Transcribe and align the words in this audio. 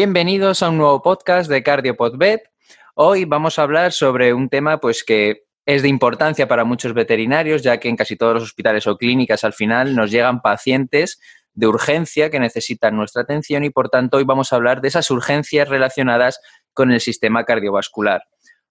Bienvenidos 0.00 0.62
a 0.62 0.68
un 0.68 0.78
nuevo 0.78 1.02
podcast 1.02 1.50
de 1.50 1.60
CardioPodVet. 1.64 2.52
Hoy 2.94 3.24
vamos 3.24 3.58
a 3.58 3.62
hablar 3.62 3.90
sobre 3.90 4.32
un 4.32 4.48
tema 4.48 4.78
pues 4.78 5.02
que 5.02 5.42
es 5.66 5.82
de 5.82 5.88
importancia 5.88 6.46
para 6.46 6.62
muchos 6.62 6.94
veterinarios, 6.94 7.64
ya 7.64 7.80
que 7.80 7.88
en 7.88 7.96
casi 7.96 8.14
todos 8.14 8.34
los 8.34 8.42
hospitales 8.44 8.86
o 8.86 8.96
clínicas 8.96 9.42
al 9.42 9.54
final 9.54 9.96
nos 9.96 10.12
llegan 10.12 10.40
pacientes 10.40 11.20
de 11.52 11.66
urgencia 11.66 12.30
que 12.30 12.38
necesitan 12.38 12.94
nuestra 12.94 13.22
atención 13.22 13.64
y 13.64 13.70
por 13.70 13.88
tanto 13.88 14.18
hoy 14.18 14.24
vamos 14.24 14.52
a 14.52 14.56
hablar 14.56 14.82
de 14.82 14.86
esas 14.86 15.10
urgencias 15.10 15.68
relacionadas 15.68 16.40
con 16.72 16.92
el 16.92 17.00
sistema 17.00 17.42
cardiovascular. 17.42 18.22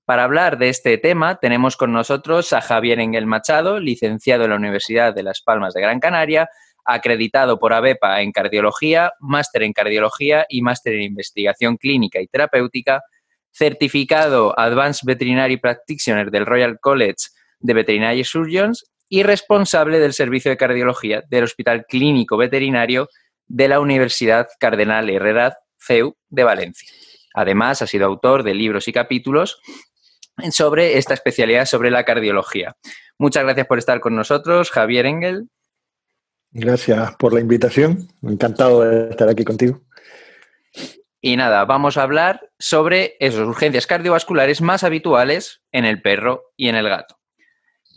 Para 0.06 0.24
hablar 0.24 0.58
de 0.58 0.70
este 0.70 0.98
tema 0.98 1.40
tenemos 1.42 1.76
con 1.76 1.92
nosotros 1.92 2.54
a 2.54 2.62
Javier 2.62 3.02
Engel 3.02 3.26
Machado, 3.26 3.82
licenciado 3.82 4.46
en 4.46 4.52
la 4.52 4.56
Universidad 4.56 5.14
de 5.14 5.24
Las 5.24 5.42
Palmas 5.42 5.74
de 5.74 5.82
Gran 5.82 6.00
Canaria, 6.00 6.48
acreditado 6.88 7.60
por 7.60 7.74
ABEPA 7.74 8.22
en 8.22 8.32
cardiología, 8.32 9.14
máster 9.20 9.64
en 9.64 9.74
cardiología 9.74 10.46
y 10.50 10.62
máster 10.62 10.94
en 10.94 11.02
investigación 11.02 11.78
clínica 11.78 12.22
y 12.22 12.28
terapéutica, 12.28 13.04
certificado 13.52 14.58
Advanced 14.58 15.06
Veterinary 15.06 15.58
Practitioner 15.58 16.32
del 16.32 16.46
Royal 16.46 16.80
College 16.80 17.28
de 17.60 17.74
Veterinary 17.74 18.24
Surgeons 18.24 18.86
y 19.10 19.24
responsable 19.24 20.00
del 20.00 20.14
servicio 20.14 20.52
de 20.52 20.58
cardiología 20.58 21.24
del 21.30 21.44
Hospital 21.44 21.86
Clínico 21.88 22.38
Veterinario 22.38 23.10
de 23.48 23.68
la 23.68 23.80
Universidad 23.80 24.48
Cardenal 24.60 25.10
Herrera 25.10 25.58
CEU 25.78 26.16
de 26.30 26.44
Valencia. 26.44 26.90
Además, 27.34 27.82
ha 27.82 27.88
sido 27.88 28.06
autor 28.06 28.44
de 28.44 28.54
libros 28.54 28.88
y 28.88 28.94
capítulos 28.94 29.62
sobre 30.52 30.98
esta 30.98 31.14
especialidad 31.14 31.66
sobre 31.66 31.92
la 31.92 32.04
cardiología. 32.04 32.76
Muchas 33.18 33.44
gracias 33.44 33.68
por 33.68 33.80
estar 33.80 34.00
con 34.00 34.16
nosotros, 34.16 34.70
Javier 34.70 35.06
Engel. 35.06 35.50
Gracias 36.60 37.16
por 37.18 37.36
la 37.36 37.40
invitación. 37.40 38.08
Encantado 38.24 38.82
de 38.82 39.12
estar 39.12 39.30
aquí 39.30 39.44
contigo. 39.44 39.80
Y 41.22 41.38
nada, 41.38 41.66
vamos 41.66 41.98
a 41.98 42.02
hablar 42.02 42.50
sobre 42.58 43.16
esas 43.20 43.42
urgencias 43.42 43.86
cardiovasculares 43.86 44.60
más 44.60 44.84
habituales 44.84 45.62
en 45.72 45.86
el 45.86 46.02
perro 46.02 46.46
y 46.58 46.70
en 46.70 46.76
el 46.76 46.90
gato. 46.90 47.20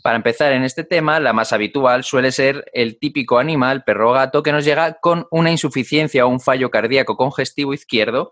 Para 0.03 0.15
empezar 0.15 0.51
en 0.51 0.63
este 0.63 0.83
tema, 0.83 1.19
la 1.19 1.33
más 1.33 1.53
habitual 1.53 2.03
suele 2.03 2.31
ser 2.31 2.69
el 2.71 2.99
típico 2.99 3.39
animal, 3.39 3.83
perro 3.83 4.11
o 4.11 4.13
gato, 4.13 4.43
que 4.43 4.51
nos 4.51 4.63
llega 4.63 4.99
con 5.01 5.25
una 5.31 5.49
insuficiencia 5.49 6.27
o 6.27 6.29
un 6.29 6.39
fallo 6.39 6.69
cardíaco 6.69 7.17
congestivo 7.17 7.73
izquierdo, 7.73 8.31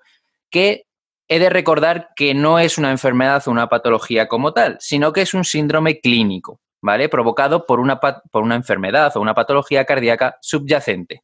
que 0.52 0.86
he 1.28 1.40
de 1.40 1.50
recordar 1.50 2.10
que 2.16 2.36
no 2.36 2.60
es 2.60 2.78
una 2.78 2.92
enfermedad 2.92 3.42
o 3.48 3.52
una 3.52 3.68
patología 3.68 4.28
como 4.28 4.54
tal, 4.54 4.78
sino 4.80 5.12
que 5.12 5.22
es 5.22 5.34
un 5.34 5.44
síndrome 5.44 6.00
clínico. 6.00 6.62
¿Vale? 6.82 7.10
Provocado 7.10 7.66
por 7.66 7.80
una, 7.80 8.00
por 8.00 8.44
una 8.44 8.56
enfermedad 8.56 9.16
o 9.16 9.22
una 9.22 9.36
patología 9.36 9.86
cardíaca 9.86 10.38
subyacente. 10.42 11.24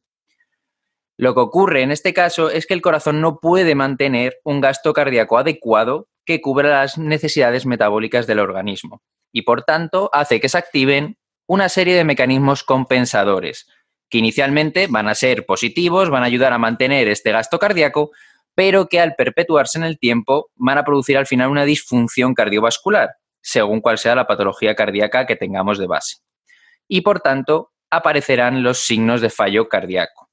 Lo 1.18 1.34
que 1.34 1.40
ocurre 1.40 1.82
en 1.82 1.92
este 1.92 2.12
caso 2.12 2.50
es 2.50 2.66
que 2.66 2.74
el 2.74 2.82
corazón 2.82 3.20
no 3.20 3.38
puede 3.40 3.74
mantener 3.74 4.38
un 4.44 4.60
gasto 4.60 4.92
cardíaco 4.92 5.38
adecuado 5.38 6.08
que 6.26 6.40
cubra 6.40 6.80
las 6.80 6.98
necesidades 6.98 7.64
metabólicas 7.64 8.26
del 8.26 8.40
organismo 8.40 9.02
y 9.32 9.42
por 9.42 9.62
tanto 9.62 10.10
hace 10.12 10.40
que 10.40 10.48
se 10.48 10.58
activen 10.58 11.18
una 11.46 11.68
serie 11.68 11.94
de 11.94 12.04
mecanismos 12.04 12.64
compensadores 12.64 13.66
que 14.08 14.18
inicialmente 14.18 14.86
van 14.88 15.08
a 15.08 15.14
ser 15.14 15.46
positivos, 15.46 16.10
van 16.10 16.22
a 16.22 16.26
ayudar 16.26 16.52
a 16.52 16.58
mantener 16.58 17.08
este 17.08 17.32
gasto 17.32 17.58
cardíaco, 17.58 18.12
pero 18.54 18.88
que 18.88 19.00
al 19.00 19.14
perpetuarse 19.14 19.78
en 19.78 19.84
el 19.84 19.98
tiempo 19.98 20.50
van 20.54 20.78
a 20.78 20.84
producir 20.84 21.18
al 21.18 21.26
final 21.26 21.50
una 21.50 21.64
disfunción 21.64 22.34
cardiovascular, 22.34 23.16
según 23.46 23.80
cuál 23.80 23.96
sea 23.96 24.16
la 24.16 24.26
patología 24.26 24.74
cardíaca 24.74 25.24
que 25.24 25.36
tengamos 25.36 25.78
de 25.78 25.86
base. 25.86 26.16
Y 26.88 27.02
por 27.02 27.20
tanto, 27.20 27.70
aparecerán 27.90 28.64
los 28.64 28.78
signos 28.78 29.20
de 29.20 29.30
fallo 29.30 29.68
cardíaco. 29.68 30.28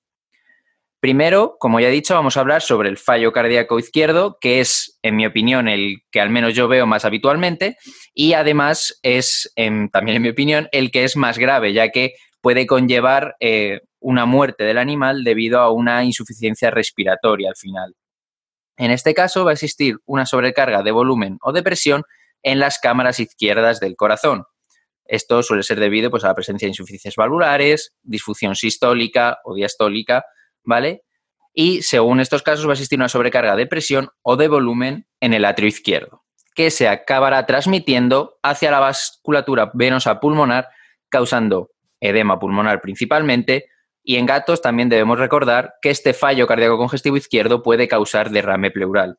Primero, 1.00 1.58
como 1.60 1.80
ya 1.80 1.90
he 1.90 1.92
dicho, 1.92 2.16
vamos 2.16 2.36
a 2.36 2.40
hablar 2.40 2.64
sobre 2.64 2.90
el 2.90 2.98
fallo 2.98 3.32
cardíaco 3.32 3.78
izquierdo, 3.78 4.38
que 4.42 4.62
es, 4.62 4.98
en 5.04 5.16
mi 5.16 5.28
opinión, 5.28 5.68
el 5.68 5.98
que 6.10 6.22
al 6.22 6.32
menos 6.32 6.56
yo 6.56 6.68
veo 6.68 6.88
más 6.88 7.06
habitualmente 7.06 7.78
y 8.16 8.34
además 8.34 9.00
es, 9.04 9.54
también 9.56 10.16
en 10.16 10.22
mi 10.24 10.30
opinión, 10.30 10.68
el 10.72 10.90
que 10.90 11.04
es 11.04 11.16
más 11.16 11.38
grave, 11.38 11.72
ya 11.72 11.90
que 11.90 12.14
puede 12.42 12.66
conllevar 12.66 13.36
eh, 13.40 13.82
una 14.00 14.26
muerte 14.26 14.64
del 14.64 14.80
animal 14.80 15.24
debido 15.24 15.60
a 15.60 15.72
una 15.72 16.04
insuficiencia 16.04 16.72
respiratoria 16.72 17.50
al 17.50 17.58
final. 17.58 17.94
En 18.78 18.90
este 18.90 19.14
caso 19.14 19.46
va 19.46 19.52
a 19.52 19.54
existir 19.54 19.98
una 20.06 20.26
sobrecarga 20.26 20.82
de 20.82 20.92
volumen 20.92 21.38
o 21.44 21.52
de 21.52 21.62
presión 21.62 22.04
en 22.44 22.60
las 22.60 22.80
cámaras 22.80 23.20
izquierdas 23.20 23.80
del 23.80 23.96
corazón. 23.96 24.44
Esto 25.06 25.44
suele 25.44 25.64
ser 25.64 25.80
debido 25.80 26.12
pues, 26.12 26.24
a 26.24 26.28
la 26.28 26.36
presencia 26.36 26.66
de 26.66 26.72
insuficiencias 26.72 27.16
valvulares, 27.16 27.94
disfunción 28.04 28.56
sistólica 28.56 29.40
o 29.44 29.56
diastólica, 29.56 30.26
¿vale? 30.64 31.04
Y 31.54 31.82
según 31.84 32.20
estos 32.20 32.42
casos 32.42 32.66
va 32.66 32.72
a 32.72 32.74
existir 32.74 32.98
una 32.98 33.10
sobrecarga 33.10 33.56
de 33.56 33.68
presión 33.68 34.10
o 34.22 34.38
de 34.38 34.48
volumen 34.48 35.08
en 35.20 35.34
el 35.34 35.46
atrio 35.46 35.68
izquierdo, 35.68 36.24
que 36.56 36.72
se 36.72 36.88
acabará 36.88 37.46
transmitiendo 37.46 38.40
hacia 38.42 38.72
la 38.72 38.80
vasculatura 38.80 39.72
venosa 39.74 40.20
pulmonar, 40.20 40.70
causando 41.10 41.70
edema 42.00 42.40
pulmonar 42.40 42.82
principalmente, 42.82 43.66
y 44.04 44.18
en 44.18 44.26
gatos 44.26 44.62
también 44.62 44.90
debemos 44.90 45.20
recordar 45.20 45.76
que 45.82 45.90
este 45.90 46.14
fallo 46.14 46.48
cardíaco 46.48 46.78
congestivo 46.78 47.18
izquierdo 47.18 47.62
puede 47.62 47.88
causar 47.88 48.32
derrame 48.32 48.72
pleural. 48.72 49.18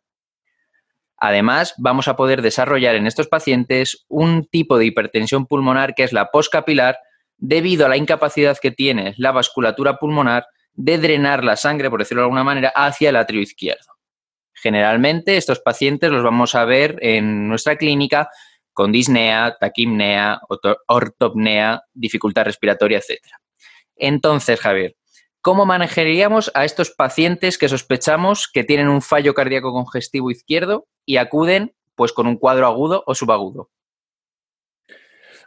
Además, 1.27 1.73
vamos 1.79 2.07
a 2.07 2.17
poder 2.17 2.43
desarrollar 2.43 2.97
en 2.97 3.07
estos 3.07 3.29
pacientes 3.29 4.05
un 4.09 4.45
tipo 4.45 4.77
de 4.77 4.85
hipertensión 4.85 5.47
pulmonar 5.47 5.95
que 5.95 6.05
es 6.05 6.13
la 6.13 6.31
postcapilar 6.31 6.99
debido 7.39 7.87
a 7.87 7.89
la 7.89 7.97
incapacidad 7.97 8.59
que 8.61 8.71
tiene 8.71 9.15
la 9.17 9.33
vasculatura 9.33 9.97
pulmonar 9.97 10.45
de 10.75 10.99
drenar 10.99 11.43
la 11.43 11.57
sangre, 11.57 11.89
por 11.89 12.01
decirlo 12.01 12.21
de 12.21 12.25
alguna 12.27 12.45
manera, 12.45 12.75
hacia 12.77 13.09
el 13.09 13.17
atrio 13.17 13.41
izquierdo. 13.41 13.95
Generalmente 14.53 15.39
estos 15.39 15.61
pacientes 15.61 16.11
los 16.11 16.23
vamos 16.23 16.55
a 16.55 16.67
ver 16.67 16.99
en 17.01 17.49
nuestra 17.49 17.77
clínica 17.77 18.29
con 18.75 18.93
disnea, 18.93 19.57
taquimnea, 19.59 20.43
ortopnea, 20.89 21.85
dificultad 21.95 22.45
respiratoria, 22.45 22.99
etc. 22.99 23.23
Entonces, 23.97 24.61
Javier, 24.61 24.95
¿cómo 25.45 25.67
manejaríamos 25.67 26.51
a 26.55 26.65
estos 26.65 26.91
pacientes 26.91 27.59
que 27.59 27.69
sospechamos 27.69 28.49
que 28.51 28.65
tienen 28.65 28.89
un 28.89 29.03
fallo 29.03 29.35
cardíaco 29.35 29.75
congestivo 29.75 30.31
izquierdo 30.31 30.87
y 31.05 31.19
acuden 31.19 31.75
pues 31.95 32.15
con 32.15 32.27
un 32.27 32.39
cuadro 32.39 32.67
agudo 32.67 33.05
o 33.07 33.15
subagudo. 33.15 33.69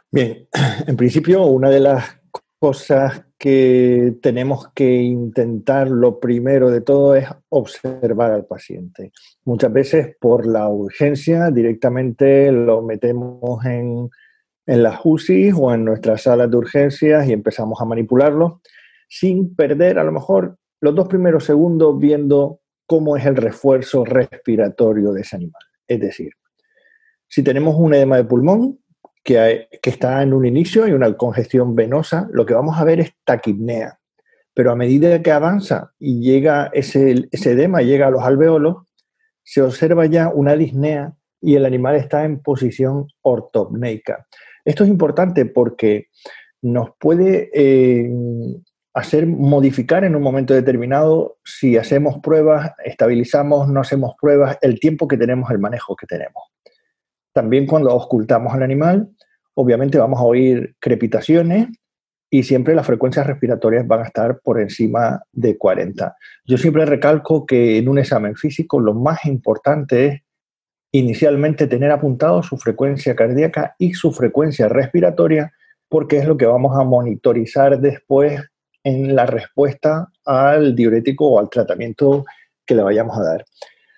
Bien, 0.08 0.48
en 0.86 0.96
principio 0.96 1.42
una 1.46 1.68
de 1.68 1.80
las 1.80 2.20
cosas 2.60 3.24
que 3.36 4.14
tenemos 4.22 4.68
que 4.72 4.88
intentar 5.02 5.88
lo 5.88 6.20
primero 6.20 6.70
de 6.70 6.80
todo 6.80 7.16
es 7.16 7.26
observar 7.48 8.30
al 8.30 8.46
paciente. 8.46 9.10
Muchas 9.44 9.72
veces 9.72 10.16
por 10.20 10.46
la 10.46 10.68
urgencia 10.68 11.50
directamente 11.50 12.52
lo 12.52 12.82
metemos 12.82 13.64
en, 13.64 14.10
en 14.64 14.82
las 14.84 15.00
UCI 15.02 15.50
o 15.56 15.74
en 15.74 15.84
nuestras 15.84 16.22
salas 16.22 16.48
de 16.48 16.56
urgencias 16.56 17.28
y 17.28 17.32
empezamos 17.32 17.80
a 17.80 17.84
manipularlo 17.84 18.60
sin 19.08 19.54
perder 19.54 19.98
a 19.98 20.04
lo 20.04 20.12
mejor 20.12 20.58
los 20.80 20.94
dos 20.94 21.08
primeros 21.08 21.44
segundos 21.44 21.98
viendo 21.98 22.60
cómo 22.86 23.16
es 23.16 23.26
el 23.26 23.36
refuerzo 23.36 24.04
respiratorio 24.04 25.12
de 25.12 25.22
ese 25.22 25.36
animal. 25.36 25.62
Es 25.86 26.00
decir, 26.00 26.32
si 27.26 27.42
tenemos 27.42 27.76
un 27.76 27.94
edema 27.94 28.16
de 28.16 28.24
pulmón 28.24 28.78
que, 29.22 29.68
está 29.82 30.22
en 30.22 30.32
un 30.32 30.46
inicio 30.46 30.86
y 30.86 30.92
una 30.92 31.14
congestión 31.16 31.74
venosa, 31.74 32.28
lo 32.32 32.46
que 32.46 32.54
vamos 32.54 32.78
a 32.78 32.84
ver 32.84 33.00
es 33.00 33.12
taquipnea. 33.24 33.98
Pero 34.54 34.72
a 34.72 34.76
medida 34.76 35.22
que 35.22 35.30
avanza 35.30 35.92
y 35.98 36.20
llega 36.20 36.70
ese, 36.72 37.28
ese 37.30 37.52
edema, 37.52 37.82
llega 37.82 38.06
a 38.06 38.10
los 38.10 38.22
alveolos, 38.22 38.76
se 39.42 39.62
observa 39.62 40.06
ya 40.06 40.28
una 40.28 40.56
disnea 40.56 41.14
y 41.40 41.54
el 41.54 41.64
animal 41.64 41.96
está 41.96 42.24
en 42.24 42.40
posición 42.40 43.06
ortopneica. 43.22 44.26
Esto 44.64 44.84
es 44.84 44.90
importante 44.90 45.46
porque 45.46 46.08
nos 46.62 46.90
puede 46.98 47.50
eh, 47.54 48.10
hacer 48.98 49.26
modificar 49.26 50.04
en 50.04 50.16
un 50.16 50.22
momento 50.22 50.54
determinado 50.54 51.38
si 51.44 51.76
hacemos 51.76 52.18
pruebas, 52.20 52.72
estabilizamos, 52.84 53.68
no 53.68 53.80
hacemos 53.80 54.14
pruebas, 54.20 54.58
el 54.60 54.80
tiempo 54.80 55.06
que 55.06 55.16
tenemos, 55.16 55.50
el 55.50 55.58
manejo 55.58 55.94
que 55.94 56.06
tenemos. 56.06 56.42
También 57.32 57.66
cuando 57.66 57.94
ocultamos 57.94 58.52
al 58.52 58.64
animal, 58.64 59.08
obviamente 59.54 59.98
vamos 59.98 60.18
a 60.18 60.24
oír 60.24 60.74
crepitaciones 60.80 61.68
y 62.28 62.42
siempre 62.42 62.74
las 62.74 62.86
frecuencias 62.86 63.24
respiratorias 63.24 63.86
van 63.86 64.00
a 64.00 64.06
estar 64.06 64.40
por 64.40 64.60
encima 64.60 65.22
de 65.32 65.56
40. 65.56 66.16
Yo 66.44 66.58
siempre 66.58 66.84
recalco 66.84 67.46
que 67.46 67.78
en 67.78 67.88
un 67.88 67.98
examen 67.98 68.34
físico 68.34 68.80
lo 68.80 68.94
más 68.94 69.24
importante 69.26 70.06
es 70.06 70.22
inicialmente 70.90 71.68
tener 71.68 71.92
apuntado 71.92 72.42
su 72.42 72.56
frecuencia 72.56 73.14
cardíaca 73.14 73.76
y 73.78 73.94
su 73.94 74.10
frecuencia 74.10 74.68
respiratoria 74.68 75.52
porque 75.88 76.18
es 76.18 76.26
lo 76.26 76.36
que 76.36 76.46
vamos 76.46 76.76
a 76.76 76.82
monitorizar 76.82 77.80
después 77.80 78.40
en 78.88 79.14
la 79.14 79.26
respuesta 79.26 80.10
al 80.24 80.74
diurético 80.74 81.28
o 81.28 81.38
al 81.38 81.50
tratamiento 81.50 82.24
que 82.64 82.74
le 82.74 82.82
vayamos 82.82 83.18
a 83.18 83.22
dar. 83.22 83.44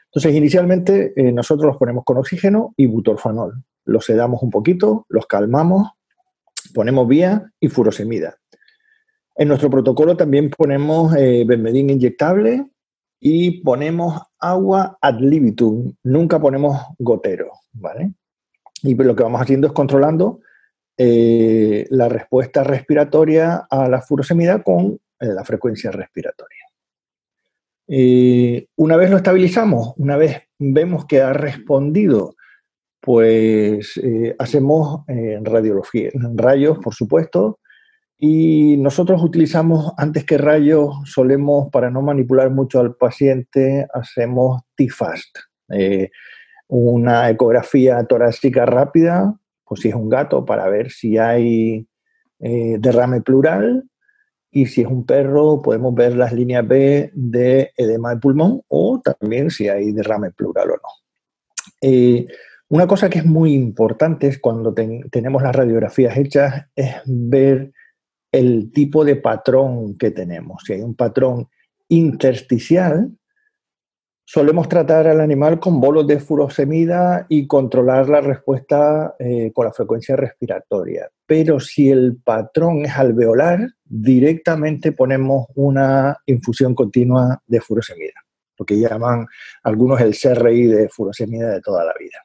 Entonces, 0.07 0.35
inicialmente 0.35 1.13
eh, 1.15 1.31
nosotros 1.31 1.67
los 1.67 1.77
ponemos 1.77 2.05
con 2.05 2.19
oxígeno 2.19 2.75
y 2.77 2.87
butorfanol. 2.87 3.63
Los 3.85 4.07
sedamos 4.07 4.43
un 4.43 4.51
poquito, 4.51 5.07
los 5.09 5.27
calmamos, 5.27 5.91
ponemos 6.75 7.07
vía 7.07 7.53
y 7.61 7.69
furosemida. 7.69 8.35
En 9.37 9.49
nuestro 9.49 9.71
protocolo 9.71 10.17
también 10.17 10.51
ponemos 10.51 11.15
eh, 11.17 11.47
inyectable 11.47 12.67
y 13.21 13.63
ponemos 13.63 14.21
agua 14.41 14.99
ad 15.01 15.21
libitum, 15.21 15.95
nunca 16.03 16.41
ponemos 16.41 16.81
gotero, 16.99 17.53
¿vale? 17.73 18.13
Y 18.83 18.95
lo 18.95 19.15
que 19.15 19.23
vamos 19.23 19.41
haciendo 19.41 19.69
es 19.69 19.73
controlando 19.73 20.41
eh, 21.03 21.87
la 21.89 22.11
respuesta 22.11 22.63
respiratoria 22.63 23.67
a 23.71 23.89
la 23.89 24.03
furosemida 24.03 24.63
con 24.63 24.99
eh, 25.19 25.27
la 25.27 25.45
frecuencia 25.45 25.91
respiratoria. 25.91 26.65
una 28.77 28.97
vez 28.97 29.11
lo 29.11 29.17
estabilizamos, 29.17 29.95
una 29.97 30.19
vez 30.19 30.43
vemos 30.59 31.07
que 31.07 31.23
ha 31.23 31.33
respondido, 31.33 32.35
pues 33.01 33.97
eh, 33.97 34.37
hacemos 34.39 35.05
radiología, 35.43 36.11
rayos, 36.35 36.79
por 36.81 36.95
supuesto, 36.95 37.61
y 38.23 38.77
nosotros 38.77 39.23
utilizamos, 39.23 39.95
antes 39.97 40.27
que 40.27 40.37
rayos, 40.37 40.95
solemos, 41.07 41.71
para 41.71 41.91
no 41.91 42.03
manipular 42.03 42.51
mucho 42.51 42.79
al 42.79 42.95
paciente, 42.95 43.87
hacemos 43.95 44.61
T-FAST, 44.75 45.39
eh, 45.71 46.11
una 46.69 47.31
ecografía 47.31 48.05
torácica 48.05 48.67
rápida, 48.67 49.40
pues 49.71 49.83
si 49.83 49.89
es 49.89 49.95
un 49.95 50.09
gato, 50.09 50.45
para 50.45 50.69
ver 50.69 50.91
si 50.91 51.17
hay 51.17 51.87
eh, 52.41 52.77
derrame 52.81 53.21
plural, 53.21 53.85
y 54.51 54.67
si 54.67 54.81
es 54.81 54.89
un 54.89 55.07
perro, 55.07 55.63
podemos 55.63 55.95
ver 55.95 56.17
las 56.17 56.33
líneas 56.33 56.67
B 56.67 57.13
de 57.15 57.71
edema 57.77 58.11
de 58.11 58.21
pulmón 58.21 58.63
o 58.67 59.01
también 59.01 59.49
si 59.49 59.69
hay 59.69 59.93
derrame 59.93 60.33
plural 60.33 60.73
o 60.73 60.75
no. 60.75 60.89
Eh, 61.81 62.27
una 62.69 62.89
cosa 62.89 63.09
que 63.09 63.21
es 63.21 63.25
muy 63.25 63.55
importante 63.55 64.27
es 64.27 64.41
cuando 64.41 64.75
tenemos 64.75 65.41
las 65.41 65.55
radiografías 65.55 66.17
hechas 66.17 66.67
es 66.75 66.97
ver 67.07 67.71
el 68.33 68.73
tipo 68.73 69.05
de 69.05 69.15
patrón 69.15 69.97
que 69.97 70.11
tenemos. 70.11 70.65
Si 70.65 70.73
hay 70.73 70.83
un 70.83 70.97
patrón 70.97 71.49
intersticial, 71.89 73.13
solemos 74.33 74.69
tratar 74.69 75.09
al 75.09 75.21
animal 75.21 75.59
con 75.59 75.81
bolos 75.81 76.07
de 76.07 76.21
furosemida 76.21 77.27
y 77.29 77.49
controlar 77.49 78.09
la 78.09 78.21
respuesta 78.21 79.17
eh, 79.19 79.51
con 79.53 79.67
la 79.67 79.73
frecuencia 79.73 80.15
respiratoria. 80.15 81.11
Pero 81.27 81.59
si 81.59 81.91
el 81.91 82.17
patrón 82.23 82.85
es 82.85 82.97
alveolar, 82.97 83.59
directamente 83.85 84.93
ponemos 84.93 85.49
una 85.57 86.17
infusión 86.27 86.77
continua 86.77 87.43
de 87.45 87.61
furosemida, 87.61 88.25
lo 88.57 88.65
que 88.65 88.79
llaman 88.79 89.27
algunos 89.65 90.01
el 90.01 90.17
CRI 90.17 90.67
de 90.67 90.89
furosemida 90.89 91.51
de 91.51 91.61
toda 91.61 91.85
la 91.85 91.95
vida. 91.99 92.25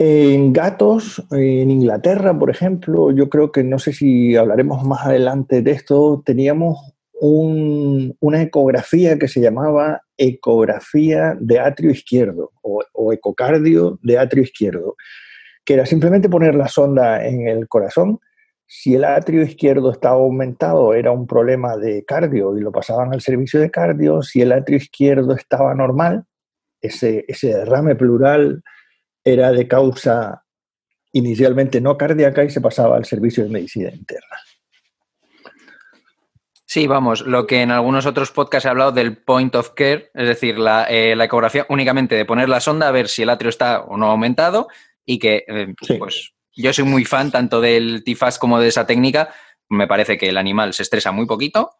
En 0.00 0.52
gatos, 0.52 1.24
en 1.30 1.70
Inglaterra, 1.70 2.36
por 2.36 2.50
ejemplo, 2.50 3.12
yo 3.12 3.30
creo 3.30 3.52
que 3.52 3.62
no 3.62 3.78
sé 3.78 3.92
si 3.92 4.34
hablaremos 4.34 4.82
más 4.82 5.06
adelante 5.06 5.62
de 5.62 5.70
esto, 5.70 6.20
teníamos 6.26 6.95
una 7.20 8.42
ecografía 8.42 9.18
que 9.18 9.28
se 9.28 9.40
llamaba 9.40 10.02
ecografía 10.16 11.36
de 11.40 11.58
atrio 11.58 11.90
izquierdo 11.90 12.52
o, 12.62 12.82
o, 12.92 13.12
ecocardio 13.12 13.98
de 14.02 14.18
atrio 14.18 14.42
izquierdo, 14.42 14.96
que 15.64 15.74
era 15.74 15.86
simplemente 15.86 16.28
poner 16.28 16.54
la 16.54 16.68
sonda 16.68 17.26
en 17.26 17.48
el 17.48 17.68
corazón. 17.68 18.18
Si 18.66 18.94
el 18.94 19.04
atrio 19.04 19.42
izquierdo 19.42 19.92
estaba 19.92 20.16
aumentado, 20.16 20.92
era 20.92 21.12
un 21.12 21.26
problema 21.26 21.76
de 21.76 22.04
cardio 22.04 22.56
y 22.58 22.60
lo 22.60 22.72
pasaban 22.72 23.12
al 23.12 23.20
servicio 23.20 23.60
de 23.60 23.70
cardio. 23.70 24.22
Si 24.22 24.42
el 24.42 24.52
atrio 24.52 24.76
izquierdo 24.76 25.34
estaba 25.34 25.74
normal, 25.74 26.24
ese, 26.80 27.24
ese 27.28 27.48
derrame 27.48 27.94
plural 27.94 28.62
era 29.24 29.52
de 29.52 29.66
causa 29.66 30.42
inicialmente 31.12 31.80
no 31.80 31.96
cardíaca 31.96 32.44
y 32.44 32.50
se 32.50 32.60
pasaba 32.60 32.96
al 32.96 33.04
servicio 33.04 33.42
de 33.44 33.50
medicina 33.50 33.90
interna. 33.90 34.36
Sí, 36.76 36.86
vamos, 36.86 37.22
lo 37.22 37.46
que 37.46 37.62
en 37.62 37.70
algunos 37.70 38.04
otros 38.04 38.32
podcasts 38.32 38.66
he 38.66 38.68
hablado 38.68 38.92
del 38.92 39.16
point 39.16 39.54
of 39.54 39.70
care, 39.70 40.10
es 40.12 40.28
decir, 40.28 40.58
la, 40.58 40.86
eh, 40.90 41.16
ecografía 41.18 41.64
únicamente 41.70 42.14
de 42.14 42.26
poner 42.26 42.50
la 42.50 42.60
sonda 42.60 42.86
a 42.86 42.90
ver 42.90 43.08
si 43.08 43.22
el 43.22 43.30
atrio 43.30 43.48
está 43.48 43.80
o 43.80 43.96
no 43.96 44.10
aumentado 44.10 44.68
y 45.02 45.18
que, 45.18 45.44
eh, 45.48 45.74
pues, 45.98 46.34
yo 46.54 46.74
soy 46.74 46.84
muy 46.84 47.06
fan 47.06 47.30
tanto 47.30 47.62
del 47.62 48.04
TIFAS 48.04 48.38
como 48.38 48.60
de 48.60 48.68
esa 48.68 48.86
técnica. 48.86 49.30
Me 49.70 49.86
parece 49.86 50.18
que 50.18 50.28
el 50.28 50.36
animal 50.36 50.74
se 50.74 50.82
estresa 50.82 51.12
muy 51.12 51.24
poquito 51.24 51.70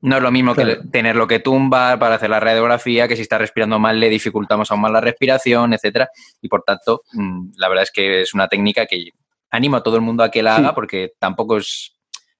no 0.00 0.16
es 0.16 0.22
lo 0.22 0.30
mismo 0.30 0.54
que 0.54 0.78
tenerlo 0.90 1.26
que 1.26 1.40
tumbar 1.40 1.98
para 1.98 2.14
hacer 2.14 2.30
la 2.30 2.40
radiografía, 2.40 3.06
que 3.06 3.16
si 3.16 3.22
está 3.22 3.36
respirando 3.36 3.78
mal 3.78 3.98
le 3.98 4.08
dificultamos 4.08 4.70
aún 4.70 4.80
más 4.80 4.92
la 4.92 5.00
respiración, 5.00 5.74
etcétera. 5.74 6.08
Y 6.40 6.48
por 6.48 6.62
tanto, 6.62 7.02
mm, 7.12 7.50
la 7.56 7.68
verdad 7.68 7.82
es 7.82 7.90
que 7.90 8.22
es 8.22 8.32
una 8.32 8.48
técnica 8.48 8.86
que 8.86 9.10
animo 9.50 9.76
a 9.76 9.82
todo 9.82 9.96
el 9.96 10.02
mundo 10.02 10.22
a 10.22 10.30
que 10.30 10.42
la 10.42 10.56
haga 10.56 10.74
porque 10.74 11.12
tampoco 11.18 11.58
es. 11.58 11.97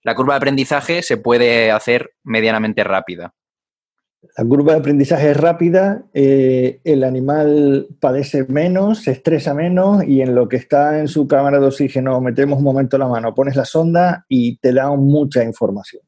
La 0.08 0.14
curva 0.14 0.32
de 0.32 0.38
aprendizaje 0.38 1.02
se 1.02 1.18
puede 1.18 1.70
hacer 1.70 2.14
medianamente 2.24 2.82
rápida. 2.82 3.34
La 4.38 4.44
curva 4.46 4.72
de 4.72 4.78
aprendizaje 4.78 5.32
es 5.32 5.36
rápida, 5.36 6.06
eh, 6.14 6.80
el 6.82 7.04
animal 7.04 7.88
padece 8.00 8.46
menos, 8.48 9.02
se 9.02 9.10
estresa 9.10 9.52
menos 9.52 10.02
y 10.04 10.22
en 10.22 10.34
lo 10.34 10.48
que 10.48 10.56
está 10.56 10.98
en 10.98 11.08
su 11.08 11.28
cámara 11.28 11.60
de 11.60 11.66
oxígeno 11.66 12.22
metemos 12.22 12.56
un 12.56 12.64
momento 12.64 12.96
la 12.96 13.06
mano, 13.06 13.34
pones 13.34 13.54
la 13.54 13.66
sonda 13.66 14.24
y 14.30 14.56
te 14.56 14.72
da 14.72 14.88
mucha 14.92 15.44
información. 15.44 16.00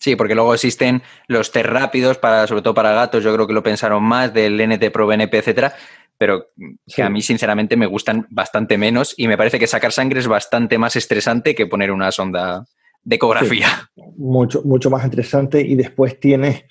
Sí, 0.00 0.16
porque 0.16 0.34
luego 0.34 0.54
existen 0.54 1.02
los 1.28 1.52
test 1.52 1.66
rápidos, 1.66 2.16
para, 2.16 2.46
sobre 2.46 2.62
todo 2.62 2.72
para 2.72 2.92
gatos, 2.92 3.22
yo 3.22 3.34
creo 3.34 3.46
que 3.46 3.52
lo 3.52 3.62
pensaron 3.62 4.02
más, 4.02 4.32
del 4.32 4.58
NT 4.58 4.90
Pro 4.90 5.06
BNP, 5.06 5.36
etcétera, 5.36 5.74
pero 6.22 6.46
que 6.86 7.02
a 7.02 7.10
mí 7.10 7.20
sinceramente 7.20 7.76
me 7.76 7.86
gustan 7.86 8.28
bastante 8.30 8.78
menos 8.78 9.12
y 9.16 9.26
me 9.26 9.36
parece 9.36 9.58
que 9.58 9.66
sacar 9.66 9.90
sangre 9.90 10.20
es 10.20 10.28
bastante 10.28 10.78
más 10.78 10.94
estresante 10.94 11.56
que 11.56 11.66
poner 11.66 11.90
una 11.90 12.12
sonda 12.12 12.64
de 13.02 13.16
ecografía. 13.16 13.90
mucho, 14.16 14.62
mucho 14.62 14.88
más 14.88 15.04
estresante 15.04 15.60
y 15.60 15.74
después 15.74 16.20
tienes 16.20 16.64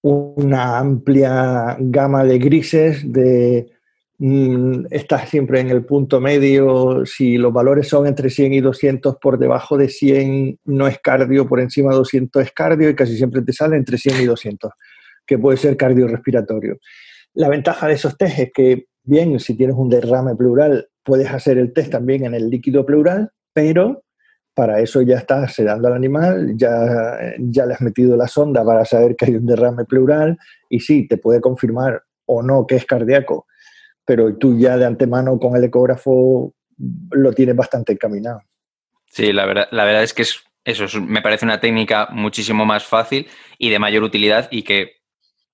una 0.00 0.78
amplia 0.78 1.76
gama 1.78 2.24
de 2.24 2.38
grises, 2.38 3.12
de 3.12 3.66
Mm, 4.20 4.86
estás 4.90 5.28
siempre 5.30 5.60
en 5.60 5.70
el 5.70 5.84
punto 5.84 6.20
medio. 6.20 7.06
Si 7.06 7.38
los 7.38 7.52
valores 7.52 7.88
son 7.88 8.06
entre 8.06 8.30
100 8.30 8.52
y 8.52 8.60
200, 8.60 9.16
por 9.20 9.38
debajo 9.38 9.76
de 9.78 9.88
100 9.88 10.58
no 10.64 10.88
es 10.88 10.98
cardio, 10.98 11.48
por 11.48 11.60
encima 11.60 11.90
de 11.90 11.98
200 11.98 12.42
es 12.42 12.52
cardio 12.52 12.90
y 12.90 12.96
casi 12.96 13.16
siempre 13.16 13.42
te 13.42 13.52
sale 13.52 13.76
entre 13.76 13.96
100 13.96 14.22
y 14.22 14.24
200, 14.24 14.72
que 15.24 15.38
puede 15.38 15.56
ser 15.56 15.76
cardiorrespiratorio. 15.76 16.78
La 17.34 17.48
ventaja 17.48 17.86
de 17.86 17.94
esos 17.94 18.16
test 18.16 18.38
es 18.38 18.50
que, 18.52 18.86
bien, 19.02 19.38
si 19.40 19.56
tienes 19.56 19.76
un 19.76 19.88
derrame 19.88 20.34
pleural, 20.36 20.88
puedes 21.02 21.30
hacer 21.30 21.58
el 21.58 21.72
test 21.72 21.92
también 21.92 22.24
en 22.24 22.34
el 22.34 22.50
líquido 22.50 22.84
pleural, 22.84 23.30
pero 23.52 24.04
para 24.54 24.80
eso 24.80 25.02
ya 25.02 25.18
estás 25.18 25.54
sedando 25.54 25.88
al 25.88 25.94
animal, 25.94 26.54
ya, 26.56 27.18
ya 27.38 27.64
le 27.64 27.74
has 27.74 27.80
metido 27.80 28.16
la 28.16 28.26
sonda 28.26 28.64
para 28.64 28.84
saber 28.84 29.14
que 29.14 29.26
hay 29.26 29.36
un 29.36 29.46
derrame 29.46 29.84
pleural 29.84 30.36
y 30.68 30.80
sí, 30.80 31.06
te 31.06 31.16
puede 31.16 31.40
confirmar 31.40 32.02
o 32.26 32.42
no 32.42 32.66
que 32.66 32.76
es 32.76 32.84
cardíaco 32.84 33.46
pero 34.08 34.34
tú 34.38 34.58
ya 34.58 34.78
de 34.78 34.86
antemano 34.86 35.38
con 35.38 35.54
el 35.54 35.64
ecógrafo 35.64 36.54
lo 37.10 37.32
tienes 37.34 37.54
bastante 37.54 37.92
encaminado. 37.92 38.40
Sí, 39.10 39.34
la 39.34 39.44
verdad, 39.44 39.68
la 39.70 39.84
verdad 39.84 40.02
es 40.02 40.14
que 40.14 40.22
eso 40.22 41.00
me 41.02 41.20
parece 41.20 41.44
una 41.44 41.60
técnica 41.60 42.08
muchísimo 42.10 42.64
más 42.64 42.86
fácil 42.86 43.26
y 43.58 43.68
de 43.68 43.78
mayor 43.78 44.02
utilidad 44.04 44.48
y 44.50 44.62
que 44.62 44.97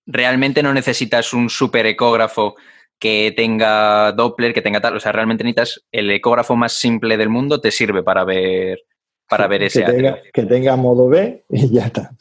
realmente 0.06 0.62
no 0.62 0.74
necesitas 0.74 1.32
un 1.32 1.50
super 1.50 1.86
ecógrafo 1.86 2.56
que 2.98 3.32
tenga 3.36 4.12
Doppler, 4.12 4.54
que 4.54 4.62
tenga 4.62 4.80
tal, 4.80 4.96
o 4.96 5.00
sea, 5.00 5.12
realmente 5.12 5.44
necesitas 5.44 5.84
el 5.92 6.10
ecógrafo 6.10 6.56
más 6.56 6.74
simple 6.74 7.16
del 7.16 7.28
mundo, 7.28 7.60
te 7.60 7.70
sirve 7.70 8.02
para 8.02 8.24
ver 8.24 8.80
para 9.28 9.46
ver 9.46 9.62
ese 9.62 9.84
que 9.84 9.92
tenga, 9.92 10.18
que 10.32 10.42
tenga 10.42 10.76
modo 10.76 11.08
B 11.08 11.44
y 11.48 11.70
ya 11.70 11.86
está. 11.86 12.14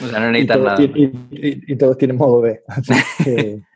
O 0.00 0.06
sea, 0.06 0.20
no 0.20 0.30
necesitas 0.30 0.60
nada. 0.60 0.82
Y, 0.82 1.76
todos 1.76 1.96
tienen 1.96 2.18
modo 2.18 2.42
B. 2.42 2.62
Así 2.68 2.92
que... 3.24 3.60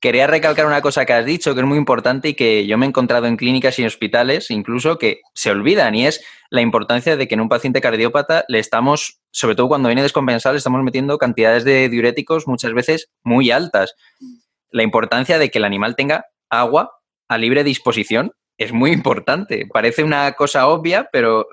Quería 0.00 0.26
recalcar 0.26 0.66
una 0.66 0.80
cosa 0.80 1.04
que 1.04 1.12
has 1.12 1.24
dicho 1.24 1.54
que 1.54 1.60
es 1.60 1.66
muy 1.66 1.78
importante 1.78 2.30
y 2.30 2.34
que 2.34 2.66
yo 2.66 2.78
me 2.78 2.86
he 2.86 2.88
encontrado 2.88 3.26
en 3.26 3.36
clínicas 3.36 3.78
y 3.78 3.84
hospitales 3.84 4.50
incluso 4.50 4.98
que 4.98 5.20
se 5.34 5.50
olvidan 5.50 5.94
y 5.94 6.06
es 6.06 6.24
la 6.50 6.60
importancia 6.60 7.16
de 7.16 7.28
que 7.28 7.34
en 7.34 7.40
un 7.40 7.48
paciente 7.48 7.80
cardiópata 7.80 8.44
le 8.48 8.58
estamos, 8.58 9.20
sobre 9.30 9.56
todo 9.56 9.68
cuando 9.68 9.88
viene 9.88 10.02
descompensado, 10.02 10.52
le 10.52 10.58
estamos 10.58 10.82
metiendo 10.82 11.18
cantidades 11.18 11.64
de 11.64 11.88
diuréticos 11.88 12.46
muchas 12.46 12.72
veces 12.74 13.10
muy 13.22 13.50
altas. 13.50 13.94
La 14.70 14.82
importancia 14.82 15.38
de 15.38 15.50
que 15.50 15.58
el 15.58 15.64
animal 15.64 15.96
tenga 15.96 16.26
agua 16.48 16.90
a 17.28 17.38
libre 17.38 17.64
disposición 17.64 18.32
es 18.58 18.72
muy 18.72 18.92
importante. 18.92 19.66
Parece 19.72 20.04
una 20.04 20.32
cosa 20.32 20.68
obvia, 20.68 21.08
pero 21.12 21.48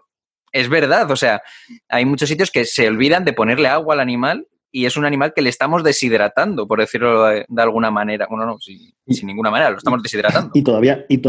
es 0.52 0.70
verdad. 0.70 1.10
O 1.10 1.16
sea, 1.16 1.42
hay 1.90 2.06
muchos 2.06 2.30
sitios 2.30 2.52
que 2.52 2.66
se 2.66 2.88
olvidan 2.88 3.26
de 3.26 3.34
ponerle 3.34 3.68
agua 3.68 3.96
al 3.96 4.00
animal 4.00 4.48
y 4.72 4.86
es 4.86 4.98
un 4.98 5.06
animal 5.06 5.34
que 5.36 5.42
le 5.42 5.50
estamos 5.50 5.84
deshidratando, 5.84 6.68
por 6.68 6.80
decirlo 6.80 7.26
de, 7.26 7.46
alguna 7.58 7.92
manera. 7.92 8.28
Bueno, 8.30 8.46
no, 8.46 8.58
sin, 8.60 9.28
ninguna 9.28 9.52
manera, 9.52 9.70
lo 9.70 9.78
estamos 9.78 10.02
deshidratando. 10.02 10.52
Y 10.54 10.64
todavía, 10.64 11.06
y, 11.10 11.22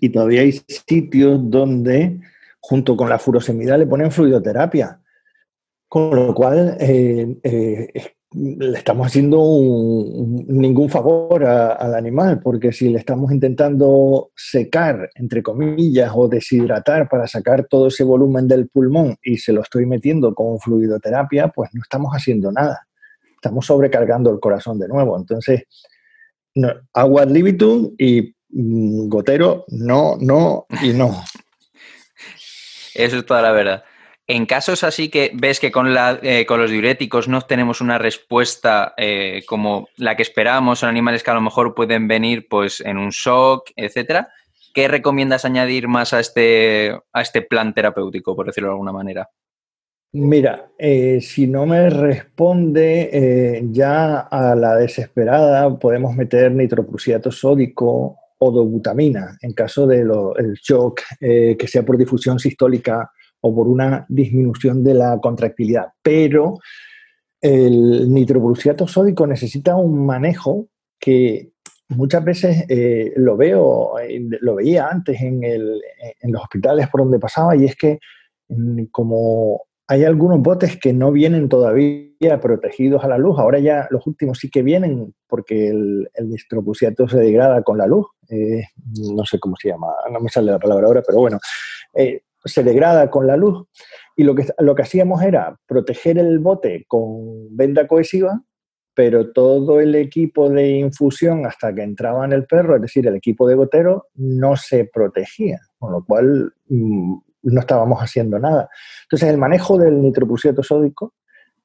y 0.00 0.08
todavía 0.08 0.40
hay 0.40 0.52
sitios 0.52 1.38
donde, 1.42 2.20
junto 2.58 2.96
con 2.96 3.08
la 3.08 3.18
furosemida, 3.18 3.76
le 3.76 3.86
ponen 3.86 4.10
fluidoterapia. 4.10 5.00
Con 5.88 6.14
lo 6.14 6.34
cual, 6.34 6.76
eh, 6.80 7.36
eh, 7.42 8.12
le 8.32 8.78
estamos 8.78 9.08
haciendo 9.08 9.38
ningún 9.38 10.88
favor 10.88 11.44
al 11.44 11.94
animal, 11.94 12.40
porque 12.40 12.72
si 12.72 12.88
le 12.88 12.98
estamos 12.98 13.32
intentando 13.32 14.30
secar, 14.36 15.10
entre 15.16 15.42
comillas, 15.42 16.12
o 16.14 16.28
deshidratar 16.28 17.08
para 17.08 17.26
sacar 17.26 17.66
todo 17.68 17.88
ese 17.88 18.04
volumen 18.04 18.46
del 18.46 18.68
pulmón 18.68 19.16
y 19.22 19.38
se 19.38 19.52
lo 19.52 19.62
estoy 19.62 19.86
metiendo 19.86 20.32
con 20.34 20.60
fluidoterapia, 20.60 21.48
pues 21.48 21.70
no 21.72 21.82
estamos 21.82 22.12
haciendo 22.12 22.52
nada. 22.52 22.86
Estamos 23.34 23.66
sobrecargando 23.66 24.30
el 24.30 24.38
corazón 24.38 24.78
de 24.78 24.86
nuevo. 24.86 25.18
Entonces, 25.18 25.64
agua 26.92 27.22
ad 27.22 27.30
libitum 27.30 27.94
y 27.98 28.34
mm, 28.50 29.08
gotero, 29.08 29.64
no, 29.68 30.16
no 30.20 30.66
y 30.82 30.92
no. 30.92 31.10
Eso 32.94 33.18
es 33.18 33.26
toda 33.26 33.42
la 33.42 33.50
verdad. 33.50 33.82
En 34.32 34.46
casos 34.46 34.84
así 34.84 35.08
que 35.08 35.32
ves 35.34 35.58
que 35.58 35.72
con, 35.72 35.88
eh, 35.88 36.46
los 36.48 36.70
diuréticos 36.70 37.26
no 37.26 37.40
tenemos 37.40 37.80
una 37.80 37.98
respuesta 37.98 38.94
eh, 38.96 39.42
como 39.44 39.88
la 39.96 40.14
que 40.14 40.22
esperábamos, 40.22 40.78
son 40.78 40.88
animales 40.88 41.24
que 41.24 41.32
a 41.32 41.34
lo 41.34 41.40
mejor 41.40 41.74
pueden 41.74 42.06
venir 42.06 42.46
pues 42.48 42.80
en 42.80 42.96
un 42.96 43.10
shock, 43.10 43.70
etcétera, 43.74 44.28
¿qué 44.72 44.86
recomiendas 44.86 45.44
añadir 45.44 45.88
más 45.88 46.12
a 46.12 46.20
este, 46.20 46.96
este 47.12 47.42
plan 47.42 47.74
terapéutico, 47.74 48.36
por 48.36 48.46
decirlo 48.46 48.68
de 48.68 48.74
alguna 48.74 48.92
manera? 48.92 49.28
Mira, 50.12 50.70
eh, 50.78 51.20
si 51.20 51.48
no 51.48 51.66
me 51.66 51.90
responde 51.90 53.60
ya 53.72 54.20
a 54.20 54.54
la 54.54 54.76
desesperada, 54.76 55.76
podemos 55.76 56.14
meter 56.14 56.52
nitroprusiato 56.52 57.32
sódico 57.32 58.16
o 58.38 58.50
dobutamina 58.52 59.36
en 59.42 59.52
caso 59.54 59.88
del 59.88 60.08
shock 60.62 61.00
que 61.18 61.66
sea 61.66 61.82
por 61.82 61.98
difusión 61.98 62.38
sistólica 62.38 63.10
o 63.40 63.54
por 63.54 63.68
una 63.68 64.06
disminución 64.08 64.82
de 64.82 64.94
la 64.94 65.18
contractilidad. 65.20 65.86
Pero 66.02 66.58
el 67.40 68.12
nitrogluciato 68.12 68.86
sódico 68.86 69.26
necesita 69.26 69.76
un 69.76 70.04
manejo 70.04 70.68
que 70.98 71.52
muchas 71.88 72.24
veces 72.24 72.64
eh, 72.68 73.12
lo 73.16 73.36
veo, 73.36 73.94
lo 74.40 74.54
veía 74.54 74.88
antes 74.88 75.20
en, 75.20 75.42
en, 75.42 76.32
los 76.32 76.42
hospitales 76.42 76.88
por 76.88 77.00
donde 77.02 77.18
pasaba, 77.18 77.56
y 77.56 77.64
es 77.64 77.76
que 77.76 77.98
mm, 78.48 78.84
como 78.92 79.62
hay 79.88 80.04
algunos 80.04 80.40
botes 80.40 80.78
que 80.78 80.92
no 80.92 81.10
vienen 81.10 81.48
todavía 81.48 82.40
protegidos 82.40 83.02
a 83.02 83.08
la 83.08 83.18
luz, 83.18 83.38
ahora 83.38 83.58
ya 83.58 83.88
los 83.90 84.06
últimos 84.06 84.38
sí 84.38 84.48
que 84.48 84.62
vienen 84.62 85.14
porque 85.26 85.68
el, 85.68 86.08
el 86.14 86.36
se 86.78 87.18
degrada 87.18 87.62
con 87.62 87.76
la 87.76 87.86
luz, 87.86 88.06
eh, 88.28 88.62
no 89.12 89.24
sé 89.24 89.40
cómo 89.40 89.56
se 89.56 89.70
llama, 89.70 89.88
no 90.12 90.20
me 90.20 90.28
sale 90.28 90.52
la 90.52 90.60
palabra 90.60 90.86
ahora, 90.86 91.02
pero 91.04 91.18
bueno, 91.18 91.40
eh, 91.94 92.22
se 92.44 92.62
degrada 92.62 93.10
con 93.10 93.26
la 93.26 93.36
luz 93.36 93.66
y 94.16 94.24
lo 94.24 94.34
que, 94.34 94.46
lo 94.58 94.74
que 94.74 94.82
hacíamos 94.82 95.22
era 95.22 95.58
proteger 95.66 96.18
el 96.18 96.38
bote 96.38 96.84
con 96.88 97.56
venda 97.56 97.86
cohesiva, 97.86 98.42
pero 98.94 99.32
todo 99.32 99.80
el 99.80 99.94
equipo 99.94 100.50
de 100.50 100.70
infusión 100.70 101.46
hasta 101.46 101.74
que 101.74 101.82
entraba 101.82 102.24
en 102.24 102.32
el 102.32 102.46
perro, 102.46 102.76
es 102.76 102.82
decir, 102.82 103.06
el 103.06 103.16
equipo 103.16 103.48
de 103.48 103.54
gotero, 103.54 104.08
no 104.14 104.56
se 104.56 104.84
protegía, 104.84 105.60
con 105.78 105.92
lo 105.92 106.04
cual 106.04 106.52
mm, 106.68 107.14
no 107.42 107.60
estábamos 107.60 108.00
haciendo 108.00 108.38
nada. 108.38 108.68
Entonces, 109.04 109.28
el 109.28 109.38
manejo 109.38 109.78
del 109.78 110.02
nitroprusiato 110.02 110.62
sódico, 110.62 111.14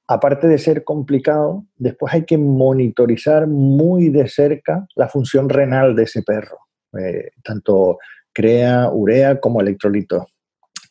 aparte 0.07 0.47
de 0.47 0.57
ser 0.57 0.83
complicado, 0.83 1.65
después 1.75 2.13
hay 2.13 2.25
que 2.25 2.37
monitorizar 2.37 3.47
muy 3.47 4.09
de 4.09 4.27
cerca 4.27 4.87
la 4.95 5.07
función 5.07 5.49
renal 5.49 5.95
de 5.95 6.03
ese 6.03 6.21
perro, 6.21 6.59
eh, 6.97 7.31
tanto 7.43 7.97
crea, 8.31 8.89
urea 8.91 9.39
como 9.39 9.61
electrolitos. 9.61 10.34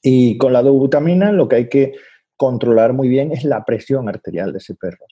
Y 0.07 0.37
con 0.37 0.53
la 0.53 0.63
dobutamina 0.63 1.33
lo 1.33 1.49
que 1.49 1.57
hay 1.57 1.69
que 1.71 1.95
controlar 2.37 2.93
muy 2.93 3.09
bien 3.09 3.33
es 3.33 3.43
la 3.43 3.65
presión 3.65 4.07
arterial 4.07 4.53
de 4.53 4.59
ese 4.59 4.75
perro. 4.75 5.07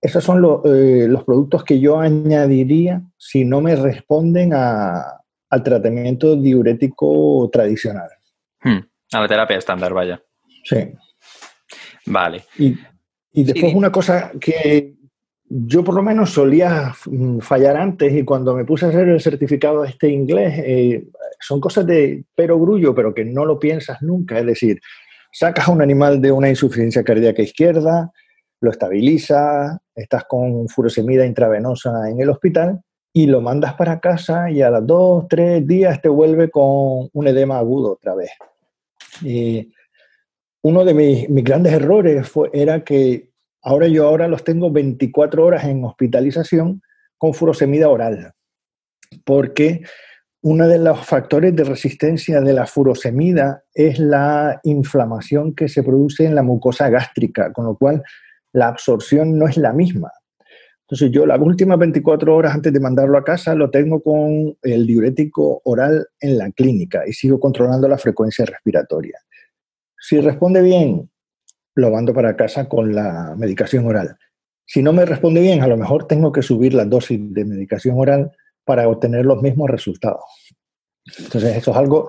Esos 0.00 0.22
son 0.22 0.38
eh, 0.64 1.06
los 1.08 1.24
productos 1.24 1.64
que 1.64 1.80
yo 1.80 1.98
añadiría 1.98 3.02
si 3.16 3.44
no 3.44 3.60
me 3.60 3.74
responden 3.74 4.52
al 4.54 5.62
tratamiento 5.64 6.36
diurético 6.36 7.50
tradicional. 7.52 8.08
Hmm, 8.62 8.78
a 9.12 9.20
la 9.20 9.26
terapia 9.26 9.58
estándar, 9.58 9.92
vaya. 9.92 10.22
Sí. 10.62 10.92
Vale. 12.06 12.44
Y, 12.58 12.76
después 13.32 13.74
una 13.74 13.90
cosa 13.90 14.30
que 14.40 14.94
yo 15.48 15.82
por 15.82 15.94
lo 15.94 16.02
menos 16.02 16.30
solía 16.30 16.94
mm, 17.06 17.38
fallar 17.38 17.76
antes 17.76 18.12
y 18.12 18.24
cuando 18.24 18.54
me 18.54 18.64
puse 18.64 18.86
a 18.86 18.88
hacer 18.90 19.08
el 19.08 19.20
certificado 19.20 19.84
este 19.84 20.08
inglés, 20.08 20.54
eh, 20.58 21.08
son 21.40 21.60
cosas 21.60 21.86
de 21.86 22.24
pero 22.34 22.58
grullo, 22.58 22.94
pero 22.94 23.14
que 23.14 23.24
no 23.24 23.44
lo 23.44 23.58
piensas 23.58 24.02
nunca. 24.02 24.38
Es 24.38 24.46
decir, 24.46 24.80
sacas 25.32 25.68
a 25.68 25.72
un 25.72 25.82
animal 25.82 26.20
de 26.20 26.32
una 26.32 26.48
insuficiencia 26.48 27.02
cardíaca 27.02 27.42
izquierda, 27.42 28.12
lo 28.60 28.70
estabilizas, 28.70 29.78
estás 29.94 30.24
con 30.24 30.68
furosemida 30.68 31.24
intravenosa 31.24 32.10
en 32.10 32.20
el 32.20 32.30
hospital 32.30 32.80
y 33.12 33.26
lo 33.26 33.40
mandas 33.40 33.74
para 33.74 34.00
casa 34.00 34.50
y 34.50 34.62
a 34.62 34.70
los 34.70 34.86
dos, 34.86 35.26
tres 35.28 35.66
días 35.66 36.02
te 36.02 36.08
vuelve 36.08 36.50
con 36.50 37.08
un 37.12 37.26
edema 37.26 37.58
agudo 37.58 37.92
otra 37.92 38.14
vez. 38.14 38.30
Uno 40.62 40.84
de 40.84 40.94
mis, 40.94 41.30
mis 41.30 41.44
grandes 41.44 41.72
errores 41.72 42.28
fue, 42.28 42.50
era 42.52 42.84
que 42.84 43.30
ahora 43.62 43.88
yo 43.88 44.06
ahora 44.06 44.28
los 44.28 44.44
tengo 44.44 44.70
24 44.70 45.44
horas 45.44 45.64
en 45.64 45.84
hospitalización 45.84 46.82
con 47.16 47.34
furosemida 47.34 47.88
oral, 47.88 48.32
porque 49.24 49.82
uno 50.42 50.68
de 50.68 50.78
los 50.78 51.04
factores 51.04 51.54
de 51.56 51.64
resistencia 51.64 52.40
de 52.40 52.52
la 52.52 52.66
furosemida 52.66 53.64
es 53.74 53.98
la 53.98 54.60
inflamación 54.62 55.54
que 55.54 55.68
se 55.68 55.82
produce 55.82 56.24
en 56.24 56.34
la 56.34 56.42
mucosa 56.42 56.88
gástrica, 56.88 57.52
con 57.52 57.64
lo 57.64 57.76
cual 57.76 58.02
la 58.52 58.68
absorción 58.68 59.36
no 59.36 59.48
es 59.48 59.56
la 59.56 59.72
misma. 59.72 60.12
Entonces 60.82 61.10
yo 61.10 61.26
las 61.26 61.38
últimas 61.40 61.78
24 61.78 62.34
horas 62.34 62.54
antes 62.54 62.72
de 62.72 62.80
mandarlo 62.80 63.18
a 63.18 63.24
casa 63.24 63.54
lo 63.54 63.68
tengo 63.68 64.00
con 64.00 64.56
el 64.62 64.86
diurético 64.86 65.60
oral 65.64 66.06
en 66.20 66.38
la 66.38 66.50
clínica 66.52 67.02
y 67.06 67.12
sigo 67.12 67.38
controlando 67.38 67.88
la 67.88 67.98
frecuencia 67.98 68.46
respiratoria. 68.46 69.18
Si 69.98 70.18
responde 70.20 70.62
bien, 70.62 71.10
lo 71.78 71.90
mando 71.90 72.12
para 72.12 72.36
casa 72.36 72.68
con 72.68 72.92
la 72.92 73.34
medicación 73.36 73.86
oral. 73.86 74.16
Si 74.66 74.82
no 74.82 74.92
me 74.92 75.04
responde 75.04 75.40
bien, 75.40 75.62
a 75.62 75.68
lo 75.68 75.76
mejor 75.76 76.06
tengo 76.06 76.32
que 76.32 76.42
subir 76.42 76.74
la 76.74 76.84
dosis 76.84 77.20
de 77.32 77.44
medicación 77.44 77.96
oral 77.98 78.32
para 78.64 78.88
obtener 78.88 79.24
los 79.24 79.40
mismos 79.40 79.70
resultados. 79.70 80.24
Entonces, 81.18 81.56
eso 81.56 81.70
es 81.70 81.76
algo 81.76 82.08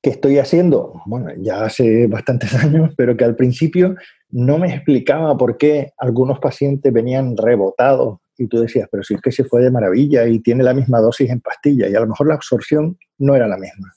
que 0.00 0.10
estoy 0.10 0.38
haciendo, 0.38 1.02
bueno, 1.06 1.30
ya 1.38 1.64
hace 1.64 2.06
bastantes 2.06 2.54
años, 2.64 2.94
pero 2.96 3.16
que 3.16 3.24
al 3.24 3.34
principio 3.34 3.96
no 4.30 4.58
me 4.58 4.72
explicaba 4.72 5.36
por 5.36 5.58
qué 5.58 5.92
algunos 5.98 6.38
pacientes 6.38 6.92
venían 6.92 7.36
rebotados 7.36 8.20
y 8.38 8.46
tú 8.46 8.60
decías, 8.60 8.88
pero 8.90 9.02
si 9.02 9.14
es 9.14 9.20
que 9.20 9.32
se 9.32 9.44
fue 9.44 9.60
de 9.60 9.72
maravilla 9.72 10.26
y 10.26 10.38
tiene 10.38 10.62
la 10.62 10.72
misma 10.72 11.00
dosis 11.00 11.28
en 11.28 11.40
pastilla 11.40 11.88
y 11.88 11.96
a 11.96 12.00
lo 12.00 12.06
mejor 12.06 12.28
la 12.28 12.34
absorción 12.34 12.96
no 13.18 13.34
era 13.34 13.48
la 13.48 13.58
misma. 13.58 13.92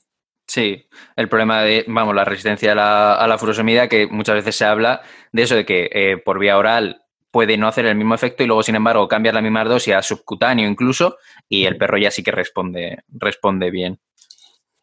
Sí, 0.54 0.88
el 1.16 1.30
problema 1.30 1.64
de, 1.64 1.84
vamos, 1.88 2.14
la 2.14 2.26
resistencia 2.26 2.74
a 2.74 2.76
la, 2.76 3.14
a 3.16 3.38
furosemida, 3.40 3.88
que 3.88 4.06
muchas 4.06 4.36
veces 4.36 4.56
se 4.56 4.66
habla 4.66 5.02
de 5.32 5.42
eso, 5.42 5.56
de 5.56 5.66
que 5.66 5.90
eh, 5.92 6.18
por 6.18 6.38
vía 6.38 6.60
oral 6.60 7.02
puede 7.32 7.58
no 7.58 7.68
hacer 7.68 7.88
el 7.88 7.96
mismo 7.96 8.14
efecto 8.14 8.44
y 8.44 8.46
luego, 8.46 8.62
sin 8.62 8.76
embargo, 8.76 9.08
cambiar 9.08 9.34
la 9.34 9.42
misma 9.42 9.64
dosis 9.64 9.96
a 9.96 10.04
subcutáneo 10.04 10.70
incluso 10.70 11.18
y 11.50 11.66
el 11.66 11.76
perro 11.78 11.98
ya 11.98 12.12
sí 12.12 12.22
que 12.22 12.30
responde, 12.30 13.00
responde 13.08 13.72
bien. 13.72 14.00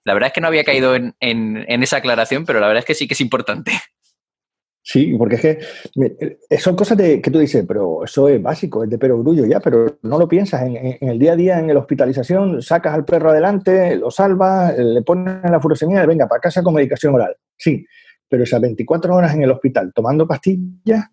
La 0.03 0.13
verdad 0.13 0.27
es 0.27 0.33
que 0.33 0.41
no 0.41 0.49
había 0.49 0.65
caído 0.65 0.97
en, 0.97 1.15
esa 1.69 1.99
aclaración, 1.99 2.47
pero 2.47 2.59
la 2.59 2.67
verdad 2.67 2.81
es 2.81 2.87
que 2.87 2.95
sí 2.95 3.07
que 3.07 3.15
es 3.15 3.21
importante. 3.21 3.71
Sí, 4.83 5.15
porque 5.19 5.35
es 5.37 5.41
que 5.43 5.59
eh, 6.51 6.59
son 6.59 6.75
cosas 6.75 6.97
de, 6.97 7.21
que 7.21 7.31
tú 7.31 7.39
dices, 7.39 7.65
pero 7.69 8.05
eso 8.05 8.29
es 8.29 8.43
básico, 8.43 8.83
es 8.83 8.91
de 8.91 8.99
perogrullo 8.99 9.45
ya, 9.45 9.61
pero 9.61 9.99
no 10.03 10.19
lo 10.19 10.27
piensas. 10.27 10.63
En, 10.63 10.97
el 11.01 11.19
día 11.19 11.33
a 11.33 11.37
día, 11.37 11.59
en 11.59 11.69
la 11.69 11.81
hospitalización, 11.81 12.63
sacas 12.63 12.95
al 12.95 13.05
perro 13.05 13.31
adelante, 13.31 13.97
lo 13.97 14.11
salvas, 14.11 14.77
le 14.79 15.03
pones 15.03 15.43
la 15.51 15.61
furosemida 15.61 16.07
venga, 16.07 16.27
para 16.27 16.41
casa 16.41 16.63
con 16.63 16.75
medicación 16.75 17.15
oral. 17.15 17.37
Sí, 17.57 17.85
pero 18.29 18.45
esas 18.45 18.61
24 18.61 19.15
horas 19.15 19.35
en 19.35 19.43
el 19.43 19.51
hospital 19.51 19.93
tomando 19.95 20.27
pastillas, 20.27 21.07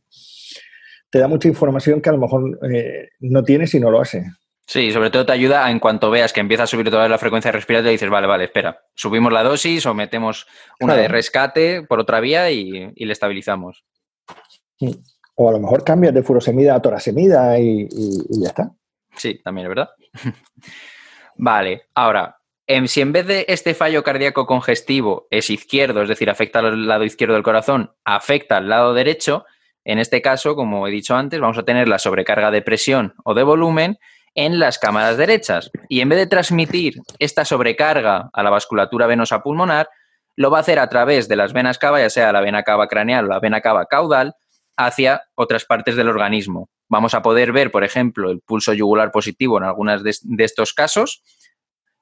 te 1.09 1.19
da 1.19 1.27
mucha 1.27 1.47
información 1.47 2.01
que 2.01 2.09
a 2.09 2.13
lo 2.13 2.19
mejor 2.19 2.59
eh, 2.71 3.09
no 3.19 3.43
tienes 3.43 3.71
si 3.71 3.79
no 3.79 3.91
lo 3.91 3.99
hace. 3.99 4.25
Sí, 4.67 4.91
sobre 4.91 5.09
todo 5.09 5.25
te 5.25 5.31
ayuda 5.31 5.71
en 5.71 5.79
cuanto 5.79 6.11
veas 6.11 6.33
que 6.33 6.41
empieza 6.41 6.63
a 6.63 6.67
subir 6.67 6.89
toda 6.89 7.07
la 7.07 7.17
frecuencia 7.17 7.53
respiratoria 7.53 7.91
y 7.91 7.95
dices, 7.95 8.09
vale, 8.09 8.27
vale, 8.27 8.43
espera, 8.43 8.83
subimos 8.95 9.31
la 9.31 9.41
dosis 9.41 9.85
o 9.85 9.93
metemos 9.93 10.45
una 10.81 10.95
de 10.95 11.07
rescate 11.07 11.83
por 11.83 12.01
otra 12.01 12.19
vía 12.19 12.51
y, 12.51 12.91
le 12.93 13.13
estabilizamos. 13.13 13.85
O 15.35 15.47
a 15.47 15.53
lo 15.53 15.59
mejor 15.59 15.85
cambias 15.85 16.13
de 16.13 16.21
furosemida 16.21 16.75
a 16.75 16.81
torasemida 16.81 17.57
y, 17.57 17.87
ya 18.41 18.49
está. 18.49 18.71
Sí, 19.15 19.39
también 19.41 19.67
es 19.67 19.69
verdad. 19.69 19.89
vale, 21.37 21.83
ahora, 21.95 22.35
em, 22.67 22.87
si 22.87 22.99
en 22.99 23.13
vez 23.13 23.25
de 23.25 23.45
este 23.47 23.73
fallo 23.73 24.03
cardíaco 24.03 24.45
congestivo 24.45 25.27
es 25.31 25.49
izquierdo, 25.49 26.01
es 26.01 26.09
decir, 26.09 26.29
afecta 26.29 26.59
al 26.59 26.87
lado 26.87 27.05
izquierdo 27.05 27.35
del 27.35 27.43
corazón, 27.43 27.93
afecta 28.03 28.57
al 28.57 28.67
lado 28.67 28.93
derecho, 28.93 29.45
en 29.85 29.99
este 29.99 30.21
caso, 30.21 30.55
como 30.55 30.85
he 30.89 30.91
dicho 30.91 31.15
antes, 31.15 31.39
vamos 31.39 31.57
a 31.57 31.63
tener 31.63 31.87
la 31.87 31.99
sobrecarga 31.99 32.51
de 32.51 32.61
presión 32.61 33.13
o 33.23 33.33
de 33.33 33.43
volumen 33.43 33.97
en 34.37 34.59
las 34.59 34.77
cámaras 34.77 35.17
derechas. 35.17 35.71
Y 35.89 35.99
en 35.99 36.09
vez 36.09 36.19
de 36.19 36.27
transmitir 36.27 37.01
esta 37.19 37.43
sobrecarga 37.43 38.29
a 38.31 38.43
la 38.43 38.51
vasculatura 38.51 39.07
venosa 39.07 39.41
pulmonar, 39.41 39.89
lo 40.35 40.51
va 40.51 40.59
a 40.59 40.61
hacer 40.61 40.77
a 40.77 40.87
través 40.87 41.27
de 41.27 41.35
las 41.35 41.53
venas 41.53 41.79
cava, 41.79 41.99
ya 41.99 42.09
sea 42.11 42.31
la 42.31 42.39
vena 42.39 42.61
cava 42.61 42.87
craneal 42.87 43.25
o 43.25 43.29
la 43.29 43.39
vena 43.39 43.61
cava 43.61 43.87
caudal, 43.87 44.35
hacia 44.77 45.23
otras 45.33 45.65
partes 45.65 45.95
del 45.95 46.07
organismo. 46.07 46.69
vamos 46.87 47.15
a 47.15 47.21
poder 47.21 47.51
ver, 47.51 47.71
por 47.71 47.83
ejemplo, 47.83 48.29
el 48.29 48.39
pulso 48.39 48.73
yugular 48.73 49.11
positivo 49.11 49.57
en 49.57 49.65
algunos 49.65 50.03
de, 50.03 50.15
de 50.21 50.43
estos 50.45 50.71
casos 50.73 51.21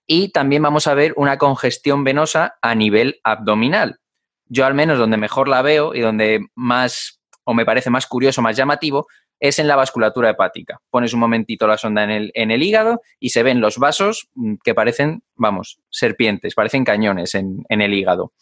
y 0.06 0.30
también 0.30 0.62
vamos 0.62 0.86
a 0.86 0.94
ver 0.94 1.14
una 1.16 1.38
congestión 1.38 2.04
venosa 2.04 2.56
a 2.62 2.76
nivel 2.76 3.20
abdominal. 3.24 4.00
Yo 4.48 4.66
al 4.66 4.76
menos 4.76 5.00
donde 5.00 5.18
mejor 5.18 5.48
la 5.48 5.64
veo 5.64 5.96
y 5.96 6.02
donde 6.02 6.46
más, 6.54 7.22
o 7.46 7.54
me 7.56 7.66
parece 7.66 7.90
más 7.90 8.06
curioso, 8.06 8.44
más 8.44 8.56
llamativo, 8.56 9.08
es 9.40 9.60
en 9.60 9.68
la 9.68 9.76
vasculatura 9.76 10.30
hepática. 10.30 10.80
Pones 10.90 11.14
un 11.14 11.20
momentito 11.20 11.68
la 11.68 11.78
sonda 11.78 12.04
en 12.04 12.52
el, 12.52 12.64
hígado 12.64 13.02
y 13.20 13.30
se 13.30 13.44
ven 13.44 13.62
los 13.62 13.78
vasos 13.78 14.30
mm, 14.36 14.56
que 14.64 14.74
parecen, 14.74 15.24
vamos, 15.36 15.80
serpientes, 15.90 16.56
parecen 16.56 16.86
cañones 16.86 17.36
en, 17.36 17.64
en 17.70 17.82
el 17.82 17.94
hígado. 17.94 18.34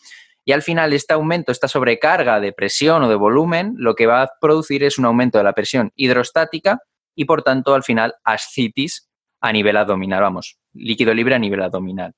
Y 0.46 0.52
al 0.52 0.62
final 0.62 0.94
este 0.94 1.14
aumento, 1.14 1.52
esta 1.52 1.68
sobrecarga 1.68 2.40
de 2.40 2.52
presión 2.52 3.04
o 3.04 3.10
de 3.10 3.16
volumen, 3.16 3.74
lo 3.78 3.96
que 3.96 4.08
va 4.08 4.24
a 4.24 4.30
producir 4.42 4.84
es 4.84 4.98
un 4.98 5.06
aumento 5.06 5.38
de 5.38 5.46
la 5.46 5.54
presión 5.54 5.92
hidrostática 5.96 6.80
y 7.16 7.26
por 7.26 7.44
tanto 7.44 7.74
al 7.74 7.84
final 7.84 8.16
ascitis 8.24 9.10
a 9.40 9.52
nivel 9.52 9.78
abdominal, 9.78 10.22
vamos, 10.22 10.58
líquido 10.74 11.14
libre 11.14 11.36
a 11.36 11.40
nivel 11.40 11.62
abdominal. 11.62 12.14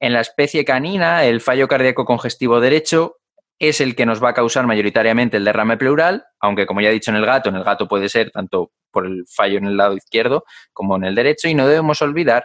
En 0.00 0.12
la 0.12 0.20
especie 0.20 0.64
canina, 0.64 1.24
el 1.24 1.40
fallo 1.40 1.66
cardíaco 1.66 2.04
congestivo 2.04 2.60
derecho 2.60 3.16
es 3.58 3.80
el 3.80 3.96
que 3.96 4.06
nos 4.06 4.22
va 4.22 4.30
a 4.30 4.34
causar 4.34 4.66
mayoritariamente 4.66 5.36
el 5.36 5.44
derrame 5.44 5.76
pleural, 5.76 6.24
aunque 6.40 6.66
como 6.66 6.80
ya 6.80 6.90
he 6.90 6.92
dicho 6.92 7.10
en 7.10 7.16
el 7.16 7.26
gato, 7.26 7.48
en 7.48 7.56
el 7.56 7.64
gato 7.64 7.88
puede 7.88 8.08
ser 8.08 8.30
tanto 8.30 8.72
por 8.90 9.06
el 9.06 9.24
fallo 9.26 9.58
en 9.58 9.66
el 9.66 9.76
lado 9.76 9.96
izquierdo 9.96 10.44
como 10.72 10.96
en 10.96 11.04
el 11.04 11.14
derecho, 11.14 11.48
y 11.48 11.54
no 11.54 11.66
debemos 11.66 12.00
olvidar 12.02 12.44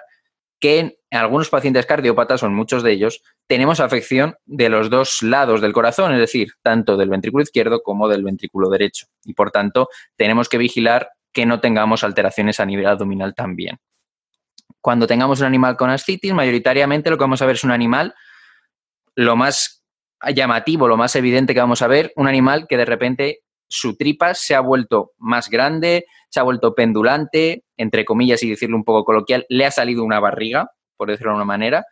que 0.60 0.80
en 0.80 0.96
algunos 1.12 1.50
pacientes 1.50 1.86
cardiópatas, 1.86 2.42
o 2.42 2.48
en 2.48 2.56
muchos 2.56 2.84
de 2.84 2.94
ellos, 2.94 3.22
tenemos 3.48 3.80
afección 3.82 4.36
de 4.46 4.70
los 4.70 4.90
dos 4.90 5.22
lados 5.22 5.60
del 5.60 5.74
corazón, 5.74 6.14
es 6.14 6.20
decir, 6.20 6.54
tanto 6.62 6.96
del 6.96 7.10
ventrículo 7.10 7.44
izquierdo 7.44 7.84
como 7.84 8.08
del 8.08 8.24
ventrículo 8.24 8.70
derecho. 8.70 9.08
Y 9.26 9.34
por 9.34 9.52
tanto, 9.52 9.90
tenemos 10.16 10.48
que 10.48 10.58
vigilar 10.58 11.10
que 11.34 11.46
no 11.46 11.60
tengamos 11.60 12.06
alteraciones 12.06 12.62
a 12.62 12.66
nivel 12.66 12.88
abdominal 12.88 13.36
también. 13.36 13.78
Cuando 14.80 15.06
tengamos 15.06 15.42
un 15.42 15.48
animal 15.48 15.76
con 15.76 15.90
ascitis, 15.90 16.34
mayoritariamente 16.34 17.10
lo 17.10 17.18
que 17.18 17.24
vamos 17.24 17.42
a 17.42 17.46
ver 17.46 17.56
es 17.56 17.64
un 17.64 17.72
animal 17.72 18.16
lo 19.16 19.36
más 19.36 19.83
llamativo, 20.32 20.88
lo 20.88 20.98
más 20.98 21.16
evidente 21.16 21.54
que 21.54 21.60
vamos 21.60 21.82
a 21.82 21.88
ver, 21.88 22.14
un 22.16 22.28
animal 22.28 22.68
que 22.68 22.78
de 22.78 22.86
repente 22.86 23.40
su 23.68 23.96
tripa 23.96 24.34
se 24.34 24.56
ha 24.56 24.60
vuelto 24.60 25.12
más 25.18 25.50
grande, 25.50 26.06
se 26.30 26.40
ha 26.40 26.44
vuelto 26.44 26.76
pendulante, 26.76 27.64
entre 27.78 28.06
comillas 28.06 28.44
y 28.44 28.50
decirlo 28.50 28.78
un 28.78 28.84
poco 28.84 29.04
coloquial, 29.04 29.46
le 29.50 29.66
ha 29.66 29.72
salido 29.72 30.04
una 30.04 30.20
barriga, 30.20 30.70
por 30.96 31.10
decirlo 31.10 31.32
de 31.32 31.38
una 31.38 31.46
manera, 31.46 31.86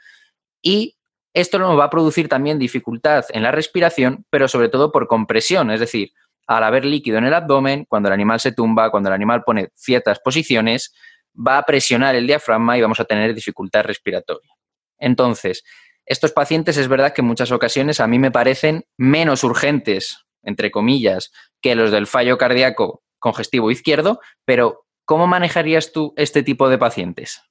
y 0.62 0.96
esto 1.34 1.60
nos 1.60 1.78
va 1.80 1.86
a 1.86 1.90
producir 1.90 2.28
también 2.28 2.60
dificultad 2.60 3.26
en 3.30 3.44
la 3.44 3.52
respiración, 3.52 4.26
pero 4.30 4.48
sobre 4.48 4.70
todo 4.70 4.92
por 4.92 5.08
compresión, 5.08 5.72
es 5.72 5.80
decir, 5.80 6.12
al 6.48 6.64
haber 6.64 6.86
líquido 6.86 7.18
en 7.18 7.26
el 7.26 7.34
abdomen, 7.34 7.86
cuando 7.86 8.10
el 8.10 8.14
animal 8.14 8.40
se 8.40 8.52
tumba, 8.52 8.92
cuando 8.92 9.10
el 9.10 9.16
animal 9.16 9.44
pone 9.44 9.70
ciertas 9.76 10.20
posiciones, 10.20 10.94
va 11.36 11.58
a 11.58 11.64
presionar 11.64 12.16
el 12.16 12.28
diafragma 12.28 12.78
y 12.78 12.82
vamos 12.82 13.00
a 13.00 13.06
tener 13.06 13.34
dificultad 13.34 13.84
respiratoria. 13.84 14.54
Entonces, 14.98 15.64
estos 16.06 16.32
pacientes 16.32 16.78
es 16.78 16.88
verdad 16.88 17.14
que 17.14 17.22
en 17.22 17.28
muchas 17.28 17.52
ocasiones 17.52 18.00
a 18.00 18.08
mí 18.08 18.20
me 18.20 18.32
parecen 18.32 18.84
menos 18.98 19.44
urgentes, 19.44 20.26
entre 20.44 20.72
comillas, 20.72 21.32
que 21.62 21.76
los 21.76 21.92
del 21.92 22.08
fallo 22.08 22.38
cardíaco 22.38 23.04
congestivo 23.20 23.72
izquierdo, 23.72 24.20
pero 24.46 24.86
¿cómo 25.06 25.28
manejarías 25.28 25.92
tú 25.92 26.14
este 26.18 26.44
tipo 26.44 26.70
de 26.70 26.78
pacientes? 26.78 27.42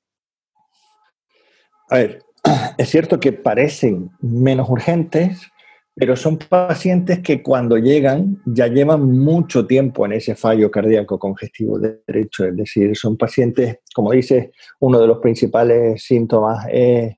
A 1.88 1.96
ver, 1.96 2.22
es 2.78 2.88
cierto 2.90 3.20
que 3.20 3.32
parecen 3.32 4.10
menos 4.20 4.68
urgentes, 4.68 5.48
pero 5.94 6.16
son 6.16 6.38
pacientes 6.38 7.18
que 7.20 7.42
cuando 7.42 7.76
llegan 7.76 8.40
ya 8.46 8.68
llevan 8.68 9.18
mucho 9.18 9.66
tiempo 9.66 10.06
en 10.06 10.12
ese 10.12 10.34
fallo 10.34 10.70
cardíaco 10.70 11.18
congestivo 11.18 11.78
derecho, 11.78 12.46
es 12.46 12.56
decir, 12.56 12.96
son 12.96 13.16
pacientes, 13.16 13.78
como 13.94 14.12
dices, 14.12 14.50
uno 14.80 15.00
de 15.00 15.06
los 15.06 15.18
principales 15.18 16.02
síntomas 16.02 16.66
es 16.70 17.16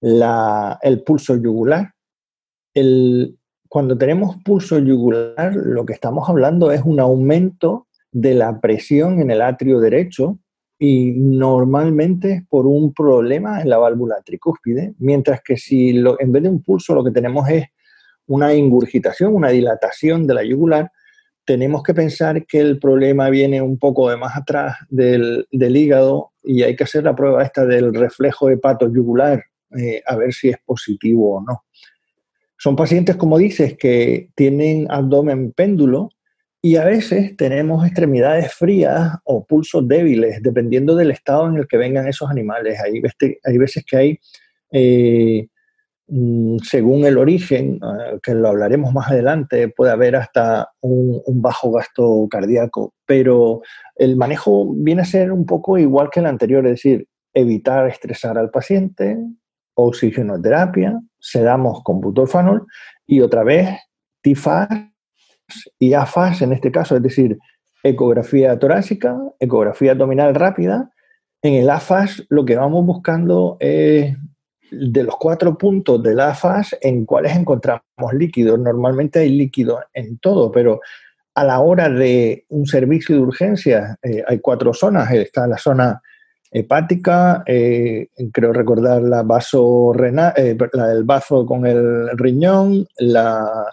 el 0.00 1.02
pulso 1.04 1.36
yugular. 1.36 1.92
cuando 3.68 3.96
tenemos 3.96 4.36
pulso 4.44 4.78
yugular, 4.78 5.54
lo 5.54 5.84
que 5.84 5.92
estamos 5.92 6.28
hablando 6.28 6.72
es 6.72 6.82
un 6.82 7.00
aumento 7.00 7.86
de 8.12 8.34
la 8.34 8.60
presión 8.60 9.20
en 9.20 9.30
el 9.30 9.42
atrio 9.42 9.78
derecho 9.80 10.38
y 10.78 11.12
normalmente 11.12 12.46
por 12.48 12.66
un 12.66 12.92
problema 12.94 13.60
en 13.60 13.68
la 13.68 13.78
válvula 13.78 14.16
tricúspide, 14.24 14.94
mientras 14.98 15.40
que 15.42 15.56
si 15.56 15.90
en 15.90 16.32
vez 16.32 16.42
de 16.42 16.48
un 16.48 16.62
pulso 16.62 16.94
lo 16.94 17.04
que 17.04 17.10
tenemos 17.10 17.48
es 17.48 17.66
una 18.26 18.54
ingurgitación, 18.54 19.34
una 19.34 19.50
dilatación 19.50 20.26
de 20.26 20.34
la 20.34 20.44
yugular, 20.44 20.90
tenemos 21.44 21.82
que 21.82 21.94
pensar 21.94 22.46
que 22.46 22.60
el 22.60 22.78
problema 22.78 23.28
viene 23.28 23.60
un 23.60 23.78
poco 23.78 24.08
de 24.08 24.16
más 24.16 24.36
atrás 24.36 24.76
del, 24.88 25.46
del 25.50 25.76
hígado 25.76 26.30
y 26.42 26.62
hay 26.62 26.76
que 26.76 26.84
hacer 26.84 27.04
la 27.04 27.14
prueba 27.14 27.42
esta 27.42 27.66
del 27.66 27.92
reflejo 27.92 28.48
hepato-yugular 28.48 29.49
eh, 29.76 30.02
a 30.06 30.16
ver 30.16 30.32
si 30.32 30.48
es 30.48 30.58
positivo 30.64 31.36
o 31.36 31.42
no. 31.42 31.64
Son 32.58 32.76
pacientes, 32.76 33.16
como 33.16 33.38
dices, 33.38 33.76
que 33.78 34.30
tienen 34.34 34.86
abdomen 34.90 35.52
péndulo 35.52 36.10
y 36.62 36.76
a 36.76 36.84
veces 36.84 37.34
tenemos 37.36 37.86
extremidades 37.86 38.52
frías 38.52 39.16
o 39.24 39.46
pulsos 39.46 39.88
débiles, 39.88 40.42
dependiendo 40.42 40.94
del 40.94 41.10
estado 41.10 41.48
en 41.48 41.56
el 41.56 41.66
que 41.66 41.78
vengan 41.78 42.06
esos 42.06 42.28
animales. 42.30 42.78
Hay, 42.80 43.00
veces 43.58 43.84
que 43.86 43.96
hay, 43.96 44.18
eh, 44.72 45.48
mm, 46.08 46.58
según 46.58 47.06
el 47.06 47.16
origen, 47.16 47.76
eh, 47.82 48.18
que 48.22 48.34
lo 48.34 48.48
hablaremos 48.48 48.92
más 48.92 49.10
adelante, 49.10 49.68
puede 49.68 49.92
haber 49.92 50.16
hasta 50.16 50.68
un, 50.82 51.22
un, 51.24 51.40
bajo 51.40 51.70
gasto 51.70 52.28
cardíaco, 52.30 52.92
pero 53.06 53.62
el 53.96 54.16
manejo 54.16 54.74
viene 54.74 55.00
a 55.02 55.06
ser 55.06 55.32
un 55.32 55.46
poco 55.46 55.78
igual 55.78 56.10
que 56.12 56.20
el 56.20 56.26
anterior, 56.26 56.66
es 56.66 56.72
decir, 56.72 57.08
evitar 57.32 57.88
estresar 57.88 58.36
al 58.36 58.50
paciente, 58.50 59.16
oxigenoterapia, 59.86 61.00
sedamos 61.18 61.82
con 61.82 62.00
butorfanol 62.00 62.66
y 63.06 63.20
otra 63.20 63.44
vez 63.44 63.68
TIFAS 64.22 64.68
y 65.78 65.94
AFAS 65.94 66.42
en 66.42 66.52
este 66.52 66.70
caso, 66.70 66.96
es 66.96 67.02
decir, 67.02 67.38
ecografía 67.82 68.58
torácica, 68.58 69.18
ecografía 69.38 69.92
abdominal 69.92 70.34
rápida. 70.34 70.90
En 71.42 71.54
el 71.54 71.70
AFAS 71.70 72.24
lo 72.28 72.44
que 72.44 72.56
vamos 72.56 72.84
buscando 72.84 73.56
es 73.60 74.16
de 74.70 75.02
los 75.02 75.16
cuatro 75.16 75.58
puntos 75.58 76.02
del 76.02 76.20
AFAS 76.20 76.76
en 76.80 77.04
cuáles 77.04 77.34
encontramos 77.36 77.82
líquidos. 78.12 78.58
Normalmente 78.58 79.20
hay 79.20 79.30
líquido 79.30 79.80
en 79.92 80.18
todo, 80.18 80.52
pero 80.52 80.80
a 81.34 81.44
la 81.44 81.60
hora 81.60 81.88
de 81.88 82.44
un 82.48 82.66
servicio 82.66 83.16
de 83.16 83.22
urgencia 83.22 83.98
eh, 84.02 84.22
hay 84.26 84.38
cuatro 84.40 84.74
zonas. 84.74 85.10
Está 85.12 85.46
la 85.46 85.58
zona 85.58 86.00
hepática, 86.50 87.42
eh, 87.46 88.08
creo 88.32 88.52
recordar 88.52 89.02
la 89.02 89.22
vaso 89.22 89.92
eh, 89.94 90.56
la 90.72 90.88
del 90.88 91.04
bazo 91.04 91.46
con 91.46 91.66
el 91.66 92.10
riñón, 92.18 92.86
la, 92.98 93.72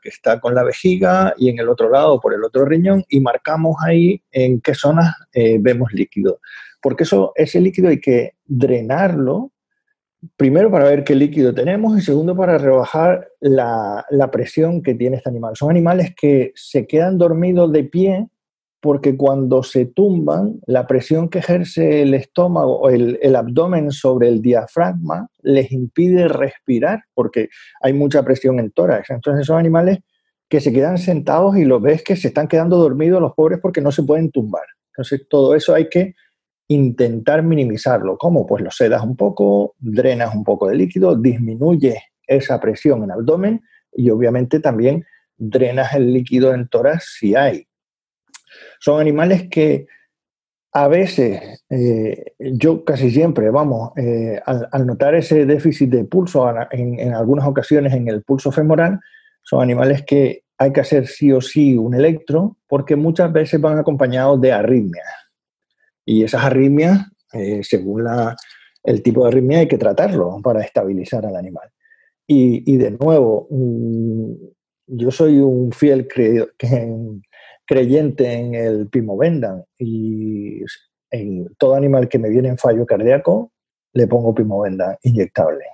que 0.00 0.10
está 0.10 0.38
con 0.40 0.54
la 0.54 0.62
vejiga 0.62 1.34
y 1.36 1.48
en 1.48 1.58
el 1.58 1.68
otro 1.68 1.90
lado 1.90 2.20
por 2.20 2.34
el 2.34 2.44
otro 2.44 2.64
riñón 2.64 3.04
y 3.08 3.20
marcamos 3.20 3.76
ahí 3.84 4.22
en 4.30 4.60
qué 4.60 4.74
zonas 4.74 5.14
eh, 5.32 5.58
vemos 5.60 5.92
líquido. 5.92 6.40
Porque 6.80 7.04
eso, 7.04 7.32
ese 7.34 7.60
líquido 7.60 7.88
hay 7.88 7.98
que 7.98 8.34
drenarlo, 8.44 9.50
primero 10.36 10.70
para 10.70 10.84
ver 10.84 11.02
qué 11.02 11.14
líquido 11.14 11.54
tenemos 11.54 11.98
y 11.98 12.02
segundo 12.02 12.36
para 12.36 12.58
rebajar 12.58 13.28
la, 13.40 14.04
la 14.10 14.30
presión 14.30 14.82
que 14.82 14.94
tiene 14.94 15.16
este 15.16 15.30
animal. 15.30 15.56
Son 15.56 15.70
animales 15.70 16.14
que 16.14 16.52
se 16.54 16.86
quedan 16.86 17.18
dormidos 17.18 17.72
de 17.72 17.84
pie 17.84 18.28
porque 18.86 19.16
cuando 19.16 19.64
se 19.64 19.84
tumban, 19.86 20.60
la 20.66 20.86
presión 20.86 21.28
que 21.28 21.40
ejerce 21.40 22.02
el 22.02 22.14
estómago 22.14 22.78
o 22.78 22.88
el, 22.88 23.34
abdomen 23.34 23.90
sobre 23.90 24.28
el 24.28 24.40
diafragma 24.40 25.28
les 25.42 25.72
impide 25.72 26.28
respirar 26.28 27.02
porque 27.12 27.48
hay 27.82 27.92
mucha 27.92 28.22
presión 28.22 28.60
en 28.60 28.70
tórax. 28.70 29.10
Entonces 29.10 29.44
son 29.46 29.58
animales 29.58 29.98
que 30.48 30.60
se 30.60 30.72
quedan 30.72 30.98
sentados 30.98 31.56
y 31.56 31.64
lo 31.64 31.80
ves 31.80 32.04
que 32.04 32.14
se 32.14 32.28
están 32.28 32.46
quedando 32.46 32.76
dormidos 32.76 33.20
los 33.20 33.34
pobres 33.34 33.58
porque 33.60 33.80
no 33.80 33.90
se 33.90 34.04
pueden 34.04 34.30
tumbar. 34.30 34.62
Entonces 34.92 35.26
todo 35.28 35.56
eso 35.56 35.74
hay 35.74 35.88
que 35.88 36.14
intentar 36.68 37.42
minimizarlo. 37.42 38.16
¿Cómo? 38.16 38.46
Pues 38.46 38.62
lo 38.62 38.70
sedas 38.70 39.02
un 39.02 39.16
poco, 39.16 39.74
drenas 39.80 40.32
un 40.32 40.44
poco 40.44 40.68
de 40.68 40.76
líquido, 40.76 41.16
disminuye 41.16 42.00
esa 42.24 42.60
presión 42.60 43.02
en 43.02 43.10
abdomen 43.10 43.62
y 43.92 44.10
obviamente 44.10 44.60
también 44.60 45.04
drenas 45.36 45.92
el 45.94 46.12
líquido 46.12 46.54
en 46.54 46.68
tórax 46.68 47.16
si 47.18 47.34
hay. 47.34 47.66
Son 48.78 49.00
animales 49.00 49.48
que 49.50 49.86
a 50.76 50.88
veces, 50.88 51.64
eh, 51.70 52.34
yo 52.38 52.84
casi 52.84 53.10
siempre, 53.10 53.48
vamos, 53.48 53.92
eh, 53.96 54.38
al, 54.44 54.86
notar 54.86 55.14
ese 55.14 55.46
déficit 55.46 55.88
de 55.88 56.04
pulso, 56.04 56.46
en, 56.70 57.14
algunas 57.14 57.46
ocasiones 57.46 57.94
en 57.94 58.08
el 58.08 58.22
pulso 58.22 58.52
femoral, 58.52 59.00
son 59.42 59.62
animales 59.62 60.04
que 60.06 60.42
hay 60.58 60.72
que 60.72 60.80
hacer 60.80 61.06
sí 61.06 61.32
o 61.32 61.40
sí 61.40 61.78
un 61.78 61.94
electro, 61.94 62.58
porque 62.68 62.94
muchas 62.94 63.32
veces 63.32 63.58
van 63.58 63.78
acompañados 63.78 64.38
de 64.38 64.52
arritmias. 64.52 65.06
Y 66.04 66.24
esas 66.24 66.44
arritmias, 66.44 67.06
eh, 67.32 67.60
según 67.62 68.04
el 68.84 69.02
tipo 69.02 69.22
de 69.22 69.28
arritmia, 69.28 69.60
hay 69.60 69.68
que 69.68 69.78
tratarlo 69.78 70.40
para 70.42 70.60
estabilizar 70.60 71.24
al 71.24 71.36
animal. 71.36 71.70
Y, 72.26 72.76
de 72.76 72.90
nuevo, 72.90 73.46
mm, 73.48 74.32
yo 74.88 75.10
soy 75.10 75.38
un 75.38 75.72
fiel 75.72 76.06
creyente 77.66 78.32
en 78.32 78.54
el 78.54 78.88
pimovenda 78.88 79.64
y 79.78 80.60
en 81.10 81.54
todo 81.56 81.74
animal 81.74 82.08
que 82.08 82.18
me 82.18 82.30
viene 82.30 82.48
en 82.48 82.58
fallo 82.58 82.86
cardíaco 82.86 83.52
le 83.92 84.06
pongo 84.06 84.34
pimovenda 84.34 84.98
inyectable. 85.02 85.64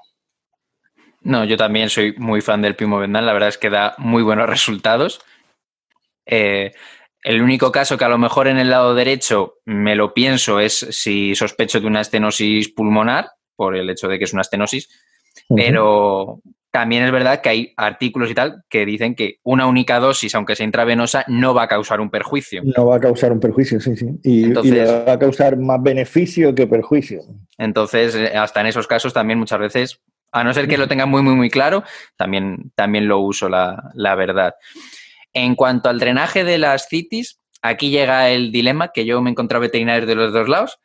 No, 1.23 1.45
yo 1.45 1.57
también 1.57 1.89
soy 1.89 2.15
muy 2.17 2.41
fan 2.41 2.63
del 2.63 2.77
pimovendal, 2.77 3.27
la 3.27 3.33
verdad 3.33 3.51
es 3.51 3.59
que 3.59 3.71
da 3.71 3.95
muy 3.99 4.23
buenos 4.23 4.49
resultados. 4.49 5.21
Eh, 6.27 6.73
el 7.23 7.43
único 7.43 7.71
caso 7.71 7.97
que 7.97 8.05
a 8.05 8.09
lo 8.09 8.19
mejor 8.19 8.49
en 8.49 8.59
el 8.59 8.71
lado 8.71 8.95
derecho 8.95 9.59
me 9.65 9.95
lo 9.95 10.15
pienso 10.15 10.59
es 10.59 10.75
si 10.91 11.35
sospecho 11.37 11.81
de 11.81 11.87
una 11.87 12.01
estenosis 12.01 12.73
pulmonar, 12.73 13.31
por 13.55 13.77
el 13.77 13.89
hecho 13.91 14.09
de 14.09 14.19
que 14.19 14.25
es 14.25 14.33
una 14.33 14.43
estenosis, 14.43 14.89
pero 15.49 16.41
también 16.73 17.05
es 17.05 17.13
verdad 17.13 17.43
que 17.43 17.51
hay 17.51 17.73
artículos 17.77 18.31
y 18.31 18.35
tal 18.35 18.65
que 18.71 18.87
dicen 18.87 19.15
que 19.15 19.37
una 19.43 19.67
única 19.67 20.01
dosis, 20.01 20.35
aunque 20.35 20.57
sea 20.57 20.65
intravenosa, 20.65 21.23
no 21.29 21.53
va 21.53 21.65
a 21.65 21.69
causar 21.69 22.01
un 22.01 22.09
perjuicio. 22.09 22.63
No 22.65 22.87
va 22.87 22.97
a 22.97 23.01
causar 23.01 23.31
un 23.31 23.41
perjuicio, 23.41 23.79
sí, 23.79 23.95
sí. 23.95 24.07
Y, 24.25 24.53
va 24.53 25.13
a 25.13 25.19
causar 25.19 25.59
más 25.59 25.83
beneficio 25.83 26.55
que 26.55 26.67
perjuicio. 26.67 27.21
Entonces, 27.59 28.15
eh, 28.15 28.33
hasta 28.35 28.63
en 28.63 28.69
esos 28.69 28.87
casos 28.87 29.13
también 29.13 29.39
muchas 29.39 29.61
veces, 29.61 30.01
a 30.33 30.43
no 30.43 30.55
ser 30.55 30.67
que 30.67 30.79
lo 30.79 30.89
tengan 30.89 31.11
muy, 31.11 31.21
muy, 31.21 31.35
muy 31.35 31.51
claro, 31.51 31.85
también, 32.17 32.73
también 32.75 33.07
lo 33.07 33.21
uso, 33.21 33.51
la, 33.51 33.91
la 33.93 34.15
verdad. 34.15 34.55
En 35.35 35.55
cuanto 35.57 35.91
al 35.91 36.01
drenaje 36.01 36.43
de 36.43 36.57
las 36.57 36.89
citis, 36.89 37.39
aquí 37.61 37.91
llega 37.91 38.31
el 38.31 38.51
dilema 38.51 38.93
que 38.93 39.05
yo 39.05 39.21
me 39.21 39.29
he 39.29 39.33
encontrado 39.33 39.61
veterinarios 39.61 40.09
de 40.09 40.15
los 40.15 40.33
dos 40.33 40.49
lados. 40.49 40.79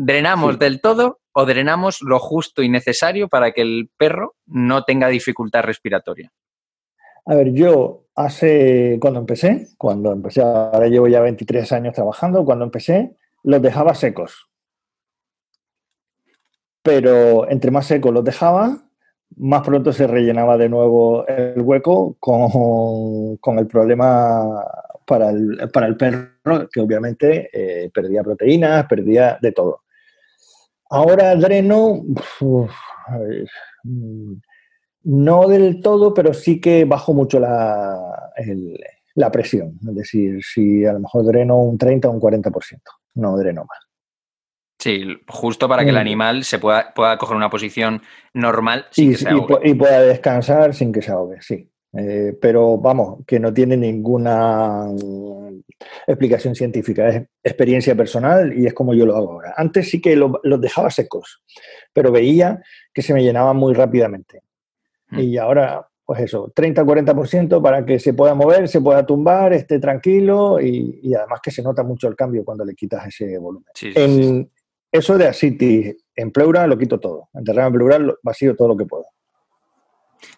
¿Drenamos 0.00 0.60
del 0.60 0.80
todo 0.80 1.18
o 1.32 1.44
drenamos 1.44 2.02
lo 2.02 2.20
justo 2.20 2.62
y 2.62 2.68
necesario 2.68 3.26
para 3.26 3.50
que 3.50 3.62
el 3.62 3.90
perro 3.96 4.36
no 4.46 4.84
tenga 4.84 5.08
dificultad 5.08 5.64
respiratoria? 5.64 6.30
A 7.26 7.34
ver, 7.34 7.52
yo 7.52 8.04
hace, 8.14 8.98
cuando 9.00 9.18
empecé, 9.18 9.66
cuando 9.76 10.12
empecé, 10.12 10.40
ahora 10.40 10.86
llevo 10.86 11.08
ya 11.08 11.20
23 11.20 11.72
años 11.72 11.94
trabajando, 11.94 12.44
cuando 12.44 12.64
empecé, 12.64 13.16
los 13.42 13.60
dejaba 13.60 13.92
secos. 13.96 14.48
Pero 16.80 17.50
entre 17.50 17.72
más 17.72 17.86
secos 17.86 18.14
los 18.14 18.22
dejaba, 18.22 18.78
más 19.36 19.62
pronto 19.62 19.92
se 19.92 20.06
rellenaba 20.06 20.56
de 20.56 20.68
nuevo 20.68 21.26
el 21.26 21.60
hueco 21.60 22.16
con, 22.20 23.58
el 23.58 23.66
problema 23.66 24.64
para 25.04 25.30
el, 25.30 25.68
para 25.72 25.88
el, 25.88 25.96
perro, 25.96 26.68
que 26.72 26.80
obviamente 26.80 27.50
eh, 27.52 27.90
perdía 27.92 28.22
proteínas, 28.22 28.86
perdía 28.86 29.38
de 29.42 29.50
todo. 29.50 29.82
Ahora 30.90 31.36
dreno, 31.36 32.02
mm, 33.84 34.32
no 35.04 35.48
del 35.48 35.80
todo, 35.82 36.14
pero 36.14 36.32
sí 36.32 36.60
que 36.60 36.84
bajo 36.84 37.12
mucho 37.12 37.38
la, 37.38 38.32
la 39.14 39.30
presión. 39.30 39.78
Es 39.88 39.94
decir, 39.94 40.42
si 40.42 40.84
a 40.84 40.92
lo 40.92 41.00
mejor 41.00 41.26
dreno 41.26 41.58
un 41.58 41.76
30 41.76 42.08
o 42.08 42.12
un 42.12 42.20
40%, 42.20 42.80
no 43.14 43.36
dreno 43.36 43.62
más. 43.62 43.78
Sí, 44.78 45.04
justo 45.26 45.68
para 45.68 45.82
que 45.82 45.90
el 45.90 45.96
mm. 45.96 45.98
animal 45.98 46.44
se 46.44 46.60
pueda, 46.60 46.94
pueda 46.94 47.18
coger 47.18 47.36
una 47.36 47.50
posición 47.50 48.00
normal 48.32 48.86
sin 48.90 49.08
y, 49.08 49.12
que 49.12 49.18
se 49.18 49.28
ahogue. 49.28 49.60
Y, 49.64 49.74
pueda 49.74 50.00
descansar 50.02 50.72
sin 50.72 50.92
que 50.92 51.02
se 51.02 51.10
ahogue, 51.10 51.42
sí. 51.42 51.68
Eh, 51.96 52.36
pero 52.40 52.76
vamos, 52.76 53.24
que 53.26 53.40
no 53.40 53.52
tiene 53.52 53.76
ninguna 53.76 54.84
mm, 54.84 55.60
explicación 56.06 56.54
científica, 56.54 57.08
es 57.08 57.26
experiencia 57.42 57.94
personal 57.94 58.52
y 58.56 58.66
es 58.66 58.74
como 58.74 58.94
yo 58.94 59.06
lo 59.06 59.16
hago 59.16 59.32
ahora. 59.32 59.54
Antes 59.56 59.88
sí 59.90 60.00
que 60.00 60.14
los 60.16 60.60
dejaba 60.60 60.90
secos, 60.90 61.42
pero 61.92 62.12
veía 62.12 62.62
que 62.92 63.02
se 63.02 63.14
me 63.14 63.22
llenaban 63.22 63.56
muy 63.56 63.72
rápidamente. 63.72 64.42
Mm. 65.08 65.18
Y 65.18 65.38
ahora, 65.38 65.88
pues 66.04 66.20
eso, 66.20 66.52
30-40% 66.54 67.62
para 67.62 67.84
que 67.86 67.98
se 67.98 68.12
pueda 68.12 68.34
mover, 68.34 68.68
se 68.68 68.82
pueda 68.82 69.06
tumbar, 69.06 69.54
esté 69.54 69.78
tranquilo 69.78 70.60
y, 70.60 71.14
además 71.14 71.40
que 71.42 71.50
se 71.50 71.62
nota 71.62 71.82
mucho 71.82 72.06
el 72.08 72.16
cambio 72.16 72.44
cuando 72.44 72.64
le 72.64 72.74
quitas 72.74 73.06
ese 73.06 73.38
volumen. 73.38 73.70
en, 73.82 74.50
eso 74.90 75.18
de 75.18 75.26
ascitis 75.26 75.96
en 76.16 76.30
pleura 76.30 76.66
lo 76.66 76.78
quito 76.78 76.98
todo. 76.98 77.28
En 77.34 77.44
terreno 77.44 77.68
en 77.68 77.72
pleura 77.74 77.98
vacío 78.22 78.56
todo 78.56 78.68
lo 78.68 78.76
que 78.76 78.86
puedo. 78.86 79.04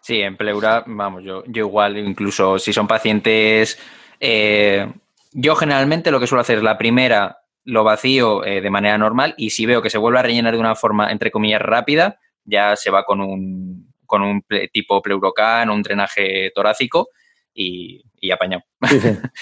Sí, 0.01 0.21
en 0.21 0.37
pleura, 0.37 0.83
vamos, 0.87 1.23
yo, 1.23 1.45
yo 1.47 1.67
igual, 1.67 1.99
incluso 1.99 2.59
si 2.59 2.73
son 2.73 2.89
pacientes. 2.89 3.79
Eh, 4.19 4.91
yo 5.33 5.55
generalmente 5.55 6.11
lo 6.11 6.19
que 6.19 6.27
suelo 6.27 6.41
hacer 6.41 6.59
es 6.59 6.65
la 6.65 6.79
primera 6.79 7.39
lo 7.65 7.85
vacío 7.85 8.45
eh, 8.45 8.61
de 8.61 8.71
manera 8.71 8.97
normal 8.99 9.35
y 9.37 9.51
si 9.51 9.67
veo 9.67 9.83
que 9.83 9.91
se 9.91 9.99
vuelve 9.99 10.19
a 10.19 10.23
rellenar 10.23 10.55
de 10.55 10.61
una 10.61 10.75
forma, 10.75 11.13
entre 11.13 11.31
comillas, 11.31 11.61
rápida, 11.61 12.19
ya 12.45 12.75
se 12.77 12.91
va 12.91 13.05
con 13.05 13.21
un, 13.21 13.93
con 14.07 14.23
un 14.23 14.43
tipo 14.73 15.03
pleurocan, 15.03 15.71
un 15.71 15.83
drenaje 15.83 16.51
torácico 16.55 17.09
y, 17.55 18.03
y 18.19 18.31
apañado. 18.31 18.63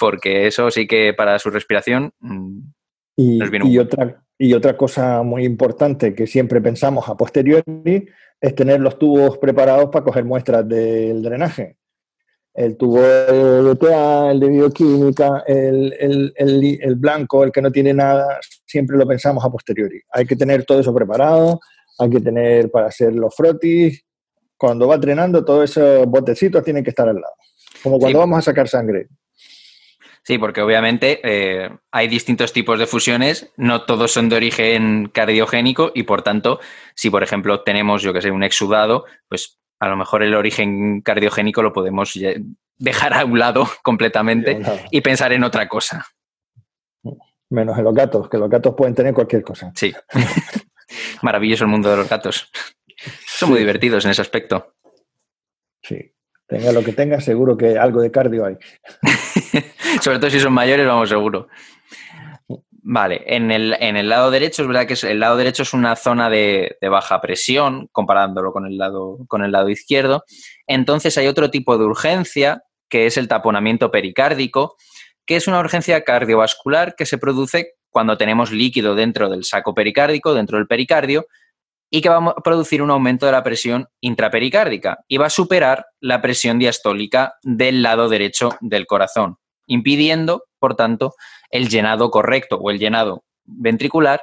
Porque 0.00 0.46
eso 0.46 0.70
sí 0.70 0.86
que 0.86 1.14
para 1.14 1.38
su 1.38 1.50
respiración. 1.50 2.12
Mm, 2.20 2.60
y, 3.16 3.78
otra, 3.78 4.22
y 4.38 4.52
otra 4.52 4.76
cosa 4.76 5.22
muy 5.22 5.44
importante 5.44 6.14
que 6.14 6.26
siempre 6.26 6.60
pensamos 6.60 7.08
a 7.08 7.16
posteriori 7.16 8.08
es 8.40 8.54
tener 8.54 8.80
los 8.80 8.98
tubos 8.98 9.38
preparados 9.38 9.90
para 9.90 10.04
coger 10.04 10.24
muestras 10.24 10.66
del 10.68 11.22
drenaje. 11.22 11.76
El 12.54 12.76
tubo 12.76 13.02
de 13.02 13.76
TA, 13.76 14.30
el 14.30 14.40
de 14.40 14.48
bioquímica, 14.48 15.44
el, 15.46 16.32
el, 16.36 16.94
blanco, 16.96 17.44
el 17.44 17.52
que 17.52 17.60
no 17.60 17.70
tiene 17.70 17.92
nada, 17.92 18.38
siempre 18.64 18.96
lo 18.96 19.06
pensamos 19.06 19.44
a 19.44 19.50
posteriori. 19.50 20.00
Hay 20.10 20.24
que 20.24 20.36
tener 20.36 20.64
todo 20.64 20.80
eso 20.80 20.94
preparado, 20.94 21.60
hay 21.98 22.08
que 22.08 22.20
tener 22.20 22.70
para 22.70 22.86
hacer 22.86 23.12
los 23.14 23.34
frotis. 23.34 24.02
Cuando 24.56 24.88
va 24.88 24.96
drenando, 24.96 25.44
todos 25.44 25.70
esos 25.70 26.06
botecitos 26.06 26.64
tienen 26.64 26.82
que 26.82 26.90
estar 26.90 27.06
al 27.06 27.16
lado. 27.16 27.34
Como 27.82 27.98
cuando 27.98 28.20
vamos 28.20 28.38
a 28.38 28.42
sacar 28.42 28.68
sangre. 28.68 29.08
Sí, 30.26 30.38
porque 30.38 30.60
obviamente 30.60 31.20
eh, 31.22 31.70
hay 31.92 32.08
distintos 32.08 32.52
tipos 32.52 32.80
de 32.80 32.88
fusiones, 32.88 33.52
no 33.56 33.84
todos 33.84 34.10
son 34.10 34.28
de 34.28 34.34
origen 34.34 35.08
cardiogénico 35.14 35.92
y 35.94 36.02
por 36.02 36.22
tanto, 36.22 36.58
si 36.96 37.10
por 37.10 37.22
ejemplo 37.22 37.60
tenemos, 37.60 38.02
yo 38.02 38.12
que 38.12 38.20
sé, 38.20 38.32
un 38.32 38.42
exudado, 38.42 39.04
pues 39.28 39.60
a 39.78 39.86
lo 39.86 39.96
mejor 39.96 40.24
el 40.24 40.34
origen 40.34 41.00
cardiogénico 41.00 41.62
lo 41.62 41.72
podemos 41.72 42.18
dejar 42.76 43.14
a 43.14 43.24
un 43.24 43.38
lado 43.38 43.68
completamente 43.84 44.60
y 44.90 45.00
pensar 45.00 45.32
en 45.32 45.44
otra 45.44 45.68
cosa. 45.68 46.04
Menos 47.48 47.78
en 47.78 47.84
los 47.84 47.94
gatos, 47.94 48.28
que 48.28 48.38
los 48.38 48.50
gatos 48.50 48.74
pueden 48.76 48.96
tener 48.96 49.14
cualquier 49.14 49.44
cosa. 49.44 49.70
Sí. 49.76 49.94
Maravilloso 51.22 51.62
el 51.62 51.70
mundo 51.70 51.88
de 51.88 51.98
los 51.98 52.08
gatos. 52.08 52.50
Son 53.24 53.50
muy 53.50 53.60
divertidos 53.60 54.04
en 54.04 54.10
ese 54.10 54.22
aspecto. 54.22 54.74
Sí. 55.82 56.15
Tenga 56.46 56.72
lo 56.72 56.82
que 56.84 56.92
tenga, 56.92 57.20
seguro 57.20 57.56
que 57.56 57.78
algo 57.78 58.00
de 58.00 58.10
cardio 58.10 58.46
hay. 58.46 58.56
Sobre 60.00 60.18
todo 60.18 60.30
si 60.30 60.38
son 60.38 60.52
mayores, 60.52 60.86
vamos 60.86 61.08
seguro. 61.08 61.48
Vale, 62.88 63.24
en 63.26 63.50
el, 63.50 64.08
lado 64.08 64.30
derecho 64.30 64.62
es 64.62 64.68
verdad 64.68 64.86
que 64.86 64.94
el 65.08 65.18
lado 65.18 65.36
derecho 65.36 65.64
es 65.64 65.74
una 65.74 65.96
zona 65.96 66.30
de, 66.30 66.76
baja 66.82 67.20
presión, 67.20 67.88
comparándolo 67.90 68.52
con 68.52 68.64
el, 68.64 68.78
lado, 68.78 69.18
con 69.26 69.42
el 69.42 69.50
lado 69.50 69.68
izquierdo. 69.68 70.24
Entonces 70.68 71.18
hay 71.18 71.26
otro 71.26 71.50
tipo 71.50 71.78
de 71.78 71.84
urgencia, 71.84 72.62
que 72.88 73.06
es 73.06 73.16
el 73.16 73.26
taponamiento 73.26 73.90
pericárdico, 73.90 74.76
que 75.26 75.34
es 75.34 75.48
una 75.48 75.58
urgencia 75.58 76.04
cardiovascular 76.04 76.94
que 76.94 77.06
se 77.06 77.18
produce 77.18 77.72
cuando 77.90 78.16
tenemos 78.16 78.52
líquido 78.52 78.94
dentro 78.94 79.28
del 79.28 79.42
saco 79.42 79.74
pericárdico, 79.74 80.32
dentro 80.32 80.58
del 80.58 80.68
pericardio, 80.68 81.26
y 81.90 82.00
que 82.00 82.08
va 82.08 82.16
a 82.16 82.34
producir 82.42 82.82
un 82.82 82.90
aumento 82.90 83.26
de 83.26 83.32
la 83.32 83.42
presión 83.42 83.88
intrapericárdica 84.00 84.98
y 85.08 85.18
va 85.18 85.26
a 85.26 85.30
superar 85.30 85.86
la 86.00 86.20
presión 86.20 86.58
diastólica 86.58 87.34
del 87.42 87.82
lado 87.82 88.08
derecho 88.08 88.50
del 88.60 88.86
corazón, 88.86 89.36
impidiendo, 89.66 90.44
por 90.58 90.74
tanto, 90.74 91.14
el 91.50 91.68
llenado 91.68 92.10
correcto 92.10 92.56
o 92.56 92.70
el 92.70 92.78
llenado 92.78 93.24
ventricular 93.44 94.22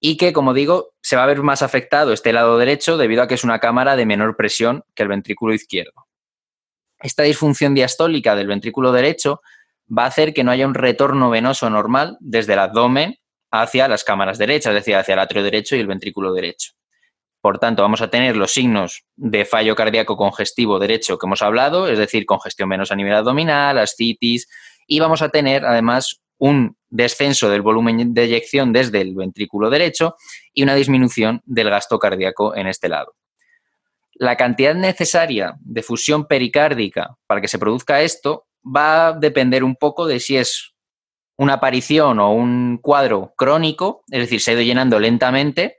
y 0.00 0.16
que, 0.16 0.32
como 0.32 0.54
digo, 0.54 0.90
se 1.02 1.16
va 1.16 1.24
a 1.24 1.26
ver 1.26 1.42
más 1.42 1.62
afectado 1.62 2.12
este 2.12 2.32
lado 2.32 2.56
derecho 2.58 2.96
debido 2.96 3.22
a 3.22 3.28
que 3.28 3.34
es 3.34 3.44
una 3.44 3.58
cámara 3.58 3.96
de 3.96 4.06
menor 4.06 4.36
presión 4.36 4.84
que 4.94 5.02
el 5.02 5.08
ventrículo 5.08 5.54
izquierdo. 5.54 6.06
Esta 7.00 7.24
disfunción 7.24 7.74
diastólica 7.74 8.36
del 8.36 8.46
ventrículo 8.46 8.92
derecho 8.92 9.40
va 9.96 10.04
a 10.04 10.08
hacer 10.08 10.34
que 10.34 10.44
no 10.44 10.50
haya 10.50 10.66
un 10.66 10.74
retorno 10.74 11.30
venoso 11.30 11.68
normal 11.70 12.16
desde 12.20 12.52
el 12.52 12.58
abdomen 12.60 13.16
hacia 13.50 13.88
las 13.88 14.04
cámaras 14.04 14.38
derechas, 14.38 14.70
es 14.72 14.80
decir, 14.80 14.96
hacia 14.96 15.14
el 15.14 15.20
atrio 15.20 15.42
derecho 15.42 15.76
y 15.76 15.80
el 15.80 15.86
ventrículo 15.86 16.32
derecho. 16.32 16.72
Por 17.40 17.58
tanto, 17.58 17.82
vamos 17.82 18.02
a 18.02 18.10
tener 18.10 18.36
los 18.36 18.52
signos 18.52 19.04
de 19.16 19.44
fallo 19.44 19.76
cardíaco 19.76 20.16
congestivo 20.16 20.78
derecho 20.78 21.18
que 21.18 21.26
hemos 21.26 21.42
hablado, 21.42 21.88
es 21.88 21.98
decir, 21.98 22.26
congestión 22.26 22.68
menos 22.68 22.90
a 22.90 22.96
nivel 22.96 23.14
abdominal, 23.14 23.78
ascitis, 23.78 24.48
y 24.86 25.00
vamos 25.00 25.22
a 25.22 25.28
tener 25.28 25.64
además 25.64 26.20
un 26.38 26.76
descenso 26.88 27.50
del 27.50 27.62
volumen 27.62 28.14
de 28.14 28.24
eyección 28.24 28.72
desde 28.72 29.00
el 29.00 29.14
ventrículo 29.14 29.70
derecho 29.70 30.16
y 30.52 30.62
una 30.62 30.74
disminución 30.74 31.42
del 31.44 31.70
gasto 31.70 31.98
cardíaco 31.98 32.56
en 32.56 32.66
este 32.66 32.88
lado. 32.88 33.14
La 34.14 34.36
cantidad 34.36 34.74
necesaria 34.74 35.54
de 35.60 35.82
fusión 35.82 36.26
pericárdica 36.26 37.16
para 37.26 37.40
que 37.40 37.48
se 37.48 37.58
produzca 37.58 38.02
esto 38.02 38.46
va 38.64 39.08
a 39.08 39.12
depender 39.12 39.62
un 39.62 39.76
poco 39.76 40.06
de 40.06 40.18
si 40.18 40.36
es 40.36 40.74
una 41.38 41.54
aparición 41.54 42.18
o 42.18 42.32
un 42.32 42.78
cuadro 42.82 43.32
crónico, 43.36 44.02
es 44.10 44.20
decir, 44.20 44.40
se 44.40 44.50
ha 44.50 44.54
ido 44.54 44.62
llenando 44.62 44.98
lentamente 44.98 45.76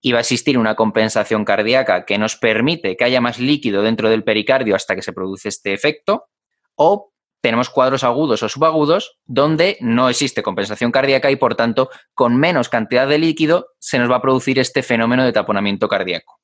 y 0.00 0.12
va 0.12 0.18
a 0.18 0.20
existir 0.22 0.56
una 0.56 0.76
compensación 0.76 1.44
cardíaca 1.44 2.06
que 2.06 2.16
nos 2.18 2.36
permite 2.36 2.96
que 2.96 3.04
haya 3.04 3.20
más 3.20 3.38
líquido 3.38 3.82
dentro 3.82 4.08
del 4.08 4.24
pericardio 4.24 4.76
hasta 4.76 4.94
que 4.94 5.02
se 5.02 5.12
produce 5.12 5.48
este 5.48 5.74
efecto, 5.74 6.28
o 6.76 7.12
tenemos 7.42 7.68
cuadros 7.68 8.04
agudos 8.04 8.42
o 8.42 8.48
subagudos 8.48 9.18
donde 9.24 9.76
no 9.80 10.08
existe 10.08 10.42
compensación 10.42 10.92
cardíaca 10.92 11.30
y 11.30 11.36
por 11.36 11.56
tanto 11.56 11.90
con 12.14 12.36
menos 12.36 12.68
cantidad 12.68 13.08
de 13.08 13.18
líquido 13.18 13.68
se 13.78 13.98
nos 13.98 14.10
va 14.10 14.16
a 14.16 14.22
producir 14.22 14.58
este 14.58 14.82
fenómeno 14.82 15.24
de 15.24 15.32
taponamiento 15.32 15.88
cardíaco. 15.88 16.38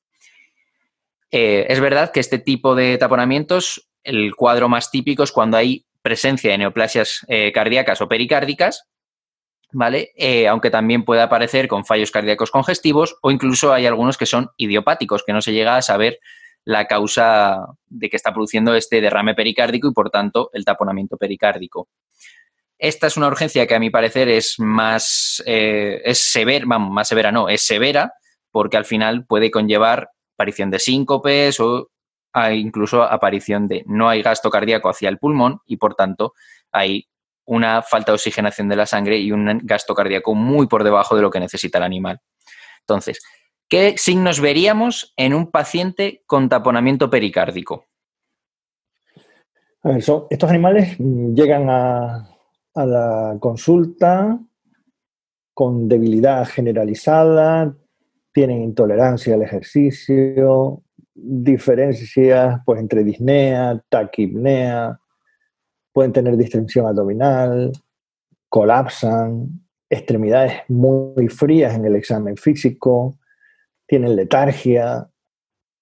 Eh, 1.31 1.67
es 1.69 1.81
verdad 1.81 2.13
que 2.13 2.21
este 2.21 2.39
tipo 2.39 2.75
de 2.75 2.99
taponamientos, 2.99 3.89
el 4.03 4.35
cuadro 4.35 4.69
más 4.69 4.91
típico 4.91 5.23
es 5.23 5.33
cuando 5.33 5.57
hay 5.57 5.86
presencia 6.07 6.53
de 6.53 6.59
neoplasias 6.59 7.27
eh, 7.27 7.51
cardíacas 7.51 8.01
o 8.01 8.07
pericárdicas, 8.07 8.85
¿vale? 9.73 10.13
Eh, 10.17 10.47
aunque 10.47 10.71
también 10.71 11.05
puede 11.05 11.21
aparecer 11.21 11.67
con 11.67 11.85
fallos 11.85 12.13
cardíacos 12.13 12.53
congestivos 12.53 13.17
o 13.23 13.33
incluso 13.33 13.73
hay 13.73 13.87
algunos 13.87 14.17
que 14.17 14.25
son 14.25 14.51
idiopáticos, 14.57 15.25
que 15.27 15.33
no 15.33 15.43
se 15.43 15.53
llega 15.53 15.77
a 15.77 15.83
saber 15.83 16.21
la 16.65 16.87
causa 16.87 17.59
de 17.89 18.09
que 18.09 18.15
está 18.15 18.33
produciendo 18.33 18.77
este 18.77 19.01
derrame 19.01 19.35
pericárdico 19.35 19.89
y, 19.89 19.93
por 19.93 20.11
tanto, 20.11 20.49
el 20.53 20.65
taponamiento 20.65 21.17
pericárdico. 21.17 21.89
Esta 22.79 23.09
es 23.09 23.17
una 23.17 23.27
urgencia 23.27 23.67
que 23.67 23.75
a 23.75 23.81
mi 23.81 23.91
parecer 23.91 24.29
es 24.29 24.61
más 24.61 25.43
eh, 25.45 26.03
es 26.05 26.19
severa, 26.19 26.67
vamos, 26.69 26.93
más 26.93 27.09
severa 27.09 27.33
no, 27.33 27.49
es 27.49 27.67
severa, 27.67 28.13
porque 28.53 28.77
al 28.77 28.85
final 28.85 29.27
puede 29.27 29.51
conllevar 29.51 30.11
aparición 30.37 30.71
de 30.71 30.79
síncopes 30.79 31.59
o 31.59 31.89
incluso 32.53 33.03
aparición 33.03 33.69
de 33.69 33.83
no 33.87 34.09
hay 34.09 34.23
gasto 34.23 34.51
cardíaco 34.51 34.89
hacia 34.89 35.09
el 35.09 35.19
pulmón 35.19 35.61
y 35.67 35.77
por 35.77 35.95
tanto 35.95 36.35
hay 36.73 37.09
una 37.47 37.83
falta 37.83 38.13
de 38.13 38.17
oxigenación 38.17 38.69
de 38.69 38.77
la 38.77 38.87
sangre 38.87 39.19
y 39.19 39.33
un 39.33 39.61
gasto 39.63 39.95
cardíaco 39.95 40.35
muy 40.35 40.67
por 40.67 40.85
debajo 40.85 41.17
de 41.17 41.23
lo 41.23 41.31
que 41.31 41.41
necesita 41.41 41.79
el 41.79 41.85
animal. 41.85 42.21
Entonces, 42.81 43.21
¿Qué 43.69 43.95
signos 43.99 44.41
veríamos 44.41 45.13
en 45.17 45.35
un 45.35 45.51
paciente 45.51 46.23
con 46.27 46.49
taponamiento 46.49 47.11
pericárdico? 47.11 47.87
estos 50.31 50.51
animales 50.51 50.99
llegan 50.99 51.71
a, 51.71 52.29
la 52.75 53.37
consulta 53.39 54.37
con 55.55 55.89
debilidad 55.89 56.45
generalizada, 56.45 57.73
tienen 58.33 58.63
intolerancia 58.63 59.35
al 59.35 59.43
ejercicio, 59.43 60.83
diferencias 61.17 62.61
pues, 62.65 62.81
entre 62.81 63.03
disnea, 63.03 63.83
taquipnea, 63.89 65.01
pueden 65.93 66.13
tener 66.13 66.37
distensión 66.37 66.87
abdominal, 66.87 67.73
colapsan, 68.49 69.67
extremidades 69.89 70.53
muy 70.69 71.29
frías 71.29 71.75
en 71.75 71.87
el 71.87 71.97
examen 71.97 72.37
físico, 72.37 73.19
tienen 73.87 74.15
letargia, 74.15 75.09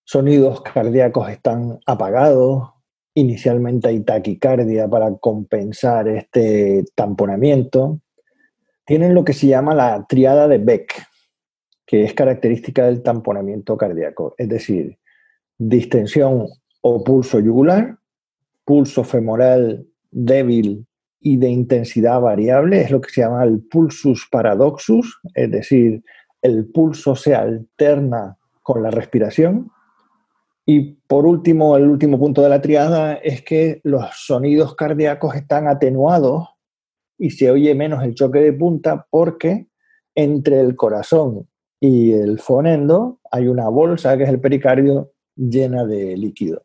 sonidos 0.04 0.62
cardíacos 0.62 1.30
están 1.30 1.80
apagados, 1.86 2.70
inicialmente 3.14 3.88
hay 3.88 4.00
taquicardia 4.00 4.88
para 4.88 5.16
compensar 5.16 6.08
este 6.08 6.84
tamponamiento, 6.94 8.00
tienen 8.84 9.14
lo 9.14 9.24
que 9.24 9.32
se 9.32 9.46
llama 9.46 9.74
la 9.74 10.06
triada 10.06 10.46
de 10.46 10.58
Beck, 10.58 10.92
que 11.86 12.04
es 12.04 12.14
característica 12.14 12.84
del 12.84 13.02
tamponamiento 13.02 13.76
cardíaco, 13.76 14.34
es 14.38 14.48
decir, 14.48 14.98
distensión 15.58 16.46
o 16.80 17.04
pulso 17.04 17.40
yugular, 17.40 17.96
pulso 18.64 19.04
femoral 19.04 19.86
débil 20.10 20.86
y 21.20 21.38
de 21.38 21.48
intensidad 21.48 22.20
variable, 22.20 22.82
es 22.82 22.90
lo 22.90 23.00
que 23.00 23.10
se 23.10 23.22
llama 23.22 23.44
el 23.44 23.62
pulsus 23.62 24.28
paradoxus, 24.30 25.20
es 25.34 25.50
decir, 25.50 26.02
el 26.42 26.66
pulso 26.70 27.16
se 27.16 27.34
alterna 27.34 28.36
con 28.62 28.82
la 28.82 28.90
respiración. 28.90 29.70
Y 30.66 30.96
por 31.06 31.26
último, 31.26 31.76
el 31.76 31.88
último 31.88 32.18
punto 32.18 32.42
de 32.42 32.50
la 32.50 32.60
triada 32.60 33.14
es 33.14 33.42
que 33.42 33.80
los 33.84 34.04
sonidos 34.14 34.74
cardíacos 34.74 35.34
están 35.34 35.68
atenuados 35.68 36.48
y 37.18 37.30
se 37.30 37.50
oye 37.50 37.74
menos 37.74 38.02
el 38.02 38.14
choque 38.14 38.40
de 38.40 38.52
punta 38.52 39.06
porque 39.10 39.68
entre 40.14 40.60
el 40.60 40.76
corazón 40.76 41.48
y 41.80 42.12
el 42.12 42.38
fonendo 42.38 43.20
hay 43.30 43.48
una 43.48 43.68
bolsa 43.68 44.16
que 44.16 44.24
es 44.24 44.28
el 44.28 44.40
pericardio 44.40 45.13
llena 45.36 45.84
de 45.84 46.16
líquido. 46.16 46.64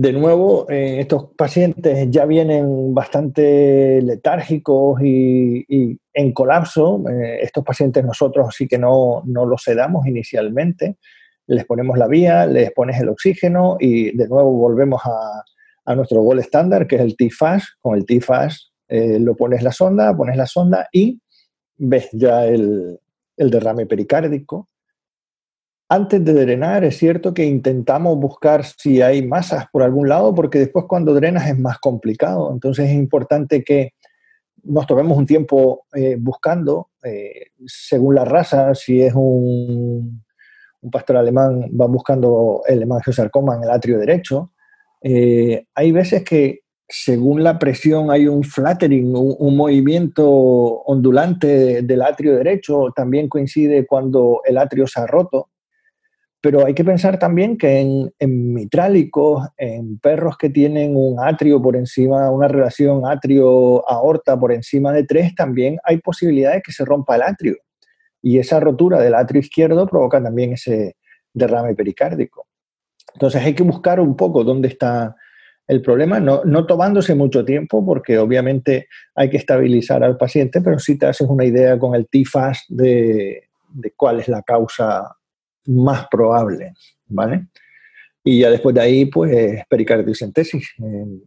De 0.00 0.12
nuevo, 0.12 0.70
eh, 0.70 1.00
estos 1.00 1.30
pacientes 1.36 2.08
ya 2.08 2.24
vienen 2.24 2.94
bastante 2.94 4.00
letárgicos 4.00 5.00
y, 5.02 5.98
en 6.14 6.32
colapso. 6.32 7.02
Eh, 7.10 7.40
estos 7.42 7.64
pacientes 7.64 8.04
nosotros 8.04 8.54
sí 8.56 8.68
que 8.68 8.78
no, 8.78 9.24
no 9.26 9.44
los 9.44 9.60
sedamos 9.60 10.06
inicialmente. 10.06 10.98
Les 11.48 11.64
ponemos 11.64 11.98
la 11.98 12.06
vía, 12.06 12.46
les 12.46 12.70
pones 12.70 13.00
el 13.00 13.08
oxígeno 13.08 13.76
y 13.80 14.16
de 14.16 14.28
nuevo 14.28 14.52
volvemos 14.52 15.02
a, 15.04 15.94
nuestro 15.96 16.22
gol 16.22 16.38
estándar, 16.38 16.86
que 16.86 16.94
es 16.94 17.02
el 17.02 17.16
TFAS. 17.16 17.78
Con 17.80 17.96
el 17.96 18.06
TFAS 18.06 18.70
eh, 18.86 19.18
lo 19.18 19.34
pones 19.34 19.64
la 19.64 19.72
sonda, 19.72 20.16
pones 20.16 20.36
la 20.36 20.46
sonda 20.46 20.86
y 20.92 21.20
ves 21.76 22.08
ya 22.12 22.46
el 22.46 23.00
derrame 23.36 23.86
pericárdico. 23.86 24.68
Antes 25.90 26.22
de 26.22 26.34
drenar, 26.34 26.84
es 26.84 26.98
cierto 26.98 27.32
que 27.32 27.46
intentamos 27.46 28.18
buscar 28.18 28.62
si 28.64 29.00
hay 29.00 29.26
masas 29.26 29.66
por 29.72 29.82
algún 29.82 30.08
lado, 30.08 30.34
porque 30.34 30.58
después 30.58 30.84
cuando 30.86 31.14
drenas 31.14 31.48
es 31.48 31.58
más 31.58 31.78
complicado. 31.78 32.52
Entonces 32.52 32.90
es 32.90 32.94
importante 32.94 33.64
que 33.64 33.94
nos 34.64 34.86
tomemos 34.86 35.16
un 35.16 35.24
tiempo 35.24 35.86
eh, 35.94 36.16
buscando, 36.18 36.90
eh, 37.02 37.52
según 37.66 38.14
la 38.14 38.26
raza, 38.26 38.74
si 38.74 39.00
es 39.00 39.14
un, 39.14 40.24
pastor 40.92 41.16
alemán, 41.16 41.70
va 41.78 41.86
buscando 41.86 42.62
el 42.66 42.82
hemangiosarcoma 42.82 43.56
en 43.56 43.64
el 43.64 43.70
atrio 43.70 43.98
derecho. 43.98 44.52
Eh, 45.00 45.66
hay 45.74 45.92
veces 45.92 46.22
que 46.22 46.60
según 46.86 47.42
la 47.42 47.58
presión 47.58 48.10
hay 48.10 48.26
un 48.28 48.42
flattering, 48.42 49.14
un, 49.14 49.56
movimiento 49.56 50.28
ondulante 50.30 51.82
del 51.82 52.02
atrio 52.02 52.36
derecho, 52.36 52.92
también 52.94 53.28
coincide 53.28 53.86
cuando 53.86 54.40
el 54.44 54.58
atrio 54.58 54.86
se 54.86 55.00
ha 55.00 55.06
roto. 55.06 55.48
Pero 56.40 56.64
hay 56.64 56.74
que 56.74 56.84
pensar 56.84 57.18
también 57.18 57.58
que 57.58 57.80
en, 57.80 58.54
mitrálicos, 58.54 59.48
en 59.56 59.98
perros 59.98 60.36
que 60.38 60.50
tienen 60.50 60.94
un 60.94 61.18
atrio 61.18 61.60
por 61.60 61.74
encima, 61.74 62.30
una 62.30 62.46
relación 62.46 63.04
atrio-aorta 63.04 64.38
por 64.38 64.52
encima 64.52 64.92
de 64.92 65.04
3, 65.04 65.34
también 65.34 65.78
hay 65.82 65.98
posibilidades 65.98 66.58
de 66.58 66.62
que 66.62 66.72
se 66.72 66.84
rompa 66.84 67.16
el 67.16 67.22
atrio. 67.22 67.56
Y 68.22 68.38
esa 68.38 68.60
rotura 68.60 69.00
del 69.00 69.14
atrio 69.14 69.40
izquierdo 69.40 69.86
provoca 69.86 70.22
también 70.22 70.52
ese 70.52 70.96
derrame 71.32 71.74
pericárdico. 71.74 72.46
Entonces 73.14 73.42
hay 73.42 73.54
que 73.54 73.64
buscar 73.64 73.98
un 73.98 74.16
poco 74.16 74.44
dónde 74.44 74.68
está 74.68 75.16
el 75.66 75.82
problema, 75.82 76.18
no, 76.20 76.66
tomándose 76.66 77.14
mucho 77.14 77.44
tiempo, 77.44 77.84
porque 77.84 78.16
obviamente 78.16 78.88
hay 79.14 79.28
que 79.28 79.36
estabilizar 79.36 80.02
al 80.02 80.16
paciente, 80.16 80.62
pero 80.62 80.78
sí 80.78 80.96
te 80.96 81.06
haces 81.06 81.28
una 81.28 81.44
idea 81.44 81.78
con 81.78 81.94
el 81.94 82.08
TFAS 82.08 82.64
de, 82.68 83.48
de 83.68 83.92
cuál 83.94 84.20
es 84.20 84.28
la 84.28 84.42
causa 84.42 85.17
más 85.68 86.06
probable, 86.10 86.74
¿vale? 87.06 87.46
Y 88.24 88.40
ya 88.40 88.50
después 88.50 88.74
de 88.74 88.80
ahí, 88.80 89.04
pues, 89.06 89.62
pericardiocentesis, 89.68 90.74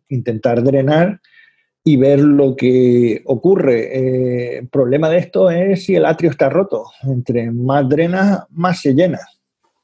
intentar 0.10 0.62
drenar 0.64 1.20
y 1.84 1.98
ver 1.98 2.20
lo 2.20 2.56
que 2.56 3.22
ocurre. 3.26 3.98
el 3.98 4.66
eh, 4.66 4.68
problema 4.72 5.10
de 5.10 5.18
esto 5.18 5.50
es 5.50 5.86
si 5.86 5.96
el 5.96 6.06
atrio 6.06 6.30
está 6.30 6.50
roto. 6.50 6.86
Entre 7.04 7.52
más 7.52 7.88
drenas, 7.90 8.46
más 8.52 8.82
se 8.82 8.94
llena. 8.94 9.20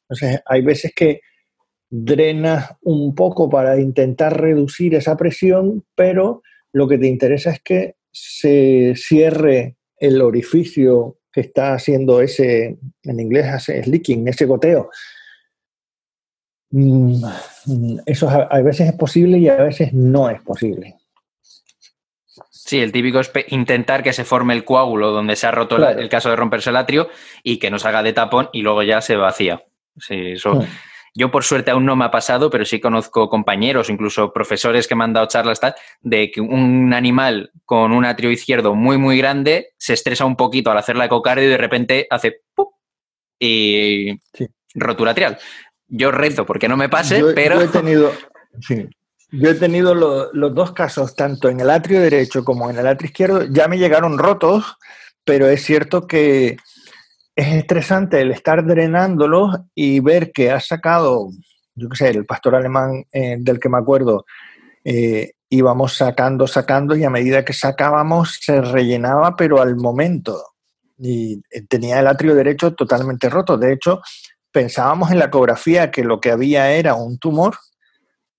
Entonces, 0.04 0.42
hay 0.46 0.62
veces 0.62 0.94
que 0.96 1.22
drenas 1.90 2.76
un 2.82 3.16
poco 3.16 3.50
para 3.50 3.80
intentar 3.80 4.40
reducir 4.40 4.94
esa 4.96 5.18
presión, 5.18 5.84
pero 5.96 6.44
lo 6.72 6.88
que 6.88 6.98
te 6.98 7.08
interesa 7.08 7.52
es 7.52 7.62
que 7.62 7.96
se 8.12 8.94
cierre 8.96 9.78
el 10.00 10.22
orificio 10.22 11.17
está 11.42 11.74
haciendo 11.74 12.22
ese, 12.22 12.78
en 13.04 13.20
inglés 13.20 13.46
hace 13.48 13.84
leaking, 13.86 14.28
ese 14.28 14.46
goteo. 14.46 14.90
Mm, 16.72 17.24
eso 18.06 18.30
a 18.30 18.62
veces 18.62 18.90
es 18.90 18.94
posible 18.94 19.38
y 19.38 19.48
a 19.48 19.56
veces 19.56 19.94
no 19.94 20.30
es 20.30 20.42
posible. 20.42 20.96
Sí, 22.68 22.82
el 22.82 22.92
típico 22.92 23.22
es 23.22 23.32
intentar 23.48 24.04
que 24.04 24.12
se 24.12 24.26
forme 24.26 24.54
el 24.54 24.66
coágulo 24.66 25.12
donde 25.12 25.38
se 25.38 25.48
ha 25.48 25.52
roto 25.52 25.78
el 25.88 26.10
caso 26.10 26.30
de 26.30 26.36
romperse 26.36 26.70
el 26.70 26.76
atrio 26.76 27.08
y 27.42 27.60
que 27.60 27.72
nos 27.72 27.86
haga 27.86 28.04
de 28.04 28.12
tapón 28.12 28.50
y 28.52 28.62
luego 28.62 28.84
ya 28.84 29.00
se 29.00 29.16
vacía. 29.16 29.64
Sí, 29.98 30.34
eso, 30.34 30.56
mm. 30.56 30.68
Yo, 31.18 31.32
por 31.32 31.44
suerte, 31.44 31.72
aún 31.72 31.84
no 31.84 31.96
me 31.96 32.06
ha 32.06 32.12
pasado, 32.12 32.52
pero 32.52 32.64
sí 32.64 32.80
conozco 32.80 33.28
compañeros, 33.28 33.90
incluso 33.90 34.32
profesores 34.32 34.88
que 34.88 34.94
me 34.94 35.04
han 35.04 35.14
dado 35.14 35.26
charlas 35.28 35.60
tal, 35.60 35.74
de 36.02 36.30
que 36.30 36.42
un 36.42 36.94
animal 36.94 37.52
con 37.66 37.92
un 37.92 38.06
atrio 38.06 38.30
izquierdo 38.30 38.76
muy, 38.76 39.00
muy 39.00 39.18
grande 39.18 39.74
se 39.80 39.94
estresa 39.94 40.26
un 40.26 40.36
poquito 40.36 40.70
al 40.70 40.78
hacer 40.78 40.96
la 40.96 41.06
ecocardio 41.06 41.46
y 41.46 41.50
de 41.50 41.58
repente 41.58 42.06
hace 42.12 42.42
¡pum! 42.54 42.68
y 43.40 44.22
rotura 44.76 45.12
atrial. 45.12 45.40
Yo 45.88 46.12
reto 46.12 46.46
porque 46.46 46.68
no 46.68 46.78
me 46.78 46.88
pase, 46.88 47.24
pero. 47.34 47.56
Yo 47.60 47.66
he 47.66 47.68
tenido, 47.70 48.12
yo 49.32 49.50
he 49.50 49.56
tenido 49.56 49.96
los 49.96 50.54
dos 50.54 50.72
casos, 50.74 51.16
tanto 51.16 51.50
en 51.50 51.60
el 51.60 51.72
atrio 51.72 52.00
derecho 52.00 52.44
como 52.44 52.70
en 52.70 52.78
el 52.78 52.86
atrio 52.86 53.08
izquierdo, 53.08 53.44
ya 53.50 53.68
me 53.68 53.80
llegaron 53.80 54.20
rotos, 54.20 54.78
pero 55.26 55.48
es 55.48 55.64
cierto 55.66 56.06
que 56.06 56.58
es 57.38 57.54
estresante 57.54 58.20
el 58.20 58.32
estar 58.32 58.66
drenándolos 58.66 59.60
y 59.76 60.00
ver 60.00 60.32
que 60.32 60.50
ha 60.50 60.60
sacado, 60.60 61.30
yo 61.76 61.88
qué 61.88 61.96
sé, 61.96 62.10
el 62.10 62.26
pastor 62.26 62.56
alemán 62.56 63.06
eh, 63.12 63.38
del 63.40 63.60
que 63.60 63.70
me 63.70 63.78
acuerdo, 63.78 64.26
eh, 64.84 65.34
íbamos 65.48 65.96
sacando, 65.96 66.48
sacando 66.48 66.96
y 66.96 67.04
a 67.04 67.12
medida 67.12 67.46
que 67.46 67.54
sacábamos 67.54 68.40
se 68.42 68.60
rellenaba, 68.60 69.36
pero 69.36 69.62
al 69.62 69.76
momento. 69.76 70.44
Y 70.98 71.44
eh, 71.52 71.62
tenía 71.70 72.00
el 72.00 72.08
atrio 72.08 72.34
derecho 72.34 72.74
totalmente 72.74 73.30
roto. 73.30 73.56
De 73.56 73.72
hecho, 73.72 74.02
pensábamos 74.52 75.12
en 75.12 75.20
la 75.20 75.26
ecografía 75.26 75.92
que 75.92 76.04
lo 76.04 76.20
que 76.20 76.32
había 76.32 76.72
era 76.72 76.96
un 76.96 77.20
tumor 77.20 77.56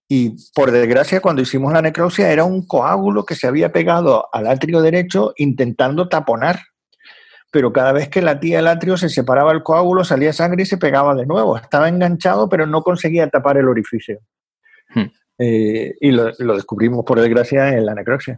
y 0.09 0.35
por 0.55 0.73
desgracia 0.73 1.21
cuando 1.21 1.43
hicimos 1.43 1.73
la 1.73 1.83
necropsia 1.83 2.33
era 2.33 2.43
un 2.43 2.67
coágulo 2.67 3.25
que 3.25 3.37
se 3.37 3.47
había 3.47 3.71
pegado 3.71 4.27
al 4.33 4.49
atrio 4.49 4.81
derecho 4.81 5.35
intentando 5.37 6.09
taponar. 6.09 6.59
Pero 7.51 7.73
cada 7.73 7.93
vez 7.93 8.09
que 8.09 8.21
latía 8.21 8.59
el 8.59 8.67
atrio 8.67 8.97
se 8.97 9.09
separaba 9.09 9.53
el 9.53 9.63
coágulo, 9.63 10.05
salía 10.05 10.33
sangre 10.33 10.63
y 10.63 10.67
se 10.67 10.77
pegaba 10.77 11.15
de 11.15 11.27
nuevo. 11.27 11.57
Estaba 11.57 11.89
enganchado 11.89 12.49
pero 12.49 12.67
no 12.67 12.83
conseguía 12.83 13.29
tapar 13.29 13.57
el 13.57 13.69
orificio. 13.69 14.21
Hmm. 14.95 15.07
Eh, 15.39 15.95
y 16.01 16.11
lo, 16.11 16.33
descubrimos 16.35 17.05
por 17.05 17.21
desgracia 17.21 17.69
en 17.69 17.87
la 17.87 17.95
necropsia. 17.95 18.37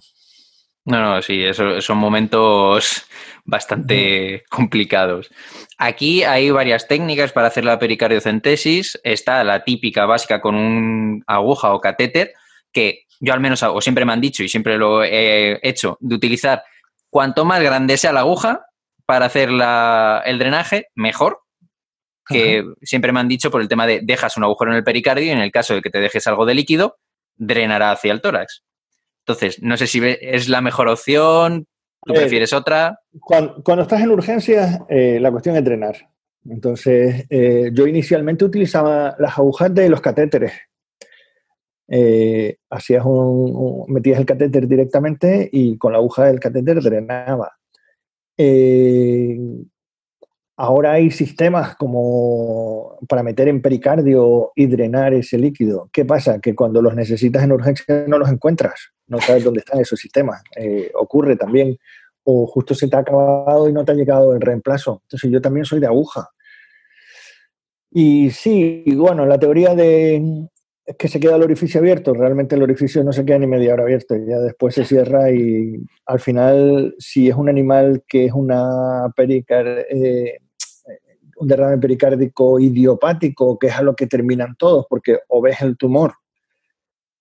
No, 0.84 1.00
no, 1.00 1.22
sí, 1.22 1.44
eso, 1.44 1.80
son 1.80 1.98
momentos 1.98 3.04
bastante 3.44 4.44
complicados. 4.50 5.30
Aquí 5.78 6.22
hay 6.24 6.50
varias 6.50 6.88
técnicas 6.88 7.32
para 7.32 7.48
hacer 7.48 7.64
la 7.64 7.78
pericardiocentesis. 7.78 8.98
Está 9.04 9.44
la 9.44 9.64
típica 9.64 10.06
básica 10.06 10.40
con 10.40 10.54
un 10.54 11.22
aguja 11.26 11.72
o 11.74 11.80
catéter, 11.80 12.32
que 12.72 13.04
yo 13.20 13.32
al 13.32 13.40
menos, 13.40 13.62
o 13.62 13.80
siempre 13.80 14.04
me 14.04 14.12
han 14.12 14.20
dicho 14.20 14.42
y 14.42 14.48
siempre 14.48 14.78
lo 14.78 15.04
he 15.04 15.60
hecho, 15.62 15.98
de 16.00 16.14
utilizar 16.14 16.62
cuanto 17.10 17.44
más 17.44 17.62
grande 17.62 17.96
sea 17.96 18.12
la 18.12 18.20
aguja 18.20 18.66
para 19.10 19.26
hacer 19.26 19.48
el 19.48 20.38
drenaje, 20.38 20.86
mejor. 20.94 21.40
Que 22.24 22.62
siempre 22.82 23.10
me 23.10 23.18
han 23.18 23.26
dicho 23.26 23.50
por 23.50 23.60
el 23.60 23.66
tema 23.66 23.84
de 23.84 24.02
dejas 24.04 24.36
un 24.36 24.44
agujero 24.44 24.70
en 24.70 24.76
el 24.76 24.84
pericardio 24.84 25.24
y 25.24 25.30
en 25.30 25.40
el 25.40 25.50
caso 25.50 25.74
de 25.74 25.82
que 25.82 25.90
te 25.90 25.98
dejes 25.98 26.28
algo 26.28 26.46
de 26.46 26.54
líquido, 26.54 26.96
drenará 27.34 27.90
hacia 27.90 28.12
el 28.12 28.20
tórax. 28.20 28.62
Entonces, 29.26 29.60
no 29.62 29.76
sé 29.76 29.88
si 29.88 30.00
es 30.04 30.48
la 30.48 30.60
mejor 30.60 30.86
opción, 30.86 31.66
tú 32.04 32.12
eh, 32.12 32.20
prefieres 32.20 32.52
otra. 32.52 33.00
Cuando, 33.18 33.82
estás 33.82 34.00
en 34.00 34.12
urgencias, 34.12 34.78
eh, 34.88 35.18
la 35.20 35.32
cuestión 35.32 35.56
es 35.56 35.64
drenar. 35.64 35.96
Entonces, 36.48 37.26
eh, 37.30 37.70
yo 37.72 37.88
inicialmente 37.88 38.44
utilizaba 38.44 39.16
las 39.18 39.36
agujas 39.36 39.74
de 39.74 39.88
los 39.88 40.00
catéteres. 40.00 40.52
hacías 42.70 43.04
un, 43.04 43.86
metías 43.88 44.20
el 44.20 44.26
catéter 44.26 44.68
directamente 44.68 45.50
y 45.50 45.76
con 45.78 45.90
la 45.90 45.98
aguja 45.98 46.26
del 46.26 46.38
catéter 46.38 46.80
drenaba. 46.80 47.56
Ahora 50.62 50.92
hay 50.92 51.10
sistemas 51.10 51.74
como 51.76 52.98
para 53.08 53.22
meter 53.22 53.48
en 53.48 53.62
pericardio 53.62 54.52
y 54.54 54.66
drenar 54.66 55.14
ese 55.14 55.38
líquido. 55.38 55.88
¿Qué 55.90 56.04
pasa? 56.04 56.38
Que 56.38 56.54
cuando 56.54 56.82
los 56.82 56.94
necesitas 56.94 57.42
en 57.42 57.52
urgencia 57.52 58.04
no 58.06 58.18
los 58.18 58.28
encuentras, 58.28 58.90
no 59.06 59.18
sabes 59.22 59.42
dónde 59.42 59.60
están 59.60 59.80
esos 59.80 59.98
sistemas. 59.98 60.42
Eh, 60.56 60.90
ocurre 60.94 61.36
también, 61.36 61.78
o 62.24 62.46
justo 62.46 62.74
se 62.74 62.88
te 62.88 62.96
ha 62.96 62.98
acabado 62.98 63.70
y 63.70 63.72
no 63.72 63.86
te 63.86 63.92
ha 63.92 63.94
llegado 63.94 64.34
el 64.34 64.40
reemplazo. 64.42 65.00
Entonces 65.04 65.30
yo 65.30 65.40
también 65.40 65.64
soy 65.64 65.80
de 65.80 65.86
aguja. 65.86 66.28
Y 67.90 68.28
sí, 68.28 68.84
bueno, 68.96 69.24
la 69.24 69.38
teoría 69.38 69.74
de 69.74 70.46
que 70.98 71.08
se 71.08 71.20
queda 71.20 71.36
el 71.36 71.42
orificio 71.42 71.80
abierto, 71.80 72.14
realmente 72.14 72.54
el 72.54 72.62
orificio 72.62 73.04
no 73.04 73.12
se 73.12 73.24
queda 73.24 73.38
ni 73.38 73.46
media 73.46 73.74
hora 73.74 73.84
abierto, 73.84 74.16
ya 74.16 74.38
después 74.38 74.74
se 74.74 74.84
cierra 74.84 75.30
y 75.30 75.82
al 76.06 76.20
final, 76.20 76.94
si 76.98 77.28
es 77.28 77.34
un 77.34 77.48
animal 77.48 78.02
que 78.08 78.26
es 78.26 78.32
una 78.32 79.12
pericar, 79.14 79.66
eh, 79.66 80.38
un 81.36 81.48
derrame 81.48 81.78
pericárdico 81.78 82.60
idiopático, 82.60 83.58
que 83.58 83.68
es 83.68 83.74
a 83.74 83.82
lo 83.82 83.94
que 83.94 84.06
terminan 84.06 84.56
todos, 84.56 84.86
porque 84.88 85.20
o 85.28 85.40
ves 85.40 85.60
el 85.62 85.76
tumor 85.76 86.14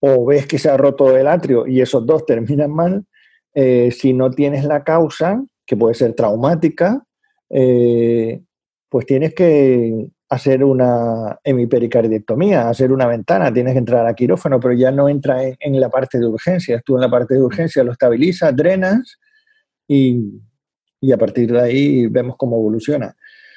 o 0.02 0.26
ves 0.26 0.48
que 0.48 0.60
se 0.60 0.70
ha 0.70 0.78
roto 0.78 1.16
el 1.16 1.28
atrio 1.28 1.68
y 1.68 1.82
esos 1.82 2.06
dos 2.06 2.26
terminan 2.26 2.72
mal, 2.72 3.06
eh, 3.54 3.92
si 3.92 4.14
no 4.14 4.32
tienes 4.32 4.64
la 4.64 4.84
causa, 4.84 5.44
que 5.66 5.76
puede 5.76 5.94
ser 5.94 6.14
traumática, 6.14 7.04
eh, 7.50 8.42
pues 8.90 9.06
tienes 9.06 9.34
que 9.34 10.10
hacer 10.30 10.64
una 10.64 11.40
hemipericardiectomía, 11.44 12.70
hacer 12.70 12.92
una 12.92 13.08
ventana, 13.08 13.52
tienes 13.52 13.74
que 13.74 13.80
entrar 13.80 14.06
a 14.06 14.14
quirófano, 14.14 14.60
pero 14.60 14.74
ya 14.74 14.92
no 14.92 15.10
entra 15.10 15.44
en, 15.44 15.80
la 15.80 15.90
parte 15.90 16.20
de 16.20 16.28
urgencia. 16.28 16.82
Tú 16.86 16.96
en 16.96 17.02
la 17.02 17.10
parte 17.10 17.34
de 17.34 17.42
urgencia 17.42 17.84
lo 17.84 17.92
estabilizas, 17.92 18.56
drenas 18.56 19.20
y, 19.88 20.40
y 21.02 21.12
a 21.12 21.18
partir 21.18 21.52
de 21.52 21.62
ahí 21.62 22.08
vemos 22.08 22.38
cómo 22.38 22.58
evoluciona. 22.58 23.16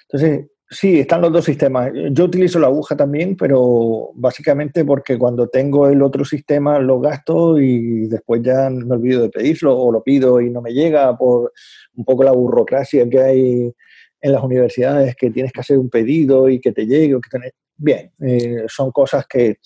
Entonces, 0.08 0.46
Sí, 0.72 1.00
están 1.00 1.20
los 1.20 1.30
dos 1.30 1.44
sistemas. 1.44 1.90
Yo 2.12 2.24
utilizo 2.24 2.58
la 2.58 2.68
aguja 2.68 2.96
también, 2.96 3.36
pero 3.36 4.10
básicamente 4.14 4.86
porque 4.86 5.18
cuando 5.18 5.46
tengo 5.48 5.86
el 5.86 6.00
otro 6.00 6.24
sistema 6.24 6.78
lo 6.78 6.98
gasto 6.98 7.58
y 7.60 8.06
después 8.06 8.40
ya 8.42 8.70
me 8.70 8.94
olvido 8.94 9.20
de 9.20 9.28
pedirlo 9.28 9.78
o 9.78 9.92
lo 9.92 10.02
pido 10.02 10.40
y 10.40 10.48
no 10.48 10.62
me 10.62 10.72
llega 10.72 11.14
por 11.18 11.52
un 11.94 12.04
poco 12.06 12.24
la 12.24 12.32
burocracia 12.32 13.06
que 13.10 13.20
hay 13.20 13.74
en 14.22 14.32
las 14.32 14.42
universidades, 14.42 15.14
que 15.16 15.30
tienes 15.30 15.52
que 15.52 15.60
hacer 15.60 15.76
un 15.76 15.90
pedido 15.90 16.48
y 16.48 16.60
que 16.60 16.72
te 16.72 16.86
llegue. 16.86 17.16
O 17.16 17.20
que 17.20 17.28
Bien, 17.76 18.12
eh, 18.20 18.64
son 18.68 18.92
cosas 18.92 19.26
que 19.26 19.58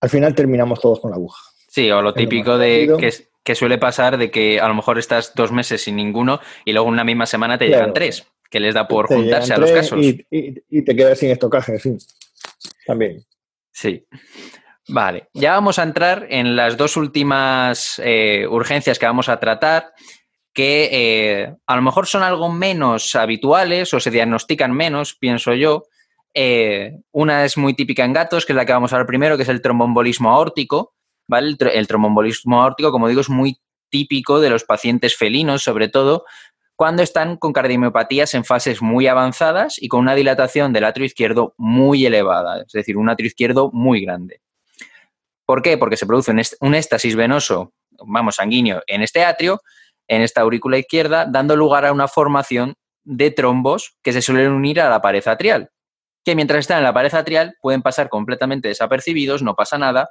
al 0.00 0.08
final 0.08 0.34
terminamos 0.34 0.80
todos 0.80 1.00
con 1.00 1.10
la 1.10 1.16
aguja. 1.16 1.42
Sí, 1.68 1.90
o 1.90 2.00
lo 2.00 2.14
típico 2.14 2.56
de 2.56 2.94
que, 2.98 3.12
que, 3.42 3.54
suele 3.54 3.78
pasar 3.78 4.16
de 4.16 4.30
que 4.30 4.60
a 4.60 4.68
lo 4.68 4.74
mejor 4.74 4.98
estás 4.98 5.34
dos 5.34 5.50
meses 5.50 5.82
sin 5.82 5.96
ninguno 5.96 6.40
y 6.64 6.72
luego 6.72 6.88
en 6.88 6.94
una 6.94 7.04
misma 7.04 7.26
semana 7.26 7.58
te 7.58 7.66
llegan 7.66 7.92
tres 7.92 8.26
que 8.52 8.60
les 8.60 8.74
da 8.74 8.86
por 8.86 9.06
juntarse 9.06 9.54
a 9.54 9.58
los 9.58 9.72
casos. 9.72 9.98
Y, 10.00 10.82
te 10.82 10.94
quedas 10.94 11.18
sin 11.18 11.30
estocaje, 11.30 11.78
sí. 11.78 11.96
También. 12.86 13.24
Sí. 13.72 14.06
Vale, 14.88 15.28
ya 15.32 15.52
vamos 15.52 15.78
a 15.78 15.84
entrar 15.84 16.26
en 16.28 16.54
las 16.54 16.76
dos 16.76 16.96
últimas 16.98 18.00
eh, 18.04 18.46
urgencias 18.48 18.98
que 18.98 19.06
vamos 19.06 19.30
a 19.30 19.40
tratar, 19.40 19.94
que 20.52 20.88
eh, 20.92 21.54
a 21.66 21.76
lo 21.76 21.82
mejor 21.82 22.06
son 22.06 22.22
algo 22.22 22.50
menos 22.50 23.14
habituales 23.14 23.92
o 23.94 24.00
se 24.00 24.10
diagnostican 24.10 24.72
menos, 24.72 25.14
pienso 25.14 25.54
yo. 25.54 25.84
Eh, 26.34 26.98
una 27.10 27.44
es 27.44 27.56
muy 27.56 27.74
típica 27.74 28.04
en 28.04 28.12
gatos, 28.12 28.44
que 28.44 28.52
es 28.52 28.56
la 28.56 28.66
que 28.66 28.72
vamos 28.72 28.92
a 28.92 28.98
ver 28.98 29.06
primero, 29.06 29.36
que 29.36 29.42
es 29.42 29.48
el 29.48 29.62
trombombolismo 29.62 30.30
aórtico. 30.30 30.94
¿vale? 31.26 31.56
El, 31.72 31.86
trombombolismo 31.86 32.62
aórtico, 32.62 32.92
como 32.92 33.08
digo, 33.08 33.20
es 33.20 33.30
muy 33.30 33.58
típico 33.90 34.40
de 34.40 34.50
los 34.50 34.64
pacientes 34.64 35.16
felinos, 35.16 35.62
sobre 35.62 35.88
todo, 35.88 36.24
cuando 36.76 37.02
están 37.02 37.36
con 37.36 37.52
cardiomiopatías 37.52 38.34
en 38.34 38.44
fases 38.44 38.82
muy 38.82 39.06
avanzadas 39.06 39.80
y 39.80 39.88
con 39.88 40.00
una 40.00 40.14
dilatación 40.14 40.72
del 40.72 40.84
atrio 40.84 41.06
izquierdo 41.06 41.54
muy 41.56 42.04
elevada, 42.06 42.62
es 42.62 42.72
decir, 42.72 42.96
un 42.96 43.08
atrio 43.08 43.26
izquierdo 43.26 43.70
muy 43.72 44.02
grande. 44.02 44.40
¿Por 45.44 45.62
qué? 45.62 45.76
Porque 45.76 45.96
se 45.96 46.06
produce 46.06 46.32
un 46.60 46.74
éxtasis 46.74 47.14
venoso, 47.14 47.72
vamos, 48.06 48.36
sanguíneo, 48.36 48.82
en 48.86 49.02
este 49.02 49.24
atrio, 49.24 49.60
en 50.12 50.20
esta 50.20 50.42
aurícula 50.42 50.76
izquierda, 50.76 51.24
dando 51.26 51.56
lugar 51.56 51.86
a 51.86 51.92
una 51.92 52.06
formación 52.06 52.74
de 53.02 53.30
trombos 53.30 53.96
que 54.02 54.12
se 54.12 54.20
suelen 54.20 54.52
unir 54.52 54.78
a 54.78 54.90
la 54.90 55.00
pared 55.00 55.26
atrial, 55.26 55.70
que 56.22 56.34
mientras 56.34 56.60
están 56.60 56.78
en 56.78 56.84
la 56.84 56.92
pared 56.92 57.14
atrial 57.14 57.56
pueden 57.62 57.80
pasar 57.80 58.10
completamente 58.10 58.68
desapercibidos, 58.68 59.42
no 59.42 59.54
pasa 59.54 59.78
nada, 59.78 60.10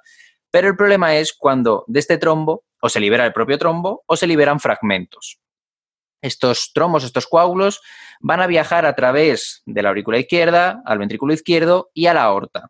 pero 0.50 0.68
el 0.68 0.76
problema 0.76 1.16
es 1.18 1.34
cuando 1.34 1.86
de 1.88 2.00
este 2.00 2.18
trombo 2.18 2.64
o 2.82 2.90
se 2.90 3.00
libera 3.00 3.28
el 3.28 3.32
propio 3.32 3.60
trombo 3.60 4.04
o 4.08 4.18
se 4.18 4.26
liberan 4.26 4.60
fragmentos. 4.60 5.40
Estos 6.24 6.72
trombos, 6.74 7.04
estos 7.04 7.28
coágulos, 7.28 7.80
van 8.22 8.42
a 8.42 8.48
viajar 8.48 8.88
a 8.88 8.96
través 8.96 9.62
de 9.68 9.84
la 9.84 9.90
aurícula 9.90 10.18
izquierda, 10.18 10.82
al 10.84 10.98
ventrículo 10.98 11.32
izquierdo 11.32 11.92
y 11.94 12.08
a 12.08 12.16
la 12.16 12.24
aorta. 12.24 12.70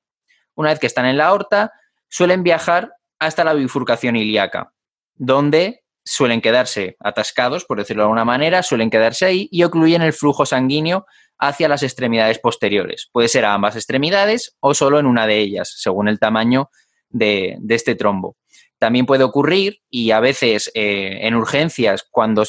Una 0.54 0.72
vez 0.72 0.80
que 0.80 0.88
están 0.88 1.06
en 1.06 1.16
la 1.16 1.28
aorta, 1.28 1.72
suelen 2.10 2.44
viajar 2.44 2.92
hasta 3.20 3.46
la 3.46 3.54
bifurcación 3.54 4.18
ilíaca, 4.18 4.74
donde 5.16 5.81
suelen 6.04 6.42
quedarse 6.42 6.96
atascados, 7.00 7.66
por 7.66 7.78
decirlo 7.78 8.04
de 8.04 8.06
alguna 8.06 8.26
manera, 8.26 8.64
suelen 8.64 8.90
quedarse 8.90 9.26
ahí 9.26 9.48
y 9.52 9.64
ocluyen 9.64 10.02
el 10.02 10.14
flujo 10.14 10.46
sanguíneo 10.46 11.06
hacia 11.38 11.68
las 11.68 11.84
extremidades 11.84 12.40
posteriores. 12.40 13.10
Puede 13.12 13.28
ser 13.28 13.46
a 13.46 13.54
ambas 13.54 13.76
extremidades 13.76 14.56
o 14.60 14.74
solo 14.74 15.00
en 15.00 15.06
una 15.06 15.28
de 15.28 15.40
ellas, 15.40 15.74
según 15.78 16.08
el 16.08 16.20
tamaño 16.20 16.70
de, 17.10 17.58
este 17.70 17.96
trombo. 17.96 18.38
También 18.78 19.06
puede 19.06 19.24
ocurrir, 19.24 19.80
y 19.90 20.12
a 20.12 20.20
veces 20.20 20.72
eh, 20.74 21.20
en 21.22 21.36
urgencias, 21.36 22.06
cuando 22.10 22.44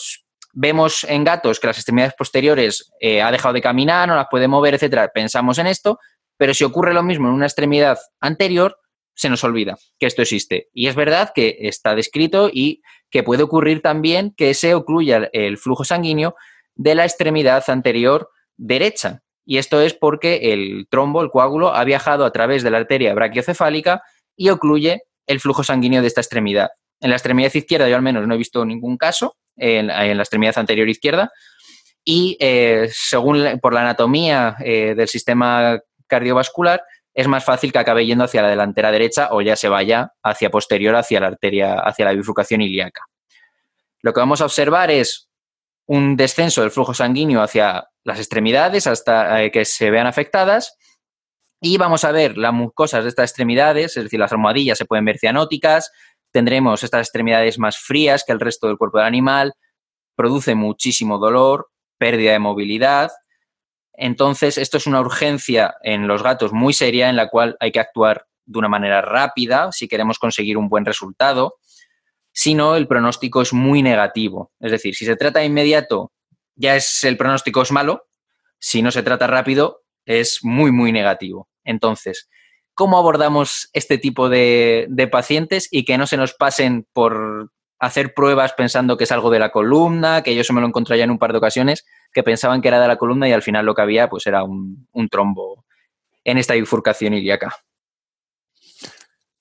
vemos 0.52 1.04
en 1.04 1.24
gatos 1.24 1.58
que 1.58 1.66
las 1.66 1.78
extremidades 1.78 2.14
posteriores 2.16 2.92
eh, 3.00 3.22
ha 3.22 3.30
dejado 3.30 3.54
de 3.54 3.62
caminar, 3.62 4.08
no 4.08 4.16
las 4.16 4.26
puede 4.30 4.48
mover, 4.48 4.74
etcétera, 4.74 5.10
pensamos 5.12 5.58
en 5.58 5.66
esto, 5.66 5.98
pero 6.36 6.54
si 6.54 6.64
ocurre 6.64 6.92
lo 6.92 7.02
mismo 7.02 7.28
en 7.28 7.34
una 7.34 7.46
extremidad 7.46 7.98
anterior, 8.20 8.76
se 9.22 9.30
nos 9.30 9.44
olvida 9.44 9.78
que 10.00 10.06
esto 10.06 10.20
existe. 10.20 10.68
Y 10.74 10.88
es 10.88 10.96
verdad 10.96 11.30
que 11.32 11.56
está 11.60 11.94
descrito 11.94 12.50
y 12.52 12.82
que 13.08 13.22
puede 13.22 13.44
ocurrir 13.44 13.80
también 13.80 14.34
que 14.36 14.52
se 14.52 14.74
ocluya 14.74 15.30
el 15.32 15.58
flujo 15.58 15.84
sanguíneo 15.84 16.34
de 16.74 16.96
la 16.96 17.04
extremidad 17.04 17.62
anterior 17.68 18.28
derecha. 18.56 19.22
Y 19.46 19.58
esto 19.58 19.80
es 19.80 19.94
porque 19.94 20.52
el 20.52 20.88
trombo, 20.90 21.22
el 21.22 21.30
coágulo, 21.30 21.72
ha 21.72 21.84
viajado 21.84 22.24
a 22.24 22.32
través 22.32 22.64
de 22.64 22.72
la 22.72 22.78
arteria 22.78 23.14
brachiocefálica 23.14 24.02
y 24.36 24.48
ocluye 24.48 25.02
el 25.28 25.38
flujo 25.38 25.62
sanguíneo 25.62 26.00
de 26.00 26.08
esta 26.08 26.20
extremidad. 26.20 26.70
En 27.00 27.10
la 27.10 27.16
extremidad 27.16 27.54
izquierda 27.54 27.88
yo 27.88 27.94
al 27.94 28.02
menos 28.02 28.26
no 28.26 28.34
he 28.34 28.38
visto 28.38 28.64
ningún 28.64 28.96
caso, 28.96 29.36
en, 29.56 29.86
la 29.86 30.10
extremidad 30.10 30.58
anterior 30.58 30.88
izquierda. 30.88 31.30
Y 32.04 32.36
eh, 32.40 32.88
según 32.90 33.60
por 33.60 33.72
la 33.72 33.82
anatomía 33.82 34.56
eh, 34.64 34.94
del 34.96 35.06
sistema 35.06 35.78
cardiovascular, 36.08 36.82
es 37.14 37.28
más 37.28 37.44
fácil 37.44 37.72
que 37.72 37.78
acabe 37.78 38.06
yendo 38.06 38.24
hacia 38.24 38.42
la 38.42 38.48
delantera 38.48 38.90
derecha 38.90 39.28
o 39.32 39.42
ya 39.42 39.56
se 39.56 39.68
vaya 39.68 40.12
hacia 40.22 40.50
posterior, 40.50 40.94
hacia 40.96 41.20
la 41.20 41.28
arteria, 41.28 41.74
hacia 41.80 42.06
la 42.06 42.12
bifurcación 42.12 42.62
ilíaca. 42.62 43.06
Lo 44.00 44.12
que 44.12 44.20
vamos 44.20 44.40
a 44.40 44.46
observar 44.46 44.90
es 44.90 45.28
un 45.86 46.16
descenso 46.16 46.62
del 46.62 46.70
flujo 46.70 46.94
sanguíneo 46.94 47.42
hacia 47.42 47.88
las 48.04 48.18
extremidades 48.18 48.86
hasta 48.86 49.42
eh, 49.42 49.50
que 49.50 49.64
se 49.64 49.90
vean 49.90 50.06
afectadas 50.06 50.76
y 51.60 51.76
vamos 51.76 52.04
a 52.04 52.12
ver 52.12 52.36
las 52.38 52.52
mucosas 52.52 53.04
de 53.04 53.10
estas 53.10 53.30
extremidades, 53.30 53.96
es 53.96 54.04
decir, 54.04 54.18
las 54.18 54.32
almohadillas 54.32 54.78
se 54.78 54.84
pueden 54.84 55.04
ver 55.04 55.18
cianóticas, 55.18 55.92
tendremos 56.32 56.82
estas 56.82 57.06
extremidades 57.06 57.58
más 57.58 57.78
frías 57.78 58.24
que 58.26 58.32
el 58.32 58.40
resto 58.40 58.66
del 58.66 58.78
cuerpo 58.78 58.98
del 58.98 59.06
animal, 59.06 59.52
produce 60.16 60.56
muchísimo 60.56 61.18
dolor, 61.18 61.68
pérdida 61.98 62.32
de 62.32 62.40
movilidad. 62.40 63.12
Entonces, 63.94 64.58
esto 64.58 64.78
es 64.78 64.86
una 64.86 65.00
urgencia 65.00 65.74
en 65.82 66.06
los 66.08 66.22
gatos 66.22 66.52
muy 66.52 66.72
seria 66.72 67.08
en 67.08 67.16
la 67.16 67.28
cual 67.28 67.56
hay 67.60 67.72
que 67.72 67.80
actuar 67.80 68.26
de 68.46 68.58
una 68.58 68.68
manera 68.68 69.02
rápida 69.02 69.70
si 69.72 69.88
queremos 69.88 70.18
conseguir 70.18 70.56
un 70.56 70.68
buen 70.68 70.84
resultado. 70.84 71.56
Si 72.32 72.54
no, 72.54 72.76
el 72.76 72.88
pronóstico 72.88 73.42
es 73.42 73.52
muy 73.52 73.82
negativo. 73.82 74.52
Es 74.60 74.72
decir, 74.72 74.94
si 74.94 75.04
se 75.04 75.16
trata 75.16 75.40
de 75.40 75.46
inmediato, 75.46 76.12
ya 76.54 76.76
es 76.76 77.04
el 77.04 77.16
pronóstico 77.16 77.62
es 77.62 77.72
malo. 77.72 78.06
Si 78.58 78.82
no 78.82 78.90
se 78.90 79.02
trata 79.02 79.26
rápido, 79.26 79.82
es 80.06 80.40
muy, 80.42 80.72
muy 80.72 80.92
negativo. 80.92 81.48
Entonces, 81.64 82.28
¿cómo 82.74 82.98
abordamos 82.98 83.68
este 83.72 83.98
tipo 83.98 84.28
de, 84.28 84.86
de 84.88 85.08
pacientes 85.08 85.68
y 85.70 85.84
que 85.84 85.98
no 85.98 86.06
se 86.06 86.16
nos 86.16 86.34
pasen 86.34 86.86
por 86.92 87.50
hacer 87.78 88.14
pruebas 88.14 88.52
pensando 88.52 88.96
que 88.96 89.04
es 89.04 89.12
algo 89.12 89.28
de 89.30 89.40
la 89.40 89.50
columna, 89.50 90.22
que 90.22 90.36
yo 90.36 90.44
se 90.44 90.52
me 90.52 90.60
lo 90.60 90.68
encontré 90.68 90.96
ya 90.96 91.04
en 91.04 91.10
un 91.10 91.18
par 91.18 91.32
de 91.32 91.38
ocasiones, 91.38 91.84
que 92.12 92.22
pensaban 92.22 92.60
que 92.60 92.68
era 92.68 92.80
de 92.80 92.88
la 92.88 92.96
columna 92.96 93.28
y 93.28 93.32
al 93.32 93.42
final 93.42 93.66
lo 93.66 93.74
que 93.74 93.82
había 93.82 94.08
pues 94.08 94.26
era 94.26 94.44
un, 94.44 94.86
trombo 95.10 95.64
en 96.24 96.38
esta 96.38 96.54
bifurcación 96.54 97.14
ilíaca. 97.14 97.54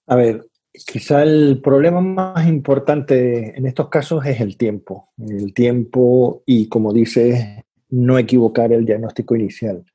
A 0.07 0.15
ver, 0.15 0.45
quizá 0.73 1.23
el 1.23 1.61
problema 1.61 2.01
más 2.01 2.47
importante 2.47 3.57
en 3.57 3.65
estos 3.65 3.89
casos 3.89 4.25
es 4.25 4.41
el 4.41 4.57
tiempo. 4.57 5.09
El 5.17 5.53
tiempo 5.53 6.43
y, 6.45 6.67
como 6.69 6.91
dices, 6.91 7.45
no 7.89 8.17
equivocar 8.17 8.71
el 8.73 8.85
diagnóstico 8.85 9.35
inicial. 9.35 9.85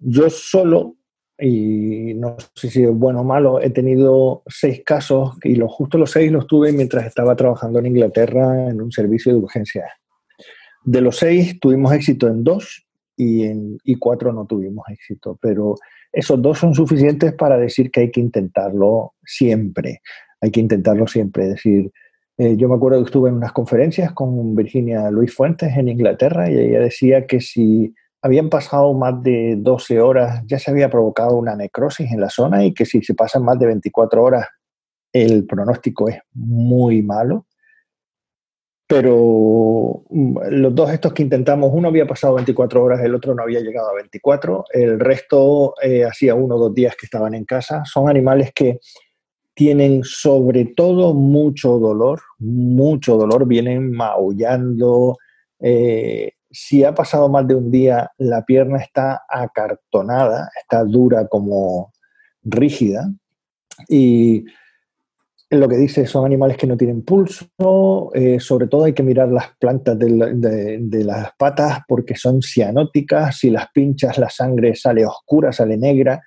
Yo 0.00 0.30
solo 0.30 0.96
y 1.38 2.14
no 2.14 2.36
sé 2.54 2.70
si 2.70 2.84
es 2.84 2.90
bueno 2.92 3.22
o 3.22 3.24
malo, 3.24 3.60
he 3.60 3.70
tenido 3.70 4.42
seis 4.46 4.82
casos 4.84 5.32
y 5.42 5.56
los, 5.56 5.72
justo 5.72 5.98
los 5.98 6.10
seis 6.10 6.30
los 6.30 6.46
tuve 6.46 6.72
mientras 6.72 7.04
estaba 7.04 7.34
trabajando 7.34 7.80
en 7.80 7.86
Inglaterra 7.86 8.68
en 8.70 8.80
un 8.80 8.92
servicio 8.92 9.32
de 9.32 9.38
urgencia. 9.38 9.86
De 10.84 11.00
los 11.00 11.16
seis 11.16 11.58
tuvimos 11.60 11.92
éxito 11.92 12.28
en 12.28 12.44
dos 12.44 12.86
y, 13.16 13.44
en, 13.44 13.78
cuatro 13.98 14.32
no 14.32 14.46
tuvimos 14.46 14.84
éxito, 14.88 15.38
pero 15.40 15.76
esos 16.12 16.40
dos 16.42 16.58
son 16.58 16.74
suficientes 16.74 17.34
para 17.34 17.56
decir 17.56 17.90
que 17.90 18.00
hay 18.00 18.10
que 18.10 18.20
intentarlo 18.20 19.14
siempre, 19.24 20.00
hay 20.40 20.50
que 20.50 20.60
intentarlo 20.60 21.06
siempre, 21.06 21.44
es 21.44 21.50
decir, 21.50 21.92
eh, 22.38 22.56
yo 22.56 22.68
me 22.68 22.74
acuerdo 22.74 22.98
que 22.98 23.06
estuve 23.06 23.28
en 23.28 23.36
unas 23.36 23.52
conferencias 23.52 24.12
con 24.12 24.54
Virginia 24.54 25.10
Luis 25.10 25.34
Fuentes 25.34 25.76
en 25.76 25.88
Inglaterra 25.88 26.50
y 26.50 26.56
ella 26.56 26.80
decía 26.80 27.26
que 27.26 27.40
si 27.40 27.94
habían 28.22 28.48
pasado 28.48 28.94
más 28.94 29.22
de 29.22 29.56
12 29.58 30.00
horas, 30.00 30.42
ya 30.46 30.58
se 30.58 30.70
había 30.70 30.88
provocado 30.88 31.36
una 31.36 31.56
necrosis 31.56 32.10
en 32.10 32.20
la 32.20 32.30
zona 32.30 32.64
y 32.64 32.72
que 32.72 32.86
si 32.86 33.02
se 33.02 33.14
pasan 33.14 33.44
más 33.44 33.58
de 33.58 33.66
24 33.66 34.22
horas, 34.22 34.46
el 35.12 35.44
pronóstico 35.44 36.08
es 36.08 36.18
muy 36.32 37.02
malo. 37.02 37.46
Pero 38.92 40.04
mm, 40.10 40.38
los 40.50 40.74
dos 40.74 40.90
estos 40.90 41.14
que 41.14 41.22
intentamos, 41.22 41.70
uno 41.72 41.88
había 41.88 42.06
pasado 42.06 42.34
24 42.34 42.84
horas, 42.84 43.00
el 43.00 43.14
otro 43.14 43.34
no 43.34 43.42
había 43.42 43.60
llegado 43.60 43.88
a 43.88 43.94
24, 43.94 44.66
el 44.70 45.00
resto 45.00 45.74
eh, 45.80 46.04
hacía 46.04 46.34
uno 46.34 46.56
o 46.56 46.58
dos 46.58 46.74
días 46.74 46.94
que 46.94 47.06
estaban 47.06 47.32
en 47.32 47.46
casa. 47.46 47.86
Son 47.86 48.10
animales 48.10 48.52
que 48.54 48.80
tienen 49.54 50.04
sobre 50.04 50.66
todo 50.66 51.14
mucho 51.14 51.78
dolor, 51.78 52.20
mucho 52.38 53.16
dolor, 53.16 53.46
vienen 53.46 53.90
maullando, 53.92 55.16
eh, 55.58 56.32
si 56.50 56.84
ha 56.84 56.94
pasado 56.94 57.30
más 57.30 57.48
de 57.48 57.54
un 57.54 57.70
día, 57.70 58.10
la 58.18 58.44
pierna 58.44 58.76
está 58.76 59.22
acartonada, 59.26 60.50
está 60.60 60.84
dura 60.84 61.28
como 61.28 61.94
rígida. 62.42 63.10
Y 63.88 64.44
lo 65.58 65.68
que 65.68 65.76
dice 65.76 66.06
son 66.06 66.24
animales 66.24 66.56
que 66.56 66.66
no 66.66 66.76
tienen 66.76 67.02
pulso, 67.02 68.10
eh, 68.14 68.40
sobre 68.40 68.68
todo 68.68 68.84
hay 68.84 68.94
que 68.94 69.02
mirar 69.02 69.28
las 69.28 69.54
plantas 69.58 69.98
de, 69.98 71.04
las 71.04 71.32
patas 71.38 71.80
porque 71.86 72.16
son 72.16 72.40
cianóticas, 72.40 73.38
si 73.38 73.50
las 73.50 73.66
pinchas 73.72 74.18
la 74.18 74.30
sangre 74.30 74.74
sale 74.74 75.04
oscura, 75.04 75.52
sale 75.52 75.76
negra, 75.76 76.22